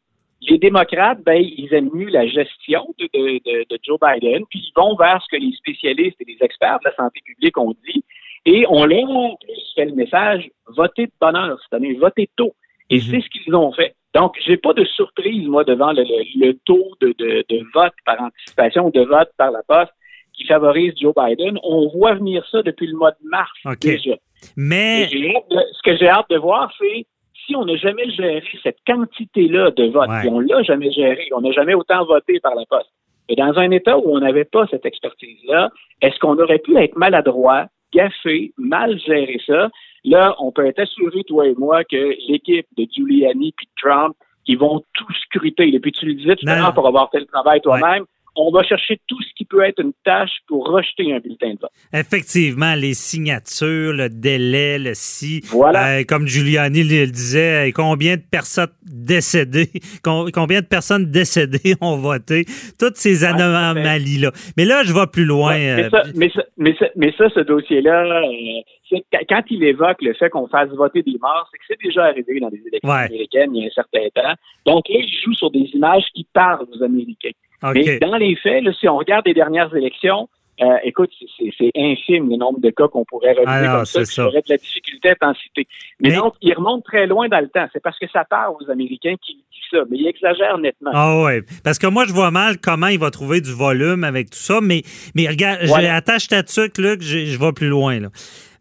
Les 0.43 0.57
démocrates, 0.59 1.23
ben, 1.23 1.43
ils 1.43 1.73
aiment 1.75 1.91
mieux 1.93 2.09
la 2.09 2.27
gestion 2.27 2.95
de, 2.99 3.09
de, 3.13 3.41
de, 3.45 3.67
de 3.69 3.79
Joe 3.83 3.99
Biden, 4.01 4.45
puis 4.49 4.61
ils 4.61 4.73
vont 4.75 4.97
vers 4.97 5.23
ce 5.23 5.37
que 5.37 5.41
les 5.41 5.53
spécialistes 5.53 6.17
et 6.21 6.25
les 6.25 6.39
experts 6.41 6.79
de 6.83 6.89
la 6.89 6.95
santé 6.95 7.21
publique 7.25 7.59
ont 7.59 7.75
dit, 7.87 8.03
et 8.47 8.65
on 8.69 8.87
leur 8.87 9.37
fait 9.75 9.85
le 9.85 9.95
message 9.95 10.49
votez 10.67 11.07
de 11.07 11.13
bonne 11.21 11.37
heure 11.37 11.59
cette 11.63 11.75
année, 11.75 11.95
votez 11.95 12.31
tôt. 12.37 12.55
Et 12.91 13.01
c'est 13.01 13.21
ce 13.21 13.29
qu'ils 13.29 13.55
ont 13.55 13.73
fait. 13.73 13.95
Donc, 14.15 14.35
j'ai 14.45 14.57
pas 14.57 14.73
de 14.73 14.85
surprise, 14.85 15.47
moi, 15.47 15.63
devant 15.65 15.93
le, 15.93 16.03
le- 16.03 16.47
le 16.47 16.55
taux 16.65 16.97
de, 17.01 17.15
de, 17.19 17.45
de 17.49 17.65
vote 17.73 17.93
par 18.05 18.21
anticipation, 18.21 18.91
de 18.91 19.01
vote 19.03 19.31
par 19.39 19.51
la 19.53 19.61
poste 19.67 19.93
qui 20.33 20.45
favorise 20.47 20.93
Joe 21.01 21.15
Biden. 21.15 21.59
On 21.63 21.89
voit 21.89 22.15
venir 22.15 22.45
ça 22.51 22.63
depuis 22.63 22.87
le 22.89 22.97
mois 22.97 23.13
de 23.13 23.29
mars 23.31 23.51
déjà. 23.93 24.17
Mais 24.57 25.07
de- 25.51 25.57
ce 25.73 25.83
que 25.83 25.97
j'ai 25.97 26.09
hâte 26.09 26.29
de 26.31 26.37
voir, 26.39 26.73
c'est 26.79 27.07
si 27.47 27.55
on 27.57 27.65
n'a 27.65 27.77
jamais 27.77 28.09
géré 28.11 28.43
cette 28.63 28.79
quantité-là 28.87 29.71
de 29.71 29.85
votes, 29.87 30.09
Ouais. 30.09 30.27
et 30.27 30.29
on 30.29 30.41
l'a 30.41 30.63
jamais 30.63 30.91
géré, 30.91 31.29
on 31.35 31.41
n'a 31.41 31.53
jamais 31.53 31.75
autant 31.75 32.05
voté 32.05 32.39
par 32.41 32.55
la 32.55 32.65
poste. 32.69 32.91
Et 33.29 33.37
dans 33.37 33.57
un 33.59 33.71
État 33.71 33.97
où 33.99 34.15
on 34.17 34.19
n'avait 34.21 34.45
pas 34.45 34.67
cette 34.71 34.85
expertise-là, 34.87 35.71
est-ce 36.03 36.19
qu'on 36.19 36.37
aurait 36.39 36.59
pu 36.59 36.77
être 36.77 36.97
maladroit, 36.97 37.67
gaffé, 37.95 38.53
mal 38.59 38.99
gérer 38.99 39.41
ça? 39.47 39.71
Là, 40.05 40.35
on 40.39 40.51
peut 40.53 40.67
être 40.67 40.81
assuré, 40.81 41.25
toi 41.25 41.47
et 41.47 41.55
moi, 41.55 41.85
que 41.85 42.15
l'équipe 42.29 42.67
de 42.77 42.87
Giuliani 42.91 43.53
puis 43.57 43.67
de 43.67 43.89
Trump, 43.89 44.17
ils 44.47 44.59
vont 44.59 44.83
tout 44.95 45.13
scruter. 45.25 45.75
Et 45.75 45.81
puis 45.81 45.93
tu 45.93 46.07
le 46.07 46.15
disais 46.15 46.37
tout 46.37 46.49
à 46.49 46.57
l'heure 46.57 46.75
pour 46.75 46.87
avoir 46.87 47.11
fait 47.11 47.21
le 47.21 47.27
travail 47.27 47.61
toi-même, 47.61 48.05
on 48.37 48.51
va 48.51 48.63
chercher 48.63 49.01
tout 49.07 49.21
ce 49.23 49.29
qui 49.37 49.45
peut 49.45 49.63
être 49.65 49.81
une 49.81 49.93
tâche 50.05 50.31
pour 50.47 50.67
rejeter 50.69 51.13
un 51.13 51.19
bulletin 51.19 51.55
de 51.55 51.59
vote. 51.61 51.71
effectivement, 51.93 52.75
les 52.75 52.95
signatures, 52.95 53.93
le 53.93 54.09
délai, 54.09 54.79
le 54.79 54.93
si, 54.95 55.41
Voilà. 55.51 55.99
euh, 56.01 56.05
comme 56.07 56.27
Giuliani 56.27 56.83
le 56.83 57.07
disait, 57.07 57.69
euh, 57.69 57.73
combien 57.75 58.17
de 58.17 58.23
personnes 58.23 58.69
décédées, 58.83 59.71
com- 60.03 60.31
combien 60.33 60.61
de 60.61 60.67
personnes 60.67 61.07
décédées 61.11 61.75
ont 61.81 61.97
voté, 61.97 62.45
toutes 62.79 62.97
ces 62.97 63.25
anomalies-là. 63.25 64.33
Mais 64.57 64.65
là, 64.65 64.83
je 64.85 64.93
vais 64.93 65.07
plus 65.13 65.25
loin. 65.25 65.51
Ouais, 65.55 65.75
mais, 65.77 65.83
euh, 65.85 65.91
ça, 65.91 66.03
mais, 66.15 66.31
ça, 66.31 66.43
mais, 66.57 66.75
ça, 66.79 66.87
mais 66.97 67.13
ça, 67.17 67.29
ce 67.31 67.41
dossier-là, 67.41 68.23
euh, 68.23 68.99
quand 69.29 69.43
il 69.51 69.63
évoque 69.65 70.03
le 70.03 70.15
fait 70.15 70.31
qu'on 70.31 70.49
fasse 70.49 70.69
voter 70.71 71.03
des 71.03 71.17
morts, 71.21 71.49
c'est 71.51 71.59
que 71.59 71.65
c'est 71.69 71.81
déjà 71.83 72.05
arrivé 72.07 72.41
dans 72.41 72.51
des 72.51 72.61
élections 72.67 72.89
Ouais. 72.91 73.07
américaines 73.07 73.55
il 73.55 73.63
y 73.63 73.65
a 73.65 73.69
un 73.69 73.71
certain 73.71 74.09
temps. 74.15 74.35
Donc 74.67 74.89
là, 74.89 74.97
il 75.01 75.13
joue 75.25 75.35
sur 75.35 75.51
des 75.51 75.69
images 75.75 76.05
qui 76.15 76.27
parlent 76.33 76.67
aux 76.73 76.83
Américains. 76.83 77.31
Mais 77.75 77.99
dans 77.99 78.17
les 78.17 78.37
faits, 78.37 78.65
là, 78.65 78.73
si 78.79 78.89
on 78.89 78.97
regarde 78.97 79.27
les 79.27 79.35
dernières 79.35 79.75
élections, 79.75 80.29
euh, 80.63 80.67
écoute, 80.85 81.11
c'est- 81.39 81.71
infime 81.77 82.29
le 82.31 82.37
nombre 82.37 82.61
de 82.61 82.71
cas 82.71 82.89
qu'on 82.89 83.05
pourrait 83.05 83.33
relever 83.33 83.47
Alors, 83.51 83.77
comme 83.77 83.85
ça. 83.87 84.05
ça. 84.05 84.23
J'aurais 84.25 84.41
de 84.43 84.49
la 84.51 84.57
difficulté 84.59 85.11
à 85.11 85.15
t'en 85.15 85.35
citer. 85.35 85.67
Mais, 86.01 86.11
Mais- 86.11 86.17
donc, 86.17 86.35
il 86.43 86.53
remonte 86.55 86.85
très 86.85 87.07
loin 87.07 87.29
dans 87.29 87.41
le 87.41 87.49
temps. 87.49 87.67
C'est 87.73 87.83
parce 87.83 87.99
que 87.99 88.07
ça 88.13 88.25
parle 88.25 88.55
aux 88.61 88.71
Américains 88.71 89.15
qu'il 89.25 89.37
dit 89.37 89.45
ça. 89.71 89.79
Mais 89.91 89.99
il 89.99 90.07
exagère 90.09 90.59
nettement. 90.59 90.91
Ah 90.93 91.23
ouais, 91.23 91.43
parce 91.65 91.79
que 91.79 91.87
moi 91.87 92.05
je 92.07 92.13
vois 92.13 92.31
mal 92.31 92.59
comment 92.59 92.89
il 92.89 92.99
va 92.99 93.11
trouver 93.11 93.41
du 93.41 93.53
volume 93.53 94.05
avec 94.05 94.31
tout 94.31 94.39
ça, 94.39 94.61
mais 94.61 94.83
mais 95.15 95.29
regarde, 95.29 95.61
Voilà. 95.65 95.95
attache 95.97 96.27
ta 96.29 96.43
tuque 96.43 96.73
que 96.75 96.83
je 97.01 97.25
je 97.25 97.39
vais 97.39 97.53
plus 97.53 97.69
loin 97.69 98.01
là. 98.01 98.09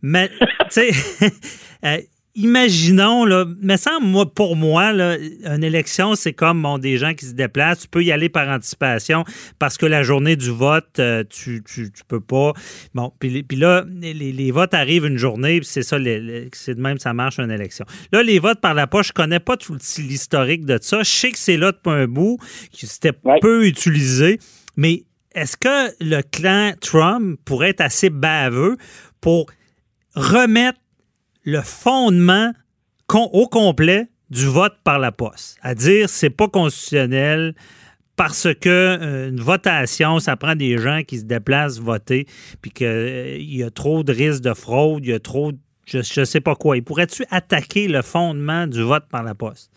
Mais 0.01 0.29
tu 0.71 0.81
sais 0.81 0.89
euh, 1.85 1.97
Imaginons, 2.41 3.25
là, 3.25 3.43
me 3.61 3.75
semble, 3.75 4.05
moi, 4.07 4.33
pour 4.33 4.55
moi, 4.55 4.93
là, 4.93 5.17
une 5.17 5.63
élection, 5.63 6.15
c'est 6.15 6.31
comme 6.31 6.61
bon, 6.61 6.77
des 6.77 6.97
gens 6.97 7.13
qui 7.13 7.25
se 7.25 7.33
déplacent. 7.33 7.79
Tu 7.81 7.87
peux 7.89 8.01
y 8.01 8.13
aller 8.13 8.29
par 8.29 8.47
anticipation 8.47 9.25
parce 9.59 9.77
que 9.77 9.85
la 9.85 10.03
journée 10.03 10.37
du 10.37 10.49
vote, 10.49 10.99
euh, 10.99 11.25
tu, 11.29 11.61
tu, 11.65 11.91
tu 11.91 12.03
peux 12.07 12.21
pas. 12.21 12.53
Bon, 12.93 13.11
puis, 13.19 13.43
là, 13.57 13.83
les, 13.89 14.13
les 14.13 14.51
votes 14.51 14.73
arrivent 14.73 15.05
une 15.05 15.17
journée, 15.17 15.59
puis 15.59 15.67
c'est 15.69 15.83
ça, 15.83 15.97
c'est 16.53 16.75
de 16.75 16.81
même 16.81 16.97
ça 16.97 17.13
marche 17.13 17.39
une 17.39 17.51
élection. 17.51 17.85
Là, 18.13 18.23
les 18.23 18.39
votes 18.39 18.61
par 18.61 18.73
la 18.73 18.87
poche, 18.87 19.09
je 19.09 19.13
connais 19.13 19.41
pas 19.41 19.57
tout 19.57 19.75
l'historique 19.97 20.63
de 20.65 20.79
ça. 20.81 21.03
Je 21.03 21.09
sais 21.09 21.31
que 21.31 21.37
c'est 21.37 21.57
là 21.57 21.73
depuis 21.73 21.91
un 21.91 22.07
bout, 22.07 22.37
que 22.71 22.85
c'était 22.87 23.11
Ouais. 23.25 23.39
peu 23.41 23.67
utilisé, 23.67 24.39
mais 24.77 25.03
est-ce 25.35 25.57
que 25.57 25.91
le 25.99 26.21
clan 26.21 26.71
Trump 26.79 27.37
pourrait 27.43 27.71
être 27.71 27.81
assez 27.81 28.09
baveux 28.09 28.77
pour 29.19 29.47
remettre 30.15 30.79
le 31.43 31.61
fondement 31.61 32.51
au 33.15 33.47
complet 33.47 34.07
du 34.29 34.45
vote 34.45 34.75
par 34.83 34.99
la 34.99 35.11
poste. 35.11 35.57
À 35.61 35.73
dire 35.73 36.09
c'est 36.09 36.29
pas 36.29 36.47
constitutionnel 36.47 37.55
parce 38.15 38.53
que 38.53 38.69
euh, 38.69 39.29
une 39.29 39.39
votation, 39.39 40.19
ça 40.19 40.35
prend 40.35 40.55
des 40.55 40.77
gens 40.77 41.01
qui 41.07 41.19
se 41.19 41.25
déplacent 41.25 41.79
voter, 41.79 42.25
puis 42.61 42.69
qu'il 42.69 43.55
y 43.55 43.63
a 43.63 43.69
trop 43.69 44.03
de 44.03 44.11
risques 44.11 44.43
de 44.43 44.53
fraude, 44.53 45.05
il 45.05 45.11
y 45.11 45.13
a 45.13 45.19
trop 45.19 45.53
de 45.53 45.57
je, 45.89 45.99
je 45.99 46.23
sais 46.23 46.41
pas 46.41 46.55
quoi. 46.55 46.77
Il 46.77 46.83
pourrait-tu 46.83 47.23
attaquer 47.31 47.87
le 47.87 48.01
fondement 48.01 48.67
du 48.67 48.81
vote 48.81 49.05
par 49.09 49.23
la 49.23 49.35
poste? 49.35 49.71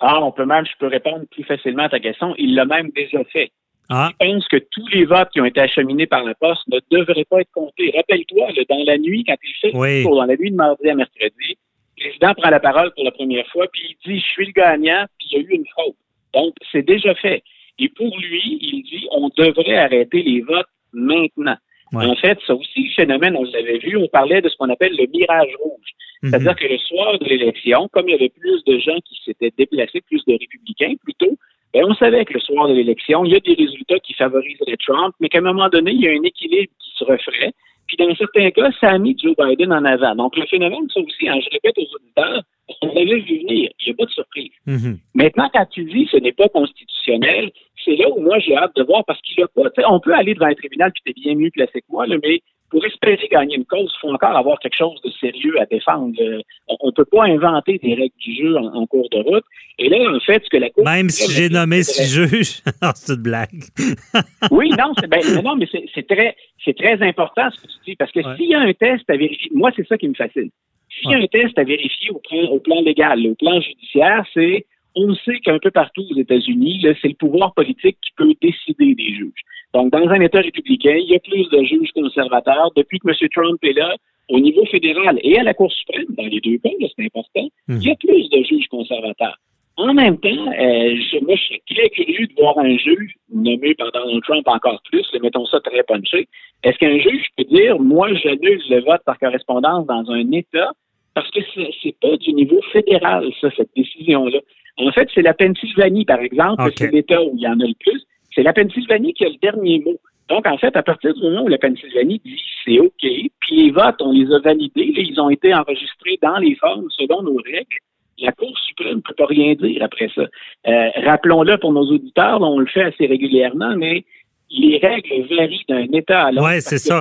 Ah, 0.00 0.20
on 0.20 0.32
peut 0.32 0.44
même, 0.44 0.64
je 0.66 0.76
peux 0.78 0.88
répondre 0.88 1.24
plus 1.30 1.44
facilement 1.44 1.84
à 1.84 1.88
ta 1.88 2.00
question. 2.00 2.34
Il 2.36 2.54
l'a 2.54 2.64
même 2.64 2.90
déjà 2.90 3.22
fait. 3.32 3.52
Ah, 3.94 4.10
Je 4.20 4.26
pense 4.26 4.48
que 4.48 4.56
tous 4.56 4.86
les 4.88 5.04
votes 5.04 5.28
qui 5.32 5.40
ont 5.40 5.44
été 5.44 5.60
acheminés 5.60 6.06
par 6.06 6.24
la 6.24 6.34
poste 6.34 6.62
ne 6.68 6.78
devraient 6.90 7.26
pas 7.28 7.40
être 7.42 7.52
comptés. 7.52 7.92
Rappelle-toi, 7.94 8.48
dans 8.70 8.84
la 8.86 8.96
nuit, 8.96 9.22
quand 9.24 9.36
il 9.44 9.54
fait 9.60 9.72
le 9.72 9.78
Oui. 9.78 10.04
dans 10.04 10.24
la 10.24 10.36
nuit 10.36 10.50
de 10.50 10.56
mardi 10.56 10.88
à 10.88 10.94
mercredi, 10.94 11.58
le 11.98 12.02
président 12.08 12.34
prend 12.34 12.48
la 12.50 12.60
parole 12.60 12.90
pour 12.94 13.04
la 13.04 13.10
première 13.10 13.46
fois, 13.48 13.66
puis 13.70 13.82
il 13.90 14.10
dit 14.14 14.18
Je 14.18 14.24
suis 14.24 14.46
le 14.46 14.52
gagnant, 14.52 15.04
puis 15.18 15.28
il 15.30 15.36
y 15.36 15.40
a 15.40 15.44
eu 15.44 15.54
une 15.56 15.66
fraude. 15.66 15.94
Donc, 16.32 16.54
c'est 16.72 16.82
déjà 16.86 17.14
fait. 17.16 17.42
Et 17.78 17.90
pour 17.90 18.18
lui, 18.18 18.58
il 18.62 18.82
dit 18.82 19.06
On 19.10 19.28
devrait 19.36 19.76
arrêter 19.76 20.22
les 20.22 20.40
votes 20.40 20.66
maintenant. 20.94 21.56
Ouais. 21.92 22.06
En 22.06 22.16
fait, 22.16 22.38
ça 22.46 22.54
aussi, 22.54 22.84
le 22.84 22.94
phénomène, 22.96 23.36
on 23.36 23.44
l'avait 23.44 23.76
vu, 23.78 23.98
on 23.98 24.08
parlait 24.08 24.40
de 24.40 24.48
ce 24.48 24.56
qu'on 24.56 24.70
appelle 24.70 24.96
le 24.96 25.06
mirage 25.12 25.54
rouge. 25.62 25.90
mhm. 26.22 26.30
C'est-à-dire 26.30 26.56
que 26.56 26.66
le 26.66 26.78
soir 26.78 27.18
de 27.18 27.26
l'élection, 27.26 27.88
comme 27.92 28.08
il 28.08 28.12
y 28.12 28.14
avait 28.14 28.30
plus 28.30 28.64
de 28.64 28.78
gens 28.78 28.98
qui 29.04 29.20
s'étaient 29.22 29.52
déplacés, 29.58 30.00
plus 30.00 30.24
de 30.24 30.32
républicains 30.32 30.94
plutôt, 31.04 31.36
ben, 31.74 31.84
on 31.88 31.94
savait 31.94 32.24
que 32.24 32.34
le 32.34 32.40
soir 32.40 32.68
de 32.68 32.74
l'élection, 32.74 33.24
il 33.24 33.32
y 33.32 33.36
a 33.36 33.40
des 33.40 33.54
résultats 33.54 33.98
qui 34.00 34.14
favoriseraient 34.14 34.76
Trump, 34.86 35.14
mais 35.20 35.28
qu'à 35.28 35.38
un 35.38 35.42
moment 35.42 35.68
donné, 35.68 35.92
il 35.92 36.00
y 36.00 36.08
a 36.08 36.10
un 36.10 36.22
équilibre 36.22 36.72
qui 36.78 36.90
se 36.96 37.04
referait. 37.04 37.52
Puis 37.86 37.96
dans 37.96 38.14
certains 38.14 38.50
cas, 38.50 38.70
ça 38.80 38.90
a 38.90 38.98
mis 38.98 39.16
Joe 39.18 39.34
Biden 39.36 39.72
en 39.72 39.84
avant. 39.84 40.14
Donc 40.14 40.36
le 40.36 40.46
phénomène, 40.46 40.88
ça 40.92 41.00
aussi, 41.00 41.28
hein, 41.28 41.38
je 41.42 41.48
répète 41.50 41.76
aux 41.78 41.94
auditeurs, 41.94 42.42
on 42.80 42.86
l'avait 42.88 43.20
vu 43.20 43.40
venir. 43.40 43.70
Il 43.80 43.86
n'y 43.86 43.90
a 43.92 43.94
pas 43.96 44.04
de 44.04 44.10
surprise. 44.10 44.52
Mhm. 44.66 44.98
Maintenant, 45.14 45.50
quand 45.52 45.66
tu 45.70 45.84
dis 45.84 46.08
ce 46.10 46.16
n'est 46.16 46.32
pas 46.32 46.48
constitutionnel, 46.48 47.50
c'est 47.84 47.96
là 47.96 48.08
où 48.10 48.20
moi 48.20 48.38
j'ai 48.38 48.56
hâte 48.56 48.74
de 48.76 48.82
voir 48.84 49.04
parce 49.04 49.20
qu'il 49.22 49.42
a 49.42 49.48
pas. 49.48 49.68
On 49.88 50.00
peut 50.00 50.14
aller 50.14 50.34
devant 50.34 50.46
un 50.46 50.54
tribunal 50.54 50.92
puis 50.92 51.02
t'es 51.04 51.20
bien 51.20 51.34
mieux 51.34 51.50
placé 51.50 51.80
que 51.80 51.86
moi, 51.90 52.06
là, 52.06 52.16
mais 52.22 52.40
pour 52.72 52.84
espérer 52.86 53.28
gagner 53.30 53.56
une 53.56 53.66
cause, 53.66 53.92
il 53.94 54.00
faut 54.00 54.08
encore 54.12 54.34
avoir 54.34 54.58
quelque 54.58 54.76
chose 54.78 54.98
de 55.04 55.10
sérieux 55.20 55.60
à 55.60 55.66
défendre. 55.66 56.14
Euh, 56.20 56.40
On 56.80 56.86
ne 56.86 56.92
peut 56.92 57.04
pas 57.04 57.24
inventer 57.24 57.78
des 57.78 57.94
règles 57.94 58.16
du 58.18 58.34
jeu 58.34 58.56
en, 58.56 58.64
en 58.74 58.86
cours 58.86 59.10
de 59.10 59.18
route. 59.18 59.44
Et 59.78 59.90
là, 59.90 59.98
en 60.10 60.18
fait, 60.20 60.42
ce 60.42 60.48
que 60.48 60.56
la 60.56 60.70
Cour. 60.70 60.84
Même 60.84 61.10
si 61.10 61.30
j'ai 61.30 61.50
nommé 61.50 61.82
six 61.82 62.10
juges, 62.10 62.62
c'est 62.94 63.12
une 63.12 63.22
blague. 63.22 63.62
Oui, 64.50 64.70
non, 64.70 64.92
ben, 65.06 65.20
mais 65.22 65.42
non, 65.42 65.54
mais 65.56 65.68
c'est 65.94 66.06
très, 66.08 66.34
c'est 66.64 66.76
très 66.76 67.00
important 67.06 67.50
ce 67.50 67.60
que 67.60 67.66
tu 67.66 67.78
dis 67.90 67.96
parce 67.96 68.10
que 68.10 68.20
Ouais. 68.20 68.36
s'il 68.36 68.48
y 68.50 68.54
a 68.54 68.60
un 68.60 68.72
test 68.72 69.08
à 69.10 69.16
vérifier, 69.16 69.50
moi 69.54 69.70
c'est 69.76 69.86
ça 69.86 69.98
qui 69.98 70.08
me 70.08 70.14
fascine. 70.14 70.50
S'il 70.90 71.10
y 71.10 71.14
a 71.14 71.18
un 71.18 71.26
test 71.26 71.58
à 71.58 71.64
vérifier 71.64 72.10
au 72.10 72.20
plan, 72.26 72.44
au 72.50 72.58
plan 72.60 72.80
légal, 72.82 73.26
au 73.26 73.34
plan 73.34 73.60
judiciaire, 73.60 74.24
c'est 74.32 74.64
on 74.94 75.14
sait 75.14 75.38
qu'un 75.40 75.58
peu 75.58 75.70
partout 75.70 76.04
aux 76.10 76.18
États-Unis, 76.18 76.86
c'est 77.00 77.08
le 77.08 77.14
pouvoir 77.14 77.54
politique 77.54 77.96
qui 78.02 78.12
peut 78.16 78.32
décider 78.40 78.94
des 78.94 79.14
juges. 79.14 79.42
Donc, 79.74 79.90
dans 79.90 80.06
un 80.08 80.20
État 80.20 80.40
républicain, 80.40 80.96
il 80.96 81.10
y 81.10 81.16
a 81.16 81.20
plus 81.20 81.48
de 81.48 81.64
juges 81.64 81.92
conservateurs. 81.92 82.70
Depuis 82.76 82.98
que 82.98 83.08
M. 83.08 83.28
Trump 83.34 83.58
est 83.62 83.72
là, 83.72 83.96
au 84.28 84.38
niveau 84.38 84.64
fédéral 84.66 85.18
et 85.22 85.38
à 85.38 85.42
la 85.42 85.54
Cour 85.54 85.72
suprême, 85.72 86.06
dans 86.10 86.24
les 86.24 86.40
deux 86.40 86.58
cas, 86.58 86.70
là, 86.80 86.86
c'est 86.96 87.04
important, 87.04 87.48
il 87.68 87.82
y 87.82 87.90
a 87.90 87.96
plus 87.96 88.28
de 88.30 88.42
juges 88.44 88.68
conservateurs. 88.68 89.38
En 89.76 89.94
même 89.94 90.18
temps, 90.18 90.28
euh, 90.28 90.96
je, 90.96 91.24
moi, 91.24 91.34
je 91.34 91.42
suis 91.42 91.62
très 91.70 91.88
curieux 91.88 92.26
de 92.26 92.34
voir 92.38 92.58
un 92.58 92.76
juge 92.76 93.14
nommé 93.32 93.74
par 93.74 93.90
Donald 93.92 94.22
Trump 94.22 94.46
encore 94.46 94.82
plus, 94.90 95.06
mettons 95.22 95.46
ça 95.46 95.60
très 95.60 95.82
punché. 95.82 96.28
Est-ce 96.62 96.78
qu'un 96.78 96.98
juge 96.98 97.26
peut 97.36 97.44
dire, 97.44 97.80
moi, 97.80 98.12
j'annule 98.14 98.60
le 98.68 98.80
vote 98.80 99.00
par 99.06 99.18
correspondance 99.18 99.86
dans 99.86 100.10
un 100.10 100.30
État 100.32 100.72
parce 101.14 101.30
que 101.30 101.40
c'est 101.82 101.96
pas 102.00 102.16
du 102.18 102.32
niveau 102.34 102.60
fédéral, 102.72 103.30
ça, 103.40 103.48
cette 103.56 103.70
décision-là? 103.74 104.40
En 104.78 104.92
fait, 104.92 105.08
c'est 105.14 105.22
la 105.22 105.34
Pennsylvanie, 105.34 106.04
par 106.04 106.20
exemple, 106.20 106.70
c'est 106.76 106.90
l'État 106.90 107.22
où 107.22 107.32
il 107.34 107.42
y 107.42 107.48
en 107.48 107.60
a 107.60 107.66
le 107.66 107.74
plus. 107.80 108.02
C'est 108.34 108.42
la 108.42 108.52
Pennsylvanie 108.52 109.14
qui 109.14 109.24
a 109.24 109.28
le 109.28 109.36
dernier 109.40 109.80
mot. 109.80 109.98
Donc, 110.28 110.46
en 110.46 110.56
fait, 110.56 110.74
à 110.76 110.82
partir 110.82 111.14
du 111.14 111.22
moment 111.22 111.42
où 111.42 111.48
la 111.48 111.58
Pennsylvanie 111.58 112.20
dit 112.24 112.40
c'est 112.64 112.78
OK, 112.78 112.92
puis 113.00 113.56
les 113.56 113.70
votes, 113.70 114.00
on 114.00 114.12
les 114.12 114.32
a 114.32 114.38
validés, 114.38 114.92
ils 114.96 115.20
ont 115.20 115.30
été 115.30 115.54
enregistrés 115.54 116.18
dans 116.22 116.38
les 116.38 116.54
formes 116.54 116.88
selon 116.90 117.22
nos 117.22 117.36
règles, 117.36 117.76
la 118.18 118.32
Cour 118.32 118.56
suprême 118.66 118.96
ne 118.96 119.00
peut 119.00 119.14
pas 119.14 119.26
rien 119.26 119.54
dire 119.54 119.82
après 119.82 120.08
ça. 120.14 120.22
Euh, 120.22 120.88
rappelons-le 121.04 121.58
pour 121.58 121.72
nos 121.72 121.90
auditeurs, 121.90 122.40
on 122.40 122.58
le 122.58 122.66
fait 122.66 122.82
assez 122.82 123.06
régulièrement, 123.06 123.74
mais 123.76 124.04
les 124.50 124.78
règles 124.78 125.26
varient 125.28 125.64
d'un 125.68 125.86
État 125.92 126.26
à 126.26 126.30
l'autre. 126.30 126.46
Oui, 126.46 126.60
c'est 126.60 126.78
ça. 126.78 127.00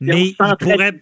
mais 0.00 0.26
il 0.26 0.36
pourrait... 0.36 0.92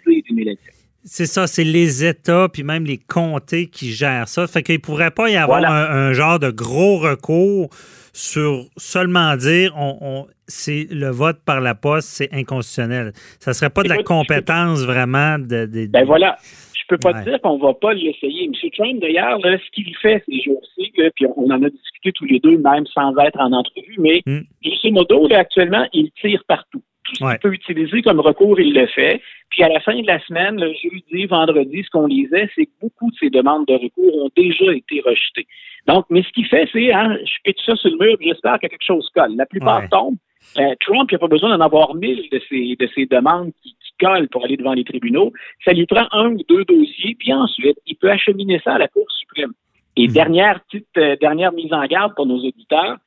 C'est 1.09 1.26
ça, 1.26 1.46
c'est 1.46 1.62
les 1.62 2.04
États 2.04 2.48
puis 2.48 2.64
même 2.64 2.84
les 2.84 2.98
comtés 2.98 3.68
qui 3.68 3.92
gèrent 3.92 4.26
ça. 4.26 4.48
Fait 4.48 4.64
qu'il 4.64 4.74
ne 4.74 4.80
pourrait 4.80 5.12
pas 5.12 5.30
y 5.30 5.36
avoir 5.36 5.64
un, 5.64 6.12
genre 6.12 6.40
de 6.40 6.50
gros 6.50 6.98
recours 6.98 7.68
sur 8.12 8.64
seulement 8.76 9.36
dire 9.36 9.72
on, 9.76 10.26
c'est 10.48 10.88
le 10.90 11.11
vote 11.11 11.38
par 11.46 11.61
la 11.61 11.76
poste, 11.76 12.09
c'est 12.09 12.32
inconstitutionnel. 12.32 13.12
Ça 13.38 13.52
serait 13.52 13.70
pas 13.70 13.84
de 13.84 13.88
la 13.88 14.02
compétence 14.02 14.84
vraiment 14.84 15.38
de, 15.38 15.86
Ben 15.86 16.04
voilà. 16.04 16.36
Je 16.74 16.94
peux 16.94 16.98
pas 16.98 17.20
dire 17.22 17.40
qu'on 17.40 17.59
va 17.59 17.74
pas 17.74 17.94
l'essayer. 17.94 18.44
M. 18.44 18.52
Trump, 18.76 19.00
d'ailleurs, 19.00 19.40
ce 19.42 19.70
qu'il 19.72 19.94
fait 19.96 20.24
ces 20.28 20.40
jours-ci, 20.40 20.92
puis 21.14 21.26
on 21.36 21.50
en 21.50 21.62
a 21.62 21.70
discuté 21.70 22.12
tous 22.12 22.26
les 22.26 22.40
deux, 22.40 22.59
même 22.59 22.86
sans 22.86 23.16
être 23.18 23.38
en 23.40 23.52
entrevue, 23.52 23.96
mais 23.98 24.22
mm. 24.26 24.40
grosso 24.64 24.90
modo, 24.92 25.28
actuellement, 25.32 25.86
il 25.92 26.11
tire 26.20 26.42
partout. 26.46 26.82
Tout 27.07 27.14
ce 27.14 27.30
qu'il 27.30 27.38
peut 27.38 27.54
utiliser 27.54 28.02
comme 28.02 28.20
recours, 28.20 28.59
il 28.61 28.74
le 28.74 28.86
fait. 28.86 29.20
Puis 29.50 29.62
à 29.62 29.68
la 29.68 29.80
fin 29.80 29.94
de 29.94 30.07
la 30.07 30.18
semaine, 30.20 30.61
le 30.61 30.72
jeudi, 30.72 31.26
vendredi, 31.26 31.82
ce 31.84 31.90
qu'on 31.90 32.07
lisait, 32.07 32.50
c'est 32.54 32.66
que 32.66 32.72
beaucoup 32.80 33.11
de 33.11 33.16
ces 33.18 33.30
demandes 33.30 33.66
de 33.66 33.74
recours 33.74 34.24
ont 34.24 34.30
déjà 34.36 34.72
été 34.72 35.00
rejetées. 35.00 35.46
Donc, 35.86 36.07
mais 36.11 36.22
ce 36.22 36.28
qu'il 36.30 36.46
fait, 36.46 36.68
c'est, 36.72 36.92
hein, 36.92 37.16
je 37.24 37.34
pitch 37.44 37.64
ça 37.64 37.76
sur 37.76 37.90
le 37.90 37.98
mur, 37.98 38.16
j'espère 38.20 38.59
que 38.59 38.66
quelque 38.66 38.84
chose 38.84 39.09
colle. 39.14 39.36
La 39.36 39.46
plupart 39.46 39.88
tombent. 39.88 40.16
Euh, 40.59 40.74
Trump 40.80 41.11
n'a 41.11 41.18
pas 41.18 41.28
besoin 41.28 41.57
d'en 41.57 41.64
avoir 41.64 41.94
mille 41.94 42.28
de 42.30 42.40
ces, 42.48 42.76
de 42.76 42.88
ces 42.94 43.07
demandes 43.07 43.52
qui, 43.62 43.70
qui, 43.70 43.92
collent 44.04 44.28
pour 44.28 44.44
aller 44.44 44.57
devant 44.57 44.74
les 44.74 44.84
tribunaux. 44.84 45.32
Ça 45.64 45.72
lui 45.72 45.86
prend 45.86 46.07
un 46.12 46.32
ou 46.32 46.42
deux 46.48 46.64
dossiers, 46.64 47.16
puis 47.18 47.32
ensuite, 47.32 47.78
il 47.86 47.96
peut 47.96 48.11
acheminer 48.11 48.61
ça 48.62 48.74
à 48.74 48.78
la 48.78 48.88
Cour 48.88 49.07
suprême. 49.11 49.52
Et 49.96 50.09
hmm. 50.09 50.12
dernière 50.12 50.61
petite 50.64 50.86
euh, 50.98 51.16
dernière 51.20 51.52
mise 51.52 51.72
en 51.72 51.84
garde 51.86 52.14
pour 52.14 52.26
nos 52.26 52.38
auditeurs, 52.38 52.98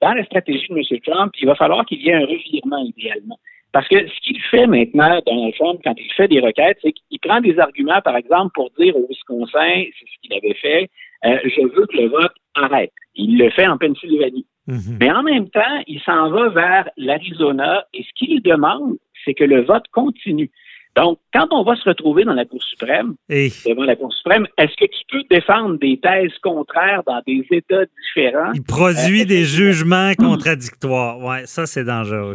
dans 0.00 0.14
la 0.14 0.24
stratégie 0.24 0.66
de 0.68 0.74
M. 0.74 1.00
Trump, 1.00 1.32
il 1.40 1.46
va 1.46 1.54
falloir 1.54 1.84
qu'il 1.86 2.02
y 2.02 2.08
ait 2.08 2.14
un 2.14 2.26
revirement 2.26 2.78
idéalement. 2.78 3.38
Parce 3.72 3.88
que 3.88 4.08
ce 4.08 4.20
qu'il 4.22 4.40
fait 4.40 4.66
maintenant, 4.66 5.20
Donald 5.26 5.54
Trump, 5.54 5.80
quand 5.84 5.94
il 5.98 6.10
fait 6.14 6.28
des 6.28 6.40
requêtes, 6.40 6.78
c'est 6.82 6.92
qu'il 6.92 7.18
prend 7.20 7.40
des 7.40 7.58
arguments, 7.58 8.00
par 8.00 8.16
exemple, 8.16 8.52
pour 8.54 8.70
dire 8.78 8.96
au 8.96 9.06
Wisconsin, 9.06 9.84
c'est 9.98 10.06
ce 10.06 10.20
qu'il 10.22 10.32
avait 10.32 10.54
fait, 10.54 10.88
euh, 11.26 11.38
je 11.44 11.60
veux 11.60 11.86
que 11.86 11.96
le 11.96 12.08
vote 12.08 12.32
arrête. 12.54 12.92
Il 13.14 13.38
le 13.38 13.50
fait 13.50 13.66
en 13.66 13.76
Pennsylvanie. 13.76 14.46
Mhm. 14.66 14.98
Mais 15.00 15.10
en 15.12 15.22
même 15.22 15.48
temps, 15.50 15.82
il 15.86 16.00
s'en 16.00 16.30
va 16.30 16.48
vers 16.48 16.88
l'Arizona 16.96 17.84
et 17.92 18.02
ce 18.02 18.08
qu'il 18.14 18.42
demande, 18.42 18.96
c'est 19.24 19.34
que 19.34 19.44
le 19.44 19.62
vote 19.62 19.86
continue. 19.92 20.50
Donc, 20.96 21.18
quand 21.34 21.48
on 21.50 21.62
va 21.62 21.76
se 21.76 21.86
retrouver 21.86 22.24
dans 22.24 22.32
la 22.32 22.46
Cour 22.46 22.62
suprême, 22.62 23.16
devant 23.28 23.84
la 23.84 23.96
Cour 23.96 24.12
suprême, 24.14 24.46
est-ce 24.56 24.74
que 24.76 24.86
tu 24.86 25.04
peux 25.10 25.22
défendre 25.28 25.78
des 25.78 26.00
thèses 26.00 26.36
contraires 26.42 27.02
dans 27.06 27.20
des 27.26 27.46
États 27.50 27.84
différents? 27.84 28.52
Il 28.54 28.62
produit 28.62 29.22
euh, 29.22 29.26
des 29.26 29.44
jugements 29.44 30.12
contradictoires. 30.18 31.18
Ouais, 31.18 31.44
ça, 31.44 31.66
c'est 31.66 31.84
dangereux. 31.84 32.32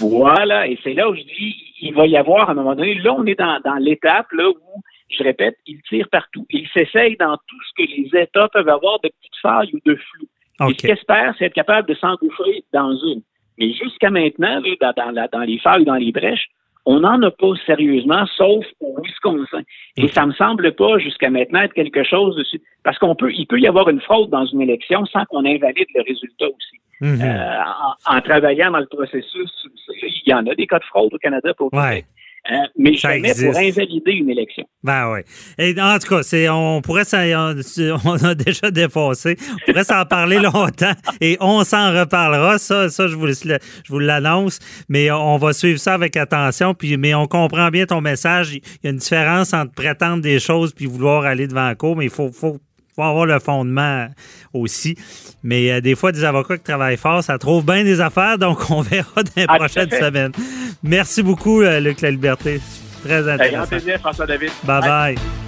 Voilà. 0.00 0.66
Et 0.66 0.78
c'est 0.82 0.94
là 0.94 1.10
où 1.10 1.14
je 1.14 1.20
dis, 1.20 1.56
il 1.82 1.94
va 1.94 2.06
y 2.06 2.16
avoir 2.16 2.48
à 2.48 2.52
un 2.52 2.54
moment 2.54 2.74
donné, 2.74 2.94
là, 2.94 3.12
on 3.12 3.26
est 3.26 3.38
dans, 3.38 3.60
l'étape 3.78 4.32
là 4.32 4.48
où, 4.48 4.82
je 5.10 5.22
répète, 5.22 5.58
il 5.66 5.82
tire 5.82 6.08
partout. 6.10 6.46
Il 6.48 6.66
s'essaye 6.72 7.18
dans 7.18 7.36
tout 7.36 7.56
ce 7.68 7.82
que 7.82 7.90
les 7.90 8.22
États 8.22 8.48
peuvent 8.48 8.68
avoir 8.68 8.98
de 9.00 9.08
petites 9.08 9.40
failles 9.42 9.70
ou 9.74 9.78
de 9.84 9.94
flou. 9.94 10.26
Et 10.68 10.72
ce 10.72 10.78
qu'il 10.78 10.90
espère, 10.90 11.34
c'est 11.38 11.44
être 11.44 11.54
capable 11.54 11.86
de 11.86 11.94
s'engouffrer 11.94 12.64
dans 12.72 12.92
une. 12.92 13.20
Mais 13.58 13.72
jusqu'à 13.74 14.10
maintenant, 14.10 14.62
dans, 14.80 15.28
dans 15.32 15.40
les 15.40 15.58
failles, 15.58 15.84
dans 15.84 15.94
les 15.94 16.12
brèches, 16.12 16.48
on 16.90 17.00
n'en 17.00 17.20
a 17.20 17.30
pas 17.30 17.52
sérieusement, 17.66 18.24
sauf 18.34 18.64
au 18.80 18.96
Wisconsin. 19.02 19.60
Et 19.98 20.08
ça 20.08 20.24
me 20.24 20.32
semble 20.32 20.72
pas 20.72 20.96
jusqu'à 20.96 21.28
maintenant 21.28 21.60
être 21.60 21.74
quelque 21.74 22.02
chose 22.02 22.34
de 22.34 22.60
parce 22.82 22.98
qu'on 22.98 23.14
peut, 23.14 23.30
il 23.30 23.46
peut 23.46 23.60
y 23.60 23.66
avoir 23.66 23.90
une 23.90 24.00
fraude 24.00 24.30
dans 24.30 24.46
une 24.46 24.62
élection 24.62 25.04
sans 25.04 25.26
qu'on 25.26 25.44
invalide 25.44 25.86
le 25.94 26.02
résultat 26.02 26.46
aussi. 26.46 26.80
Mhm. 27.02 27.20
Euh, 27.20 27.58
en, 28.06 28.20
travaillant 28.22 28.70
dans 28.70 28.78
le 28.78 28.86
processus, 28.86 29.50
il 30.02 30.30
y 30.30 30.32
en 30.32 30.46
a 30.46 30.54
des 30.54 30.66
cas 30.66 30.78
de 30.78 30.84
fraude 30.84 31.12
au 31.12 31.18
Canada 31.18 31.52
pour 31.52 31.68
euh, 32.50 32.54
mais 32.78 32.94
jamais 32.94 33.34
pour 33.34 33.56
invalider 33.56 34.12
une 34.12 34.30
élection. 34.30 34.64
Ben 34.82 35.12
oui. 35.12 35.20
Et 35.58 35.78
en 35.80 35.98
tout 35.98 36.08
cas, 36.08 36.22
c'est, 36.22 36.48
on 36.48 36.80
pourrait 36.80 37.02
on, 38.04 38.24
a 38.24 38.34
déjà 38.34 38.70
défoncé. 38.70 39.36
On 39.52 39.72
pourrait 39.72 39.84
s'en 39.84 40.04
parler 40.06 40.38
longtemps 40.38 40.92
et 41.20 41.36
on 41.40 41.62
s'en 41.64 41.92
reparlera. 41.92 42.58
Ça, 42.58 42.88
ça 42.88 43.06
je 43.06 43.16
vous, 43.16 43.26
je 43.28 43.58
vous 43.88 43.98
l'annonce. 43.98 44.58
Mais 44.88 45.10
on 45.10 45.36
va 45.36 45.52
suivre 45.52 45.78
ça 45.78 45.94
avec 45.94 46.16
attention. 46.16 46.74
Puis, 46.74 46.96
mais 46.96 47.14
on 47.14 47.26
comprend 47.26 47.68
bien 47.68 47.84
ton 47.86 48.00
message. 48.00 48.54
Il 48.54 48.62
y 48.84 48.86
a 48.86 48.90
une 48.90 48.96
différence 48.96 49.52
entre 49.52 49.72
prétendre 49.72 50.22
des 50.22 50.38
choses 50.38 50.72
puis 50.72 50.86
vouloir 50.86 51.24
aller 51.24 51.46
devant 51.46 51.66
la 51.66 51.74
cour, 51.74 51.96
mais 51.96 52.04
il 52.04 52.10
faut, 52.10 52.30
faut 52.32 52.58
faut 52.98 53.04
avoir 53.04 53.26
le 53.26 53.38
fondement 53.38 54.08
aussi. 54.52 54.96
Mais 55.44 55.70
euh, 55.70 55.80
des 55.80 55.94
fois, 55.94 56.10
des 56.10 56.24
avocats 56.24 56.56
qui 56.56 56.64
travaillent 56.64 56.96
fort, 56.96 57.22
ça 57.22 57.38
trouve 57.38 57.64
bien 57.64 57.84
des 57.84 58.00
affaires, 58.00 58.38
donc 58.46 58.70
on 58.70 58.82
verra 58.82 59.22
dans 59.22 59.30
les 59.36 59.44
ah, 59.46 59.56
prochaines 59.56 59.90
semaines. 59.90 60.32
Merci 60.82 61.22
beaucoup, 61.22 61.62
euh, 61.62 61.78
Luc 61.78 62.00
La 62.00 62.10
Liberté. 62.10 62.60
Très 63.04 63.28
intéressant. 63.28 63.58
Avec 63.58 63.68
plaisir, 63.68 64.00
François-David. 64.00 64.50
bye. 64.64 64.80
bye. 64.80 65.47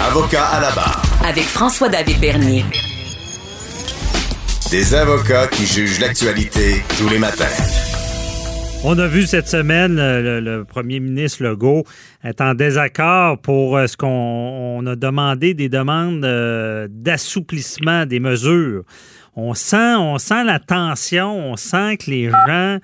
Avocat 0.00 0.46
à 0.46 0.60
la 0.60 0.70
barre. 0.70 1.02
Avec 1.26 1.44
François-David 1.44 2.18
Bernier. 2.20 2.64
Des 4.70 4.94
avocats 4.94 5.48
qui 5.48 5.66
jugent 5.66 6.00
l'actualité 6.00 6.82
tous 6.98 7.08
les 7.08 7.18
matins. 7.18 7.44
On 8.84 8.98
a 8.98 9.06
vu 9.06 9.22
cette 9.22 9.48
semaine 9.48 9.98
euh, 9.98 10.40
le, 10.40 10.64
premier 10.64 10.98
ministre 10.98 11.42
Legault 11.42 11.84
est 12.24 12.40
en 12.40 12.54
désaccord 12.54 13.38
pour 13.38 13.76
euh, 13.76 13.86
ce 13.86 13.96
qu'on 13.96 14.84
a 14.86 14.96
demandé 14.96 15.54
des 15.54 15.68
demandes 15.68 16.24
euh, 16.24 16.88
d'assouplissement 16.90 18.06
des 18.06 18.18
mesures. 18.18 18.84
On 19.36 19.54
sent, 19.54 19.94
on 19.96 20.18
sent 20.18 20.44
la 20.44 20.58
tension, 20.58 21.52
on 21.52 21.56
sent 21.56 21.98
que 21.98 22.10
les 22.10 22.30
gens 22.30 22.78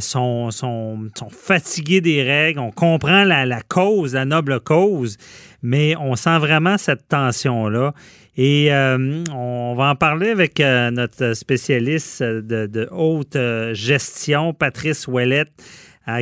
sont, 0.00 0.50
sont, 0.50 1.08
fatigués 1.30 2.00
des 2.00 2.22
règles. 2.22 2.58
On 2.60 2.70
comprend 2.70 3.24
la, 3.24 3.60
cause, 3.62 4.14
la 4.14 4.24
noble 4.24 4.60
cause, 4.60 5.16
mais 5.62 5.94
on 5.96 6.16
sent 6.16 6.38
vraiment 6.38 6.78
cette 6.78 7.08
tension-là. 7.08 7.94
Et 8.36 8.72
euh, 8.72 9.24
on 9.34 9.74
va 9.76 9.90
en 9.90 9.94
parler 9.96 10.30
avec 10.30 10.60
euh, 10.60 10.92
notre 10.92 11.34
spécialiste 11.34 12.22
de, 12.22 12.88
haute 12.92 13.34
euh, 13.34 13.74
gestion, 13.74 14.54
Patrice 14.54 15.08
Ouellette, 15.08 15.50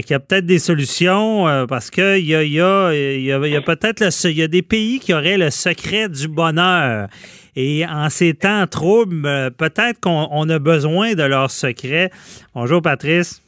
qui 0.04 0.14
a 0.14 0.18
peut-être 0.18 0.46
des 0.46 0.58
solutions 0.58 1.66
parce 1.68 1.90
qu'il 1.90 2.26
y 2.26 2.34
a, 2.34 2.40
peut-être 2.40 4.24
il 4.24 4.32
y 4.32 4.42
a 4.42 4.48
des 4.48 4.62
pays 4.62 4.98
qui 4.98 5.14
auraient 5.14 5.38
le 5.38 5.50
secret 5.50 6.08
du 6.08 6.26
bonheur. 6.26 7.08
Et 7.54 7.86
en 7.86 8.10
ces 8.10 8.34
temps 8.34 8.66
troubles, 8.66 9.52
peut-être 9.56 10.00
qu'on 10.00 10.48
a 10.48 10.58
besoin 10.58 11.14
de 11.14 11.22
leur 11.22 11.52
secret. 11.52 12.10
Bonjour, 12.52 12.82
Patrice. 12.82 13.45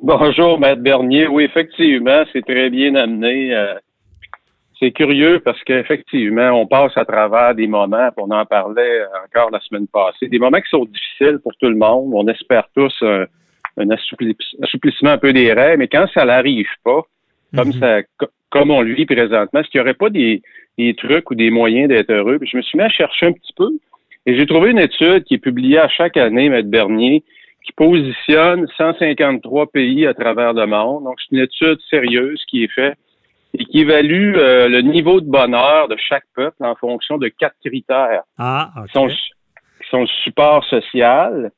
Bonjour, 0.00 0.60
Maître 0.60 0.80
Bernier. 0.82 1.26
Oui, 1.26 1.44
effectivement, 1.44 2.22
c'est 2.32 2.42
très 2.44 2.70
bien 2.70 2.94
amené. 2.94 3.54
Euh, 3.54 3.74
c'est 4.78 4.92
curieux 4.92 5.40
parce 5.40 5.60
qu'effectivement, 5.64 6.50
on 6.52 6.66
passe 6.66 6.92
à 6.96 7.04
travers 7.04 7.54
des 7.54 7.66
moments, 7.66 8.08
on 8.16 8.30
en 8.30 8.46
parlait 8.46 9.02
encore 9.24 9.50
la 9.50 9.58
semaine 9.60 9.88
passée, 9.88 10.28
des 10.28 10.38
moments 10.38 10.60
qui 10.60 10.70
sont 10.70 10.84
difficiles 10.84 11.40
pour 11.42 11.52
tout 11.56 11.68
le 11.68 11.74
monde. 11.74 12.12
On 12.14 12.28
espère 12.28 12.68
tous 12.76 12.94
un, 13.02 13.24
un 13.76 13.90
assouplissement 13.90 15.10
un 15.10 15.18
peu 15.18 15.32
des 15.32 15.52
règles, 15.52 15.78
mais 15.78 15.88
quand 15.88 16.06
ça 16.14 16.24
n'arrive 16.24 16.68
pas, 16.84 17.02
comme 17.56 17.68
Mhm. 17.68 17.80
ça, 17.80 18.02
co- 18.18 18.28
comme 18.50 18.70
on 18.70 18.82
le 18.82 18.94
vit 18.94 19.04
présentement, 19.06 19.60
est-ce 19.60 19.68
qu'il 19.68 19.80
n'y 19.80 19.82
aurait 19.82 19.94
pas 19.94 20.10
des, 20.10 20.42
des 20.78 20.94
trucs 20.94 21.28
ou 21.30 21.34
des 21.34 21.50
moyens 21.50 21.88
d'être 21.88 22.10
heureux? 22.12 22.38
Puis 22.38 22.48
je 22.52 22.56
me 22.56 22.62
suis 22.62 22.78
mis 22.78 22.84
à 22.84 22.88
chercher 22.88 23.26
un 23.26 23.32
petit 23.32 23.52
peu 23.56 23.68
et 24.26 24.36
j'ai 24.36 24.46
trouvé 24.46 24.70
une 24.70 24.78
étude 24.78 25.24
qui 25.24 25.34
est 25.34 25.38
publiée 25.38 25.78
à 25.78 25.88
chaque 25.88 26.16
année, 26.16 26.48
Maître 26.50 26.68
Bernier, 26.70 27.24
qui 27.68 27.72
positionne 27.74 28.66
153 28.78 29.66
pays 29.70 30.06
à 30.06 30.14
travers 30.14 30.54
le 30.54 30.66
monde. 30.66 31.04
Donc, 31.04 31.18
c'est 31.20 31.36
une 31.36 31.42
étude 31.42 31.78
sérieuse 31.90 32.42
qui 32.48 32.64
est 32.64 32.72
faite 32.72 32.96
et 33.54 33.64
qui 33.64 33.80
évalue 33.80 34.34
euh, 34.36 34.68
le 34.68 34.80
niveau 34.80 35.20
de 35.20 35.26
bonheur 35.30 35.88
de 35.88 35.96
chaque 35.96 36.24
peuple 36.34 36.64
en 36.64 36.74
fonction 36.76 37.18
de 37.18 37.28
quatre 37.28 37.56
critères 37.64 38.22
Ah, 38.38 38.70
qui 38.86 38.92
sont, 38.92 39.06
OK. 39.06 39.10
qui 39.10 39.88
sont 39.90 40.00
le 40.00 40.06
support 40.24 40.64
social, 40.64 41.50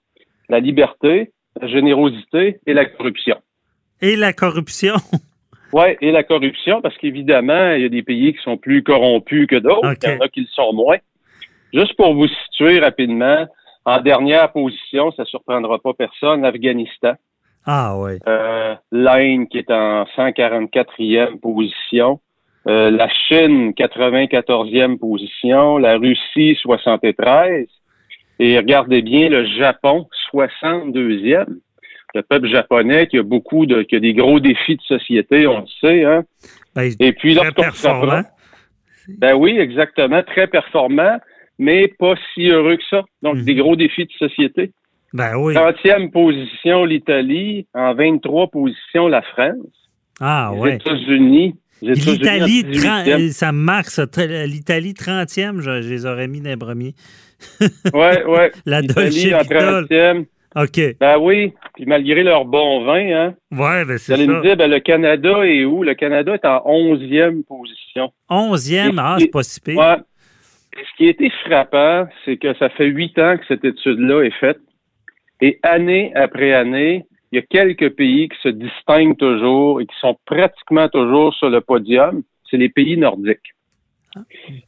la 0.48 0.58
liberté, 0.60 1.30
la 1.60 1.68
générosité 1.68 2.58
et 2.66 2.74
la 2.74 2.86
corruption. 2.86 3.36
Et 4.00 4.16
la 4.16 4.32
corruption? 4.32 4.94
Oui, 5.72 5.84
et 6.00 6.10
la 6.10 6.24
corruption, 6.24 6.82
parce 6.82 6.98
qu'évidemment, 6.98 7.74
il 7.74 7.82
y 7.82 7.84
a 7.84 7.88
des 7.88 8.02
pays 8.02 8.34
qui 8.34 8.42
sont 8.42 8.56
plus 8.56 8.82
corrompus 8.82 9.46
que 9.46 9.54
d'autres, 9.54 9.92
OK. 9.92 9.98
il 10.02 10.08
y 10.08 10.12
en 10.14 10.20
a 10.20 10.28
qui 10.28 10.40
le 10.40 10.46
sont 10.48 10.72
moins. 10.72 10.96
Juste 11.72 11.94
pour 11.94 12.12
vous 12.12 12.26
situer 12.26 12.80
rapidement, 12.80 13.46
en 13.84 14.00
dernière 14.00 14.52
position, 14.52 15.10
ça 15.12 15.24
surprendra 15.24 15.78
pas 15.78 15.94
personne, 15.94 16.42
l'Afghanistan. 16.42 17.14
Ah, 17.66 17.96
ouais. 17.98 18.18
Euh, 18.26 18.74
L'Inde 18.90 19.48
qui 19.48 19.58
est 19.58 19.70
en 19.70 20.04
144e 20.16 21.40
position. 21.40 22.20
Euh, 22.68 22.90
la 22.90 23.08
Chine, 23.08 23.72
94e 23.72 24.98
position. 24.98 25.78
La 25.78 25.96
Russie, 25.96 26.56
73. 26.60 27.66
Et 28.38 28.56
regardez 28.56 29.02
bien, 29.02 29.28
le 29.28 29.46
Japon, 29.46 30.08
62e. 30.32 31.46
Le 32.14 32.22
peuple 32.22 32.48
japonais 32.48 33.06
qui 33.06 33.18
a 33.18 33.22
beaucoup 33.22 33.66
de, 33.66 33.82
qui 33.82 33.96
a 33.96 34.00
des 34.00 34.14
gros 34.14 34.40
défis 34.40 34.76
de 34.76 34.82
société, 34.82 35.46
on 35.46 35.60
le 35.60 35.66
sait, 35.80 36.04
hein. 36.04 36.24
Ben, 36.74 36.90
Et 36.98 37.12
puis, 37.12 37.36
très 37.36 37.52
lorsqu'on 37.56 38.24
ben 39.18 39.34
oui, 39.34 39.58
exactement, 39.58 40.22
très 40.22 40.46
performant, 40.46 41.18
mais 41.60 41.86
pas 41.98 42.14
si 42.34 42.48
heureux 42.48 42.76
que 42.76 42.82
ça. 42.90 43.02
Donc, 43.22 43.36
Mhm. 43.36 43.44
des 43.44 43.54
gros 43.54 43.76
défis 43.76 44.06
de 44.06 44.12
société. 44.28 44.72
Ben 45.12 45.36
oui. 45.36 45.54
30e 45.54 46.10
position, 46.10 46.84
l'Italie. 46.84 47.66
En 47.74 47.94
23 47.94 48.48
position, 48.48 49.06
la 49.08 49.22
France. 49.22 49.54
Ah, 50.20 50.50
les 50.54 50.60
ouais. 50.60 50.74
États-Unis. 50.76 51.54
L'Italie, 51.82 52.62
18e. 52.64 53.18
30 53.18 53.30
ça 53.32 53.52
marque, 53.52 53.86
ça. 53.90 54.04
L'Italie 54.46 54.94
30e, 54.94 55.60
je, 55.60 55.80
je 55.82 55.88
les 55.88 56.04
aurais 56.06 56.28
mis 56.28 56.40
dans 56.40 56.50
les 56.50 56.56
premiers. 56.56 56.94
Ouais, 57.94 58.24
ouais. 58.24 58.52
La 58.66 58.82
Dolce 58.82 59.16
en 59.32 59.40
Vita. 59.42 59.82
30e. 59.82 60.24
OK. 60.56 60.80
Ben 61.00 61.16
oui. 61.18 61.52
Puis 61.74 61.86
malgré 61.86 62.22
leur 62.22 62.44
bon 62.44 62.84
vin, 62.84 63.06
hein. 63.12 63.34
Ouais, 63.52 63.84
ben 63.84 63.92
Vous 63.92 63.98
c'est 63.98 64.12
allez 64.14 64.26
me 64.26 64.34
ça. 64.34 64.40
dire, 64.42 64.56
ben, 64.56 64.70
le 64.70 64.80
Canada 64.80 65.44
est 65.46 65.64
où? 65.64 65.82
Le 65.82 65.94
Canada 65.94 66.34
est 66.34 66.44
en 66.44 66.62
11e 66.66 67.42
position. 67.44 68.12
11e, 68.28 68.98
ah, 68.98 69.16
c'est 69.18 69.28
pas 69.28 69.42
si 69.42 69.60
pire. 69.60 69.78
Ouais. 69.78 69.96
Et 70.78 70.84
ce 70.84 70.96
qui 70.96 71.06
a 71.06 71.10
été 71.10 71.30
frappant, 71.44 72.06
c'est 72.24 72.36
que 72.36 72.54
ça 72.54 72.68
fait 72.70 72.86
huit 72.86 73.18
ans 73.18 73.36
que 73.36 73.44
cette 73.48 73.64
étude-là 73.64 74.22
est 74.22 74.38
faite. 74.38 74.60
Et 75.40 75.58
année 75.62 76.12
après 76.14 76.52
année, 76.52 77.06
il 77.32 77.36
y 77.36 77.38
a 77.38 77.42
quelques 77.42 77.90
pays 77.90 78.28
qui 78.28 78.36
se 78.42 78.48
distinguent 78.48 79.16
toujours 79.16 79.80
et 79.80 79.86
qui 79.86 79.96
sont 80.00 80.16
pratiquement 80.26 80.88
toujours 80.88 81.34
sur 81.34 81.48
le 81.48 81.60
podium. 81.60 82.22
C'est 82.50 82.56
les 82.56 82.68
pays 82.68 82.96
nordiques. 82.96 83.54
Ils 84.16 84.22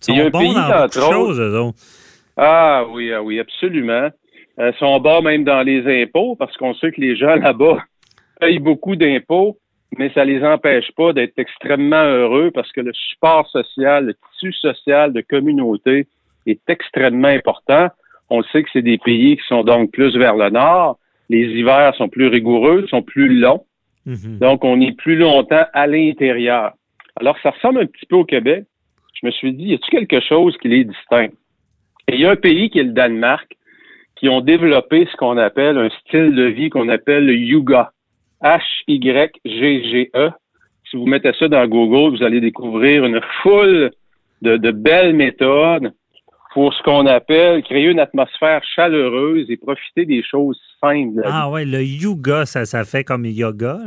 il 0.09 0.17
y 0.17 0.21
a 0.21 0.27
un 0.27 0.31
bons 0.31 0.39
pays, 0.39 0.55
dans 0.55 1.69
autres. 1.69 1.75
Ah 2.37 2.85
oui, 2.91 3.13
ah 3.13 3.23
oui, 3.23 3.41
absolument. 3.41 4.09
Euh, 4.59 4.71
ils 4.73 4.79
sont 4.79 5.01
bas 5.01 5.21
même 5.21 5.45
dans 5.45 5.63
les 5.63 6.03
impôts 6.03 6.37
parce 6.37 6.57
qu'on 6.57 6.75
sait 6.75 6.93
que 6.93 7.01
les 7.01 7.17
gens 7.17 7.35
là-bas 7.37 7.85
payent 8.41 8.59
beaucoup 8.59 8.97
d'impôts, 8.97 9.59
mais 9.99 10.11
ça 10.15 10.25
les 10.25 10.43
empêche 10.43 10.91
pas 10.97 11.13
d'être 11.13 11.39
extrêmement 11.39 12.03
heureux 12.03 12.51
parce 12.51 12.71
que 12.73 12.81
le 12.81 12.93
support 12.93 13.49
social, 13.51 14.07
le 14.07 14.15
tissu 14.15 14.53
social 14.53 15.13
de 15.13 15.21
communauté 15.21 16.07
est 16.47 16.61
extrêmement 16.69 17.29
important. 17.29 17.89
On 18.31 18.39
le 18.39 18.45
sait 18.53 18.63
que 18.63 18.71
c'est 18.73 18.83
des 18.83 18.99
pays 18.99 19.37
qui 19.37 19.47
sont 19.47 19.65
donc 19.65 19.93
plus 19.93 20.17
vers 20.17 20.37
le 20.37 20.51
nord. 20.51 20.99
Les 21.29 21.47
hivers 21.47 21.95
sont 21.97 22.09
plus 22.09 22.29
rigoureux, 22.29 22.87
sont 22.89 23.03
plus 23.03 23.29
longs. 23.39 23.65
Mhm. 24.07 24.39
Donc, 24.39 24.65
on 24.65 24.81
est 24.81 24.97
plus 24.97 25.17
longtemps 25.17 25.67
à 25.73 25.87
l'intérieur. 25.87 26.73
Alors, 27.17 27.37
ça 27.43 27.51
ressemble 27.51 27.81
un 27.81 27.87
petit 27.87 28.07
peu 28.07 28.17
au 28.17 28.25
Québec. 28.25 28.65
Je 29.21 29.27
me 29.27 29.31
suis 29.31 29.53
dit, 29.53 29.67
y 29.67 29.75
a-t-il 29.75 29.91
quelque 29.91 30.25
chose 30.27 30.57
qui 30.59 30.69
les 30.69 30.85
distingue? 30.85 31.33
Et 32.09 32.15
il 32.15 32.21
y 32.21 32.27
a 32.27 32.31
un 32.31 32.37
pays 32.37 32.71
qui 32.71 32.81
est 32.81 32.85
le 32.85 32.93
Danemark, 32.93 33.57
qui 34.17 34.29
ont 34.29 34.41
développé 34.41 35.07
ce 35.11 35.17
qu'on 35.17 35.37
appelle 35.37 35.79
un 35.79 35.91
style 36.01 36.35
de 36.35 36.45
vie 36.45 36.71
qu'on 36.71 36.89
appelle 36.89 37.27
le 37.27 37.37
Yuga. 37.37 37.93
H-Y-G-G-E. 38.43 40.11
E. 40.15 40.31
Si 40.91 40.97
vous 40.97 41.07
mettez 41.07 41.33
ça 41.39 41.49
dans 41.49 41.67
Google, 41.67 42.17
vous 42.17 42.23
allez 42.23 42.41
découvrir 42.41 43.05
une 43.05 43.21
foule 43.43 43.91
de, 44.43 44.57
de 44.57 44.71
belles 44.71 45.15
méthodes 45.15 45.93
pour 46.53 46.75
ce 46.75 46.83
qu'on 46.83 47.07
appelle 47.07 47.63
créer 47.63 47.87
une 47.87 48.01
atmosphère 48.01 48.63
chaleureuse 48.75 49.51
et 49.51 49.57
profiter 49.57 50.05
des 50.05 50.23
choses 50.23 50.61
simples. 50.81 51.23
Ah 51.25 51.49
ouais, 51.51 51.65
le 51.65 51.83
yoga, 51.83 52.45
ça, 52.45 52.65
ça 52.67 52.85
fait 52.85 53.05
comme 53.05 53.25
yoga. 53.25 53.79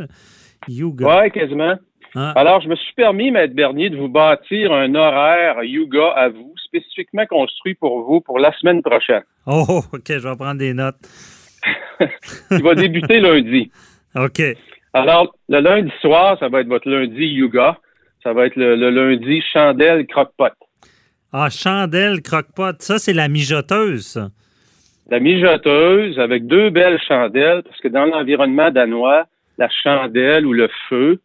Yoga. 0.68 1.22
Ouais, 1.22 1.30
quasiment. 1.30 1.76
Ah. 2.16 2.32
Alors, 2.36 2.62
je 2.62 2.70
me 2.70 2.76
suis 2.76 2.94
permis, 2.94 3.30
Maître 3.30 3.54
Bernier, 3.54 3.90
de 3.90 3.98
vous 3.98 4.08
bâtir 4.08 4.72
un 4.72 4.96
horaire 4.96 5.64
yoga 5.64 6.12
à 6.16 6.30
vous, 6.30 6.54
spécifiquement 6.66 7.26
construit 7.26 7.76
pour 7.76 8.04
vous 8.04 8.22
pour 8.22 8.40
la 8.40 8.54
semaine 8.54 8.82
prochaine. 8.82 9.24
Oh, 9.46 9.82
OK, 9.94 10.08
je 10.08 10.28
vais 10.28 10.36
prendre 10.36 10.58
des 10.58 10.74
notes. 10.74 10.96
Il 12.52 12.64
va 12.64 12.74
débuter 12.74 13.20
lundi. 13.20 13.70
OK. 14.16 14.42
Alors, 14.94 15.36
le 15.50 15.60
lundi 15.60 15.92
soir, 16.02 16.38
ça 16.40 16.48
va 16.48 16.62
être 16.62 16.68
votre 16.68 16.90
lundi 16.90 17.26
yoga. 17.26 17.78
Ça 18.24 18.34
va 18.34 18.46
être 18.48 18.56
le, 18.56 18.76
le 18.76 18.90
lundi 18.90 19.42
chandelle 19.54 20.08
croque-pot. 20.08 20.54
Ah, 21.34 21.50
chandelle, 21.50 22.22
croque-pot. 22.22 22.82
Ça, 22.82 22.98
c'est 22.98 23.14
la 23.14 23.28
mijoteuse, 23.28 24.06
ça. 24.08 24.30
La 25.12 25.20
mijoteuse 25.20 26.18
avec 26.18 26.48
deux 26.48 26.70
belles 26.70 27.00
chandelles, 27.08 27.62
parce 27.64 27.80
que 27.82 27.88
dans 27.90 28.06
l'environnement 28.06 28.72
danois, 28.72 29.26
la 29.58 29.70
chandelle 29.84 30.46
ou 30.46 30.54
le 30.54 30.70
feu, 30.90 31.20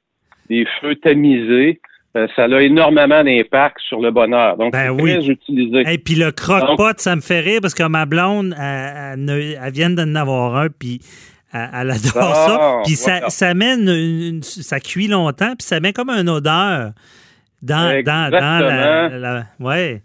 les 0.50 0.66
feux 0.80 0.96
tamisés, 0.96 1.80
euh, 2.16 2.26
ça 2.34 2.44
a 2.44 2.60
énormément 2.60 3.22
d'impact 3.22 3.78
sur 3.88 4.00
le 4.00 4.10
bonheur. 4.10 4.56
Donc, 4.56 4.72
Ben 4.72 4.94
c'est 4.96 5.02
oui. 5.02 5.12
très 5.12 5.28
utilisé. 5.28 5.84
Et 5.94 5.98
puis 5.98 6.16
le 6.16 6.32
croque-pot, 6.32 6.98
ça 6.98 7.14
me 7.14 7.20
fait 7.20 7.40
rire 7.40 7.60
parce 7.62 7.74
que 7.74 7.84
ma 7.84 8.04
blonde, 8.04 8.54
elle, 8.60 9.30
elle 9.30 9.58
elle 9.62 9.72
vient 9.72 9.90
d'en 9.90 10.14
avoir 10.16 10.56
un, 10.56 10.68
puis 10.68 11.00
elle, 11.52 11.90
adore 11.90 12.12
Ah, 12.16 12.34
ça. 12.46 12.80
Puis 12.84 12.94
ça, 12.96 13.12
voilà. 13.12 13.30
ça 13.30 13.54
une- 13.88 14.40
cuit 14.80 15.08
longtemps, 15.08 15.54
puis 15.58 15.66
ça 15.66 15.80
met 15.80 15.92
comme 15.92 16.10
une 16.10 16.28
odeur 16.28 16.92
dans, 17.62 18.02
dans, 18.04 18.30
dans 18.30 18.30
la, 18.30 19.06
Exactement. 19.06 19.18
la- 19.18 19.44
Ouais, 19.58 20.02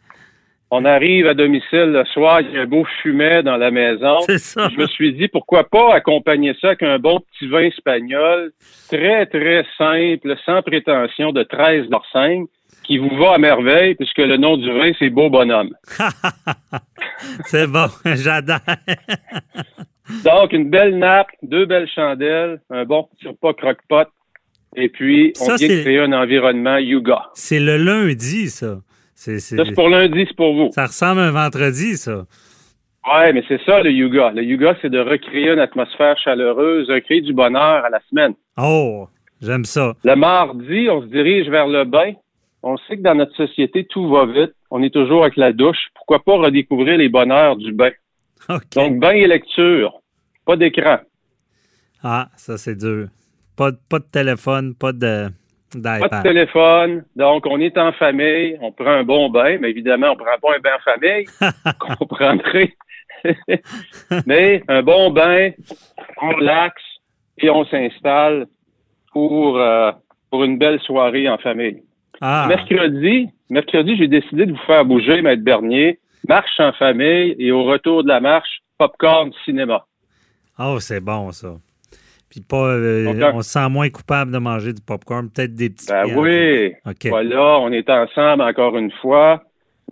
On 0.71 0.83
arrive 0.83 1.27
à 1.27 1.33
domicile 1.33 1.91
le 1.91 2.03
soir, 2.05 2.41
il 2.41 2.51
y 2.51 2.57
a 2.57 2.61
un 2.61 2.65
beau 2.65 2.85
fumet 3.01 3.43
dans 3.43 3.55
la 3.57 3.69
maison. 3.71 4.17
c'est 4.25 4.39
ça. 4.39 4.67
Je 4.73 4.77
me 4.81 4.87
suis 4.87 5.13
dit, 5.13 5.27
pourquoi 5.27 5.63
pas 5.69 5.93
accompagner 5.93 6.53
ça 6.59 6.67
avec 6.69 6.83
un 6.83 6.99
bon 6.99 7.19
petit 7.19 7.47
vin 7.47 7.59
espagnol, 7.61 8.51
très, 8.89 9.25
très 9.27 9.63
simple, 9.77 10.35
sans 10.45 10.61
prétention, 10.63 11.31
de 11.31 11.43
13 11.43 11.85
5 12.11 12.47
qui 12.83 12.97
vous 12.97 13.15
va 13.17 13.33
à 13.33 13.37
merveille, 13.37 13.95
puisque 13.95 14.17
le 14.17 14.37
nom 14.37 14.57
du 14.57 14.69
vin, 14.71 14.91
c'est 14.99 15.09
Beau 15.09 15.29
Bonhomme. 15.29 15.73
c'est 17.45 17.67
bon, 17.67 17.87
j'adore. 18.05 18.59
Donc, 20.23 20.53
une 20.53 20.69
belle 20.69 20.97
nappe, 20.97 21.27
deux 21.41 21.65
belles 21.65 21.87
chandelles, 21.93 22.61
un 22.69 22.85
bon 22.85 23.03
petit 23.15 23.27
repas 23.27 23.53
croque-pot, 23.53 24.07
et 24.75 24.89
puis 24.89 25.33
on 25.41 25.45
Ça, 25.45 25.55
vient 25.55 25.67
de 25.67 25.81
créer 25.81 25.99
un 25.99 26.13
environnement 26.13 26.77
yoga. 26.77 27.23
C'est 27.33 27.59
le 27.59 27.77
lundi, 27.77 28.49
ça. 28.49 28.79
C'est, 29.13 29.39
c'est- 29.39 29.55
Ça, 29.57 29.63
c'est 29.65 29.73
pour 29.73 29.89
lundi, 29.89 30.25
c'est 30.27 30.35
pour 30.35 30.53
vous. 30.53 30.69
Ça 30.73 30.85
ressemble 30.87 31.21
à 31.21 31.23
un 31.27 31.31
vendredi, 31.31 31.97
ça. 31.97 32.25
Ouais, 33.07 33.31
mais 33.33 33.43
c'est 33.47 33.61
ça 33.65 33.81
le 33.81 33.91
yoga. 33.91 34.31
Le 34.31 34.43
yoga, 34.43 34.75
c'est 34.81 34.89
de 34.89 34.99
recréer 34.99 35.51
une 35.51 35.59
atmosphère 35.59 36.17
chaleureuse, 36.17 36.89
recréer 36.89 37.21
du 37.21 37.33
bonheur 37.33 37.85
à 37.85 37.89
la 37.89 37.99
semaine. 38.09 38.33
Oh, 38.57 39.07
j'aime 39.41 39.63
ça. 39.63 39.93
Le 40.03 40.15
mardi, 40.15 40.87
on 40.89 41.01
se 41.01 41.07
dirige 41.07 41.47
vers 41.49 41.67
le 41.67 41.83
bain. 41.85 42.13
On 42.63 42.77
sait 42.77 42.97
que 42.97 43.01
dans 43.03 43.13
notre 43.13 43.35
société, 43.35 43.85
tout 43.85 44.09
va 44.09 44.25
vite. 44.25 44.53
On 44.71 44.81
est 44.81 44.89
toujours 44.89 45.21
avec 45.21 45.37
la 45.37 45.53
douche. 45.53 45.77
Pourquoi 45.93 46.23
pas 46.23 46.33
redécouvrir 46.37 46.97
les 46.97 47.09
bonheurs 47.09 47.55
du 47.57 47.71
bain? 47.71 47.91
Donc, 48.75 48.99
bain 48.99 49.11
et 49.11 49.27
lecture. 49.27 50.01
Pas 50.45 50.55
d'écran. 50.55 50.97
Ah, 52.03 52.29
ça, 52.35 52.57
c'est 52.57 52.75
dur. 52.75 53.07
Pas, 53.55 53.71
de- 53.71 53.79
pas 53.89 53.99
de 53.99 54.05
téléphone, 54.11 54.75
pas 54.75 54.91
de, 54.91 55.27
Pas 55.81 55.99
de 56.19 56.21
téléphone. 56.23 57.03
Donc, 57.15 57.45
on 57.47 57.59
est 57.59 57.77
en 57.77 57.91
famille. 57.93 58.57
On 58.61 58.71
prend 58.71 58.91
un 58.91 59.03
bon 59.03 59.29
bain. 59.29 59.57
Mais 59.59 59.69
évidemment, 59.71 60.11
on 60.11 60.15
prend 60.15 60.37
pas 60.41 60.55
un 60.55 60.59
bain 60.59 60.71
en 60.77 60.83
famille. 60.83 61.25
qu'on 61.79 62.05
prendrait. 62.05 62.73
mais 64.25 64.63
un 64.67 64.83
bon 64.83 65.11
bain. 65.11 65.51
On 66.21 66.29
relaxe. 66.29 66.81
et 67.37 67.49
on 67.49 67.65
s'installe 67.65 68.45
pour, 69.11 69.57
euh, 69.59 69.91
pour 70.29 70.43
une 70.43 70.57
belle 70.57 70.79
soirée 70.81 71.27
en 71.27 71.37
famille. 71.37 71.81
Ah, 72.21 72.45
Mercredi, 72.47 73.29
mercredi, 73.49 73.97
j'ai 73.97 74.07
décidé 74.07 74.45
de 74.45 74.51
vous 74.53 74.65
faire 74.65 74.85
bouger, 74.85 75.21
Maître 75.21 75.43
Bernier. 75.43 75.99
Marche 76.27 76.59
en 76.59 76.71
famille 76.73 77.35
et 77.39 77.51
au 77.51 77.63
retour 77.63 78.03
de 78.03 78.07
la 78.09 78.19
marche, 78.19 78.61
popcorn 78.77 79.31
cinéma. 79.45 79.85
oh, 80.59 80.79
c'est 80.79 80.99
bon, 80.99 81.31
ça. 81.31 81.55
Puis 82.29 82.41
pas, 82.41 82.73
euh, 82.73 83.05
Donc, 83.13 83.35
on 83.35 83.41
se 83.41 83.49
sent 83.51 83.69
moins 83.69 83.89
coupable 83.89 84.31
de 84.31 84.37
manger 84.39 84.73
du 84.73 84.81
popcorn, 84.81 85.29
peut-être 85.29 85.53
des 85.53 85.69
petits. 85.69 85.87
Ben 85.87 86.05
oui. 86.17 86.73
OK. 86.85 87.05
Voilà, 87.07 87.59
on 87.59 87.71
est 87.71 87.89
ensemble 87.89 88.41
encore 88.41 88.77
une 88.77 88.91
fois. 89.01 89.43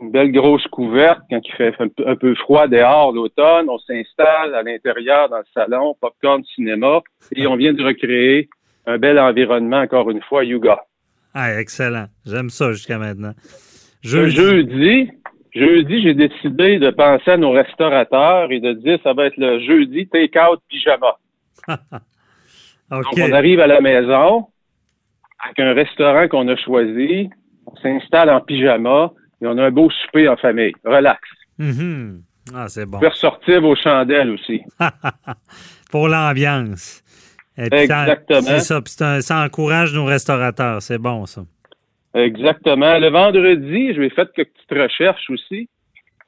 Une 0.01 0.11
belle 0.11 0.31
grosse 0.31 0.65
couverte 0.67 1.19
quand 1.29 1.39
il 1.45 1.53
fait 1.53 1.73
un 1.79 2.15
peu- 2.15 2.34
froid 2.36 2.67
dehors 2.67 3.11
l'automne. 3.13 3.67
On 3.69 3.77
s'installe 3.77 4.55
à 4.55 4.63
l'intérieur 4.63 5.29
dans 5.29 5.38
le 5.38 5.43
salon, 5.53 5.95
popcorn 6.01 6.43
cinéma, 6.55 7.01
et 7.36 7.45
on 7.45 7.55
vient 7.55 7.73
de 7.73 7.84
recréer 7.84 8.49
un 8.88 8.97
bel 8.97 9.19
environnement 9.19 9.79
encore 9.81 10.09
une 10.09 10.21
fois, 10.23 10.43
Yuga. 10.43 10.84
Ah, 11.36 11.59
excellent. 11.59 12.07
J'aime 12.25 12.49
ça 12.49 12.71
jusqu'à 12.73 12.97
maintenant. 12.97 13.34
Jeudi, 14.01 15.11
jeudi, 15.55 16.01
j'ai 16.01 16.13
décidé 16.13 16.79
de 16.79 16.89
penser 16.89 17.31
à 17.31 17.37
nos 17.37 17.51
restaurateurs 17.51 18.51
et 18.51 18.59
de 18.59 18.73
dire 18.73 18.99
ça 19.03 19.13
va 19.13 19.25
être 19.25 19.37
le 19.37 19.59
jeudi 19.65 20.07
take-out 20.07 20.61
pyjama. 20.69 21.17
Donc, 22.89 23.05
on 23.17 23.31
arrive 23.31 23.59
à 23.59 23.67
la 23.67 23.81
maison 23.81 24.47
avec 25.39 25.59
un 25.59 25.73
restaurant 25.73 26.27
qu'on 26.27 26.47
a 26.47 26.55
choisi. 26.55 27.29
On 27.65 27.75
s'installe 27.77 28.29
en 28.29 28.41
pyjama 28.41 29.11
et 29.41 29.47
on 29.47 29.57
a 29.57 29.65
un 29.65 29.71
beau 29.71 29.89
souper 29.89 30.27
en 30.27 30.37
famille. 30.37 30.73
Relax. 30.83 31.19
Mhm. 31.57 32.21
Ah, 32.53 32.67
c'est 32.67 32.85
bon. 32.85 32.97
On 32.97 33.01
peut 33.01 33.07
ressortir 33.07 33.61
vos 33.61 33.75
chandelles 33.75 34.31
aussi. 34.31 34.61
Pour 35.91 36.07
l'ambiance. 36.07 37.03
Exactement. 37.57 38.41
C'est 38.41 38.59
ça. 38.59 39.21
Ça 39.21 39.43
encourage 39.43 39.93
nos 39.93 40.05
restaurateurs. 40.05 40.81
C'est 40.81 40.97
bon, 40.97 41.25
ça. 41.25 41.43
Exactement. 42.14 42.99
Le 42.99 43.09
vendredi, 43.09 43.93
je 43.93 44.01
vais 44.01 44.09
faire 44.09 44.32
quelques 44.32 44.51
petites 44.51 44.82
recherches 44.82 45.30
aussi. 45.30 45.70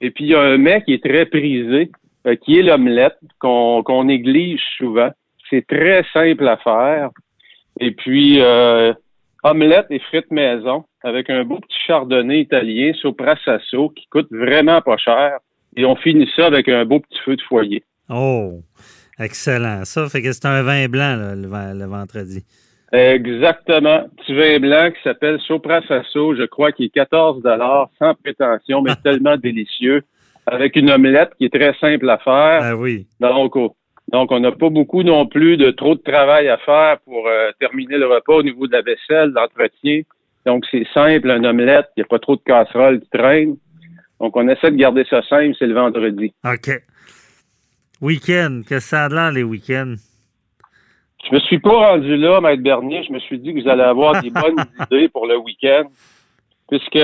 Et 0.01 0.11
puis, 0.11 0.25
il 0.25 0.29
y 0.31 0.35
a 0.35 0.41
un 0.41 0.57
mec 0.57 0.85
qui 0.85 0.93
est 0.93 1.03
très 1.03 1.25
prisé, 1.25 1.91
euh, 2.27 2.35
qui 2.35 2.59
est 2.59 2.63
l'omelette, 2.63 3.17
qu'on 3.39 4.03
néglige 4.03 4.61
souvent. 4.77 5.11
C'est 5.49 5.65
très 5.67 6.03
simple 6.11 6.47
à 6.47 6.57
faire. 6.57 7.09
Et 7.79 7.91
puis, 7.91 8.41
euh, 8.41 8.93
omelette 9.43 9.87
et 9.89 9.99
frites 9.99 10.31
maison 10.31 10.85
avec 11.03 11.29
un 11.29 11.43
beau 11.43 11.59
petit 11.59 11.77
chardonnay 11.85 12.41
italien 12.41 12.93
Sopra 12.99 13.35
Sasso 13.45 13.89
qui 13.89 14.07
coûte 14.07 14.27
vraiment 14.31 14.81
pas 14.81 14.97
cher. 14.97 15.37
Et 15.77 15.85
on 15.85 15.95
finit 15.95 16.29
ça 16.35 16.47
avec 16.47 16.67
un 16.67 16.85
beau 16.85 16.99
petit 16.99 17.19
feu 17.23 17.35
de 17.35 17.41
foyer. 17.43 17.83
Oh, 18.09 18.61
excellent. 19.19 19.85
Ça 19.85 20.09
fait 20.09 20.21
que 20.21 20.31
c'est 20.31 20.45
un 20.45 20.63
vin 20.63 20.87
blanc 20.87 21.15
le 21.35 21.85
vendredi. 21.85 22.43
Exactement. 22.91 24.05
Petit 24.17 24.33
vin 24.33 24.59
blanc 24.59 24.91
qui 24.91 25.01
s'appelle 25.03 25.39
Sopra 25.41 25.81
Sasso. 25.87 26.35
Je 26.35 26.43
crois 26.43 26.71
qu'il 26.71 26.85
est 26.85 26.89
14 26.89 27.41
sans 27.99 28.13
prétention, 28.15 28.81
mais 28.81 28.95
tellement 29.03 29.37
délicieux. 29.37 30.03
Avec 30.47 30.75
une 30.75 30.91
omelette 30.91 31.31
qui 31.37 31.45
est 31.45 31.53
très 31.53 31.73
simple 31.79 32.09
à 32.09 32.19
faire. 32.19 32.59
Ah 32.61 32.75
oui. 32.75 33.07
Donc, 33.19 33.55
donc 34.11 34.31
on 34.31 34.39
n'a 34.39 34.51
pas 34.51 34.69
beaucoup 34.69 35.01
non 35.01 35.25
plus 35.25 35.57
de 35.57 35.71
trop 35.71 35.95
de 35.95 36.01
travail 36.01 36.47
à 36.47 36.57
faire 36.57 36.99
pour 37.03 37.27
euh, 37.27 37.51
terminer 37.59 37.97
le 37.97 38.05
repas 38.05 38.35
au 38.35 38.43
niveau 38.43 38.67
de 38.67 38.73
la 38.73 38.81
vaisselle, 38.81 39.31
l'entretien. 39.31 40.01
Donc, 40.45 40.63
c'est 40.69 40.85
simple, 40.93 41.29
une 41.31 41.45
omelette. 41.45 41.87
Il 41.97 42.01
n'y 42.01 42.03
a 42.03 42.07
pas 42.07 42.19
trop 42.19 42.35
de 42.35 42.41
casseroles 42.45 43.01
qui 43.01 43.09
traînent. 43.09 43.57
Donc, 44.19 44.37
on 44.37 44.47
essaie 44.47 44.71
de 44.71 44.77
garder 44.77 45.03
ça 45.09 45.23
simple. 45.23 45.55
C'est 45.57 45.65
le 45.65 45.73
vendredi. 45.73 46.33
OK. 46.45 46.69
Week-end. 48.01 48.61
Qu'est-ce 48.67 48.85
que 48.85 48.89
ça 48.89 49.05
a 49.05 49.09
de 49.09 49.15
l'air, 49.15 49.31
les 49.31 49.43
week-ends? 49.43 49.95
Je 51.29 51.33
me 51.35 51.39
suis 51.39 51.59
pas 51.59 51.91
rendu 51.91 52.15
là, 52.17 52.39
Maître 52.41 52.61
Bernier. 52.61 53.03
Je 53.07 53.11
me 53.13 53.19
suis 53.19 53.39
dit 53.39 53.53
que 53.53 53.61
vous 53.61 53.67
allez 53.69 53.81
avoir 53.83 54.21
des 54.21 54.29
bonnes 54.29 54.55
idées 54.91 55.09
pour 55.09 55.25
le 55.27 55.37
week-end. 55.37 55.83
Puisque 56.69 56.97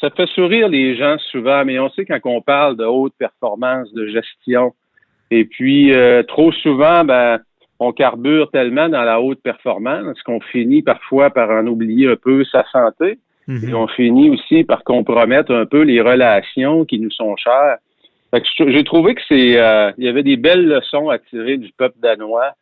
ça 0.00 0.10
fait 0.16 0.26
sourire 0.34 0.68
les 0.68 0.96
gens 0.96 1.16
souvent, 1.30 1.64
mais 1.64 1.78
on 1.78 1.88
sait 1.90 2.04
quand 2.04 2.18
on 2.24 2.40
parle 2.40 2.76
de 2.76 2.84
haute 2.84 3.14
performance, 3.18 3.92
de 3.94 4.06
gestion. 4.08 4.72
Et 5.30 5.44
puis, 5.44 5.92
euh, 5.92 6.22
trop 6.24 6.50
souvent, 6.52 7.04
ben, 7.04 7.38
on 7.78 7.92
carbure 7.92 8.50
tellement 8.50 8.88
dans 8.88 9.02
la 9.02 9.20
haute 9.20 9.40
performance 9.42 10.20
qu'on 10.22 10.40
finit 10.40 10.82
parfois 10.82 11.30
par 11.30 11.50
en 11.50 11.66
oublier 11.66 12.08
un 12.08 12.16
peu 12.16 12.44
sa 12.44 12.64
santé. 12.72 13.18
Mhm. 13.46 13.68
Et 13.68 13.74
on 13.74 13.86
finit 13.88 14.30
aussi 14.30 14.64
par 14.64 14.82
compromettre 14.84 15.52
un 15.52 15.66
peu 15.66 15.82
les 15.82 16.00
relations 16.00 16.84
qui 16.84 16.98
nous 16.98 17.10
sont 17.10 17.36
chères. 17.36 17.78
Fait 18.32 18.40
que 18.40 18.46
je- 18.56 18.70
j'ai 18.70 18.84
trouvé 18.84 19.14
que 19.14 19.20
c'est, 19.28 19.58
euh, 19.60 19.92
il 19.98 20.04
y 20.04 20.08
avait 20.08 20.22
des 20.22 20.36
belles 20.36 20.66
leçons 20.66 21.08
à 21.08 21.18
tirer 21.18 21.56
du 21.56 21.70
peuple 21.76 21.96
danois, 22.00 22.52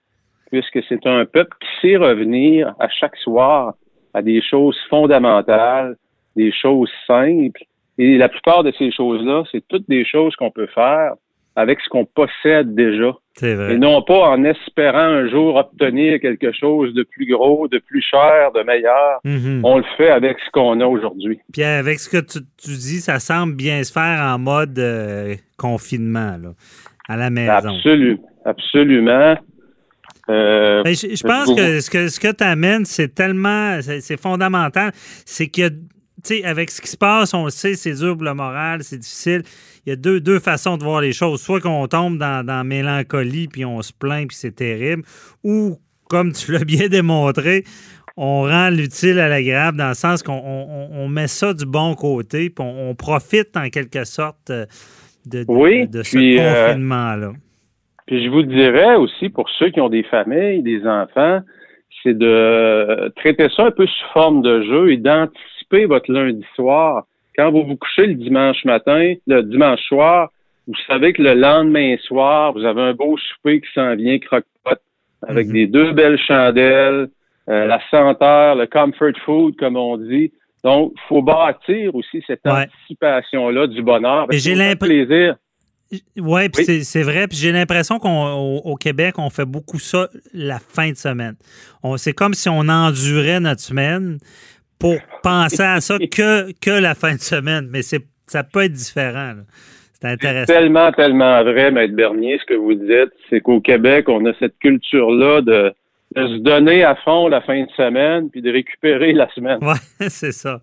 puisque 0.53 0.85
c'est 0.89 1.07
un 1.07 1.25
peuple 1.25 1.57
qui 1.61 1.69
sait 1.81 1.97
revenir 1.97 2.75
à 2.79 2.89
chaque 2.89 3.17
soir 3.17 3.75
à 4.15 4.21
des 4.21 4.43
choses 4.43 4.77
fondamentales, 4.91 5.97
des 6.37 6.53
choses 6.53 6.91
simples. 7.07 7.63
Et 7.99 8.19
la 8.19 8.29
plupart 8.29 8.63
de 8.63 8.73
ces 8.79 8.93
choses-là, 8.93 9.45
c'est 9.51 9.67
toutes 9.67 9.89
des 9.89 10.05
choses 10.05 10.37
qu'on 10.37 10.51
peut 10.51 10.69
faire 10.75 11.15
avec 11.57 11.81
ce 11.81 11.89
qu'on 11.89 12.05
possède 12.05 12.75
déjà. 12.75 13.13
C'est 13.35 13.55
vrai. 13.55 13.75
Et 13.75 13.79
non 13.79 14.03
pas 14.03 14.29
en 14.29 14.45
espérant 14.45 14.99
un 14.99 15.29
jour 15.29 15.57
obtenir 15.57 16.21
quelque 16.21 16.53
chose 16.53 16.93
de 16.93 17.03
plus 17.03 17.27
gros, 17.27 17.69
de 17.69 17.79
plus 17.79 18.03
cher, 18.03 18.53
de 18.53 18.63
meilleur. 18.63 19.21
Mhm. 19.25 19.61
On 19.65 19.79
le 19.79 19.85
fait 19.97 20.11
avec 20.11 20.39
ce 20.45 20.51
qu'on 20.51 20.81
a 20.81 20.87
aujourd'hui. 20.87 21.39
Puis 21.53 21.63
avec 21.63 21.99
ce 21.99 22.11
que 22.11 22.23
tu, 22.23 22.41
tu 22.63 22.71
dis, 22.71 23.01
ça 23.01 23.19
semble 23.19 23.55
bien 23.55 23.83
se 23.83 23.93
faire 23.93 24.21
en 24.21 24.39
mode 24.39 24.79
euh, 24.79 25.35
confinement, 25.59 26.37
là, 26.43 26.51
à 27.09 27.17
la 27.17 27.31
maison. 27.31 27.53
Absolu, 27.53 28.19
absolument. 28.45 29.37
Euh, 30.29 30.83
Ben, 30.83 30.95
je, 30.95 31.15
je 31.15 31.23
pense 31.23 31.55
que 31.55 31.81
ce 31.81 31.91
que, 31.91 32.09
ce 32.09 32.21
que 32.21 32.33
tu 32.33 32.45
amènes, 32.45 32.85
c'est 32.85 33.15
tellement, 33.15 33.81
c'est 33.83 34.21
fondamental. 34.21 34.93
C'est 35.25 35.51
sais, 36.23 36.45
avec 36.45 36.71
ce 36.71 36.81
qui 36.81 36.89
se 36.89 36.97
passe, 36.97 37.35
on 37.35 37.45
le 37.45 37.51
sait, 37.51 37.75
c'est 37.75 37.95
dur 37.95 38.15
pour 38.15 38.25
le 38.25 38.35
moral, 38.35 38.83
c'est 38.85 38.99
difficile. 38.99 39.43
Il 39.85 39.91
y 39.91 39.93
a 39.93 39.97
deux, 39.97 40.21
deux 40.21 40.39
façons 40.39 40.77
de 40.77 40.85
voir 40.85 41.01
les 41.01 41.13
choses. 41.13 41.41
Soit 41.41 41.61
qu'on 41.61 41.87
tombe 41.89 42.19
dans, 42.19 42.45
dans 42.45 42.59
la 42.59 42.65
mélancolie, 42.65 43.49
puis 43.49 43.65
on 43.65 43.83
se 43.83 43.93
plaint, 43.93 44.29
puis 44.29 44.37
c'est 44.37 44.55
terrible. 44.55 45.03
Ou, 45.43 45.79
comme 46.09 46.33
tu 46.33 46.53
l'as 46.53 46.65
bien 46.65 46.89
démontré, 46.91 47.65
on 48.17 48.43
rend 48.43 48.69
l'utile 48.71 49.19
à 49.19 49.29
l'agréable 49.29 49.79
dans 49.79 49.89
le 49.89 49.95
sens 49.95 50.23
qu'on 50.23 50.35
on, 50.35 50.89
on 50.93 51.09
met 51.09 51.29
ça 51.29 51.55
du 51.55 51.67
bon 51.67 51.95
côté, 51.95 52.51
puis 52.51 52.65
on, 52.65 52.91
on 52.91 52.95
profite 52.95 53.57
en 53.57 53.69
quelque 53.71 54.05
sorte 54.05 54.51
euh, 54.51 54.67
de, 55.27 55.45
de, 55.45 55.47
Oui, 55.49 55.89
de 55.89 56.03
ce 56.03 56.17
euh, 56.17 56.67
confinement-là. 56.67 57.33
Puis 58.07 58.25
je 58.25 58.31
vous 58.31 58.43
dirais 58.43 58.97
aussi, 58.97 59.29
pour 59.29 59.49
ceux 59.59 59.71
qui 59.71 59.81
ont 59.81 59.89
des 59.89 60.03
familles, 60.03 60.63
des 60.63 60.87
enfants, 60.87 61.41
c'est 62.03 62.17
de 62.17 63.13
traiter 63.17 63.49
ça 63.57 63.67
un 63.67 63.71
peu 63.71 63.87
sous 63.87 64.07
forme 64.13 64.43
de 64.43 64.63
jeu 64.63 64.93
et 64.93 64.97
d'anticiper 64.97 65.85
votre 65.87 66.11
lundi 66.13 66.45
soir. 66.57 67.05
Quand 67.37 67.51
vous 67.51 67.65
vous 67.65 67.77
couchez 67.77 68.07
le 68.07 68.15
dimanche 68.15 68.65
matin, 68.65 69.15
le 69.27 69.43
dimanche 69.43 69.81
soir, 69.83 70.31
vous 70.67 70.75
savez 70.87 71.13
que 71.13 71.23
le 71.23 71.35
lendemain 71.35 71.97
soir, 72.03 72.53
vous 72.53 72.65
avez 72.65 72.83
un 72.83 72.95
beau 72.95 73.17
souper 73.17 73.61
qui 73.61 73.69
s'en 73.75 73.95
vient 73.97 74.19
croque-pot 74.19 74.79
avec 75.27 75.47
Mhm. 75.47 75.53
des 75.53 75.67
deux 75.67 75.93
belles 75.93 76.19
chandelles, 76.19 77.09
euh, 77.49 77.67
la 77.67 77.81
senteur, 77.91 78.57
le 78.57 78.67
comfort 78.67 79.13
food, 79.25 79.57
comme 79.57 79.77
on 79.77 79.97
dit. 79.97 80.33
Donc, 80.65 80.93
il 80.95 81.01
faut 81.09 81.23
bâtir 81.23 81.95
aussi 81.95 82.23
cette 82.27 82.41
Ouais. 82.45 82.67
anticipation-là 82.67 83.67
du 83.67 83.83
bonheur. 83.83 84.27
J'ai 84.31 84.37
Parce 84.37 84.45
que 84.45 84.59
l'imp- 84.59 84.79
plaisir. 84.81 85.37
Ouais, 86.19 86.49
puis 86.49 86.65
Oui. 86.69 86.85
c'est- 86.85 87.03
vrai. 87.03 87.29
Puis 87.29 87.37
j'ai 87.39 87.53
l'impression 87.53 87.99
qu'au 87.99 88.09
au 88.09 88.77
Québec, 88.77 89.15
on 89.19 89.31
fait 89.31 89.45
beaucoup 89.45 89.79
ça 89.79 90.09
la 90.33 90.59
fin 90.59 90.91
de 90.91 90.97
semaine. 90.97 91.35
On- 91.83 91.97
C'est 91.97 92.13
comme 92.13 92.35
si 92.35 92.49
on 92.49 92.69
endurait 92.69 93.41
notre 93.41 93.61
semaine 93.61 94.19
pour 94.79 94.97
penser 95.23 95.63
à 95.63 95.81
ça 95.81 95.99
que, 95.99 96.53
que 96.61 96.71
la 96.71 96.95
fin 96.95 97.15
de 97.15 97.21
semaine. 97.21 97.69
Mais 97.71 97.83
ça 97.83 98.43
peut 98.45 98.63
être 98.65 98.73
différent. 98.73 99.35
C'est 100.01 100.09
intéressant. 100.09 100.53
Tellement, 100.53 100.91
tellement 100.93 101.43
vrai, 101.45 101.71
Maître 101.71 101.95
Bernier, 101.95 102.39
ce 102.41 102.45
que 102.47 102.55
vous 102.55 102.75
dites, 102.75 103.13
c'est 103.31 103.41
qu'au 103.41 103.61
Québec, 103.61 104.09
on 104.09 104.25
a 104.27 104.33
cette 104.41 104.59
culture-là 104.59 105.43
de, 105.43 105.73
de 106.17 106.27
se 106.27 106.39
donner 106.43 106.83
à 106.83 106.97
fond 106.97 107.29
la 107.29 107.41
fin 107.41 107.63
de 107.63 107.71
semaine 107.77 108.29
puis 108.29 108.43
de 108.43 108.51
récupérer 108.51 109.13
la 109.13 109.29
semaine. 109.35 109.59
Ouais, 109.63 109.75
c'est 110.09 110.33
ça. 110.33 110.61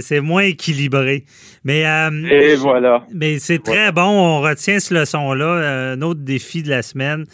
C'est 0.00 0.20
moins 0.20 0.42
équilibré. 0.42 1.24
Mais, 1.64 1.86
euh, 1.86 2.10
Et 2.30 2.54
voilà. 2.56 3.04
mais 3.12 3.38
c'est 3.38 3.62
très 3.62 3.92
bon. 3.92 4.02
On 4.02 4.40
retient 4.40 4.78
ce 4.80 4.94
leçon-là. 4.94 5.44
Euh, 5.44 5.94
Un 5.94 6.02
autre 6.02 6.20
défi 6.20 6.62
de 6.62 6.70
la 6.70 6.82
semaine. 6.82 7.24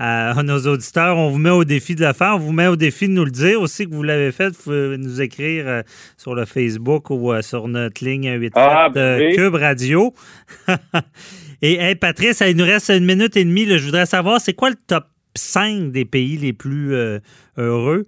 Euh, 0.00 0.32
à 0.34 0.42
nos 0.42 0.58
auditeurs, 0.66 1.16
on 1.16 1.30
vous 1.30 1.38
met 1.38 1.50
au 1.50 1.64
défi 1.64 1.94
de 1.94 2.04
le 2.04 2.12
faire. 2.12 2.32
On 2.34 2.38
vous 2.38 2.52
met 2.52 2.66
au 2.66 2.74
défi 2.76 3.06
de 3.06 3.12
nous 3.12 3.24
le 3.24 3.30
dire 3.30 3.60
aussi 3.60 3.86
que 3.86 3.94
vous 3.94 4.02
l'avez 4.02 4.32
fait. 4.32 4.48
Vous 4.48 4.62
pouvez 4.64 4.96
nous 4.98 5.20
écrire 5.20 5.82
sur 6.16 6.34
le 6.34 6.44
Facebook 6.44 7.10
ou 7.10 7.32
sur 7.42 7.68
notre 7.68 8.04
ligne 8.04 8.24
187 8.24 8.52
Ah, 8.56 8.88
oui. 9.18 9.36
Cube 9.36 9.54
Radio. 9.54 10.12
Et 11.62 11.74
hey, 11.78 11.94
Patrice, 11.94 12.42
il 12.46 12.56
nous 12.56 12.64
reste 12.64 12.90
une 12.90 13.04
minute 13.04 13.36
et 13.36 13.44
demie. 13.44 13.64
là. 13.64 13.76
Je 13.78 13.84
voudrais 13.84 14.06
savoir, 14.06 14.40
c'est 14.40 14.54
quoi 14.54 14.70
le 14.70 14.76
top 14.86 15.04
5 15.36 15.92
des 15.92 16.04
pays 16.04 16.36
les 16.36 16.52
plus 16.52 16.94
euh, 16.94 17.20
heureux? 17.56 18.04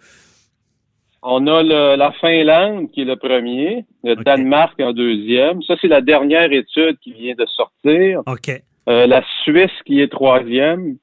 On 1.26 1.46
a 1.46 1.62
le- 1.62 1.96
la 1.96 2.12
Finlande 2.20 2.90
qui 2.92 3.00
est 3.00 3.04
le 3.06 3.16
premier, 3.16 3.84
le. 4.04 4.14
Danemark 4.16 4.78
en 4.80 4.92
deuxième. 4.92 5.62
Ça, 5.62 5.74
c'est 5.80 5.88
la 5.88 6.02
dernière 6.02 6.52
étude 6.52 6.98
qui 7.02 7.12
vient 7.14 7.34
de 7.34 7.46
sortir. 7.46 8.20
OK. 8.26 8.50
Euh, 8.88 9.06
la 9.06 9.22
Suisse 9.42 9.72
qui 9.86 10.00
est 10.02 10.12
troisième. 10.12 10.96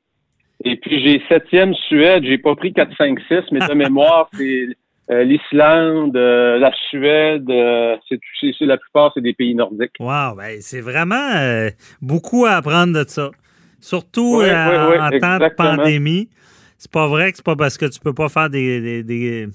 Et 0.64 0.76
puis 0.76 1.04
j'ai 1.04 1.24
septième 1.28 1.74
Suède, 1.74 2.24
j'ai 2.24 2.38
pas 2.38 2.56
pris 2.56 2.72
4, 2.72 2.96
5, 2.96 3.18
6, 3.28 3.40
mais 3.52 3.60
de 3.68 3.74
mémoire, 3.74 4.30
c'est 4.36 4.68
euh, 5.10 5.24
l'Islande, 5.24 6.16
euh, 6.16 6.60
la 6.60 6.72
Suède, 6.90 7.50
euh, 7.50 7.98
c'est, 8.08 8.20
la 8.62 8.78
plupart, 8.78 9.12
c'est 9.16 9.22
des 9.22 9.34
pays 9.34 9.56
nordiques. 9.56 9.96
Wow, 10.00 10.36
ben, 10.38 10.58
c'est 10.62 10.82
vraiment 10.82 11.68
beaucoup 12.00 12.46
à 12.46 12.52
apprendre 12.52 12.94
de 12.94 13.04
ça. 13.10 13.32
Surtout 13.80 14.36
en 15.00 15.10
temps 15.20 15.40
de 15.40 15.50
pandémie. 15.56 16.30
C'est 16.78 16.92
pas 16.92 17.08
vrai 17.08 17.32
que 17.32 17.38
c'est 17.38 17.46
pas 17.46 17.56
parce 17.56 17.78
que 17.80 17.88
tu 17.88 18.00
peux 18.00 18.14
pas 18.14 18.30
faire 18.30 18.50
des. 18.52 18.80
des- 18.82 19.04
des- 19.04 19.48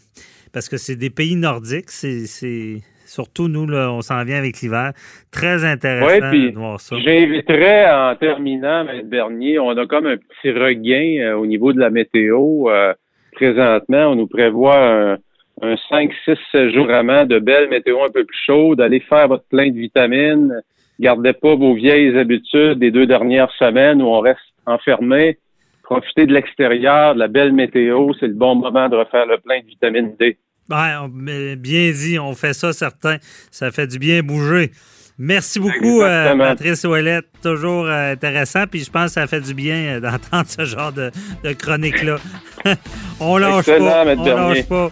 parce 0.57 0.71
que 0.71 0.79
c'est 0.79 0.97
des 0.97 1.11
pays 1.11 1.37
nordiques. 1.37 1.91
C'est, 1.91 2.79
Surtout 3.05 3.47
nous, 3.47 3.67
là, 3.67 3.93
on 3.93 4.01
s'en 4.01 4.25
vient 4.25 4.39
avec 4.39 4.63
l'hiver. 4.63 4.93
Très 5.31 5.67
intéressant 5.67 6.07
Ouais, 6.07 6.31
puis 6.31 6.51
de 6.51 6.57
voir 6.57 6.81
ça. 6.81 6.97
J'inviterais 6.99 7.91
en 7.91 8.17
terminant, 8.17 8.89
M. 8.89 9.03
Bernier, 9.07 9.59
on 9.59 9.69
a 9.77 9.87
comme 9.87 10.07
un 10.07 10.17
petit 10.17 10.51
regain 10.51 11.19
euh, 11.21 11.37
au 11.37 11.45
niveau 11.45 11.75
de 11.75 11.79
la 11.79 11.91
météo. 11.91 12.71
euh, 12.71 12.95
présentement, 13.33 14.07
on 14.07 14.17
nous 14.17 14.27
prévoit 14.27 14.79
un, 14.83 15.19
un 15.61 15.77
5, 15.91 16.11
6, 16.25 16.37
7 16.51 16.71
jours 16.71 16.87
vraiment 16.87 17.27
de 17.27 17.39
belles 17.39 17.69
météo 17.69 18.03
un 18.03 18.11
peu 18.11 18.25
plus 18.25 18.39
chaudes. 18.47 18.81
Allez 18.81 19.01
faire 19.01 19.29
votre 19.29 19.45
plein 19.49 19.69
de 19.69 19.77
vitamines. 19.77 20.63
Gardez 20.99 21.35
pas 21.35 21.55
vos 21.55 21.75
vieilles 21.75 22.17
habitudes 22.17 22.79
des 22.79 22.91
deux 22.91 23.07
dernières 23.07 23.53
semaines 23.59 24.01
où 24.01 24.07
on 24.07 24.21
reste 24.21 24.41
enfermé. 24.65 25.37
Profitez 25.83 26.25
de 26.25 26.33
l'extérieur, 26.33 27.15
de 27.15 27.19
la 27.21 27.29
belle 27.29 27.53
météo. 27.53 28.15
C'est 28.19 28.27
le 28.27 28.33
bon 28.35 28.55
moment 28.55 28.89
de 28.89 28.97
refaire 28.97 29.27
le 29.27 29.37
plein 29.37 29.61
de 29.61 29.67
vitamine 29.67 30.17
D. 30.19 30.39
Ouais, 30.71 30.95
on- 31.01 31.09
mais 31.13 31.57
bien 31.57 31.93
dit, 31.93 32.19
on 32.19 32.35
fait 32.35 32.55
ça, 32.55 32.73
certain. 32.73 33.19
Ça 33.51 33.71
fait 33.71 33.87
du 33.87 33.99
bien 33.99 34.23
bouger. 34.23 34.73
Merci 35.19 35.59
beaucoup, 35.61 36.03
euh. 36.03 36.37
Patrice 36.37 36.85
Ouellette. 36.85 37.27
Toujours 37.43 37.87
euh, 37.87 38.13
intéressant. 38.13 38.65
Puis 38.71 38.85
je 38.85 38.91
pense 38.91 39.07
que 39.07 39.13
ça 39.21 39.27
fait 39.27 39.41
du 39.41 39.55
bien 39.55 39.77
euh, 39.77 40.01
d'entendre 40.01 40.47
ce 40.49 40.65
genre 40.67 40.93
de, 40.93 41.11
de 41.43 41.53
chronique-là. 41.53 42.17
on 43.21 43.39
lâche 43.39 43.61
Excellent, 43.69 44.05
pas. 44.05 44.15
On 44.19 44.49
lâche 44.51 44.65
pas. 44.65 44.91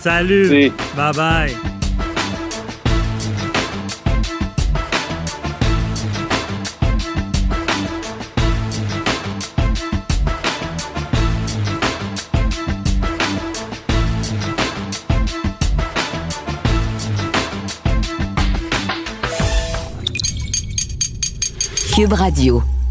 Salut. 0.00 0.48
Merci. 0.50 0.72
Bye 0.96 1.12
bye. 1.14 2.03
Cube 21.94 22.14
Radio. 22.14 22.83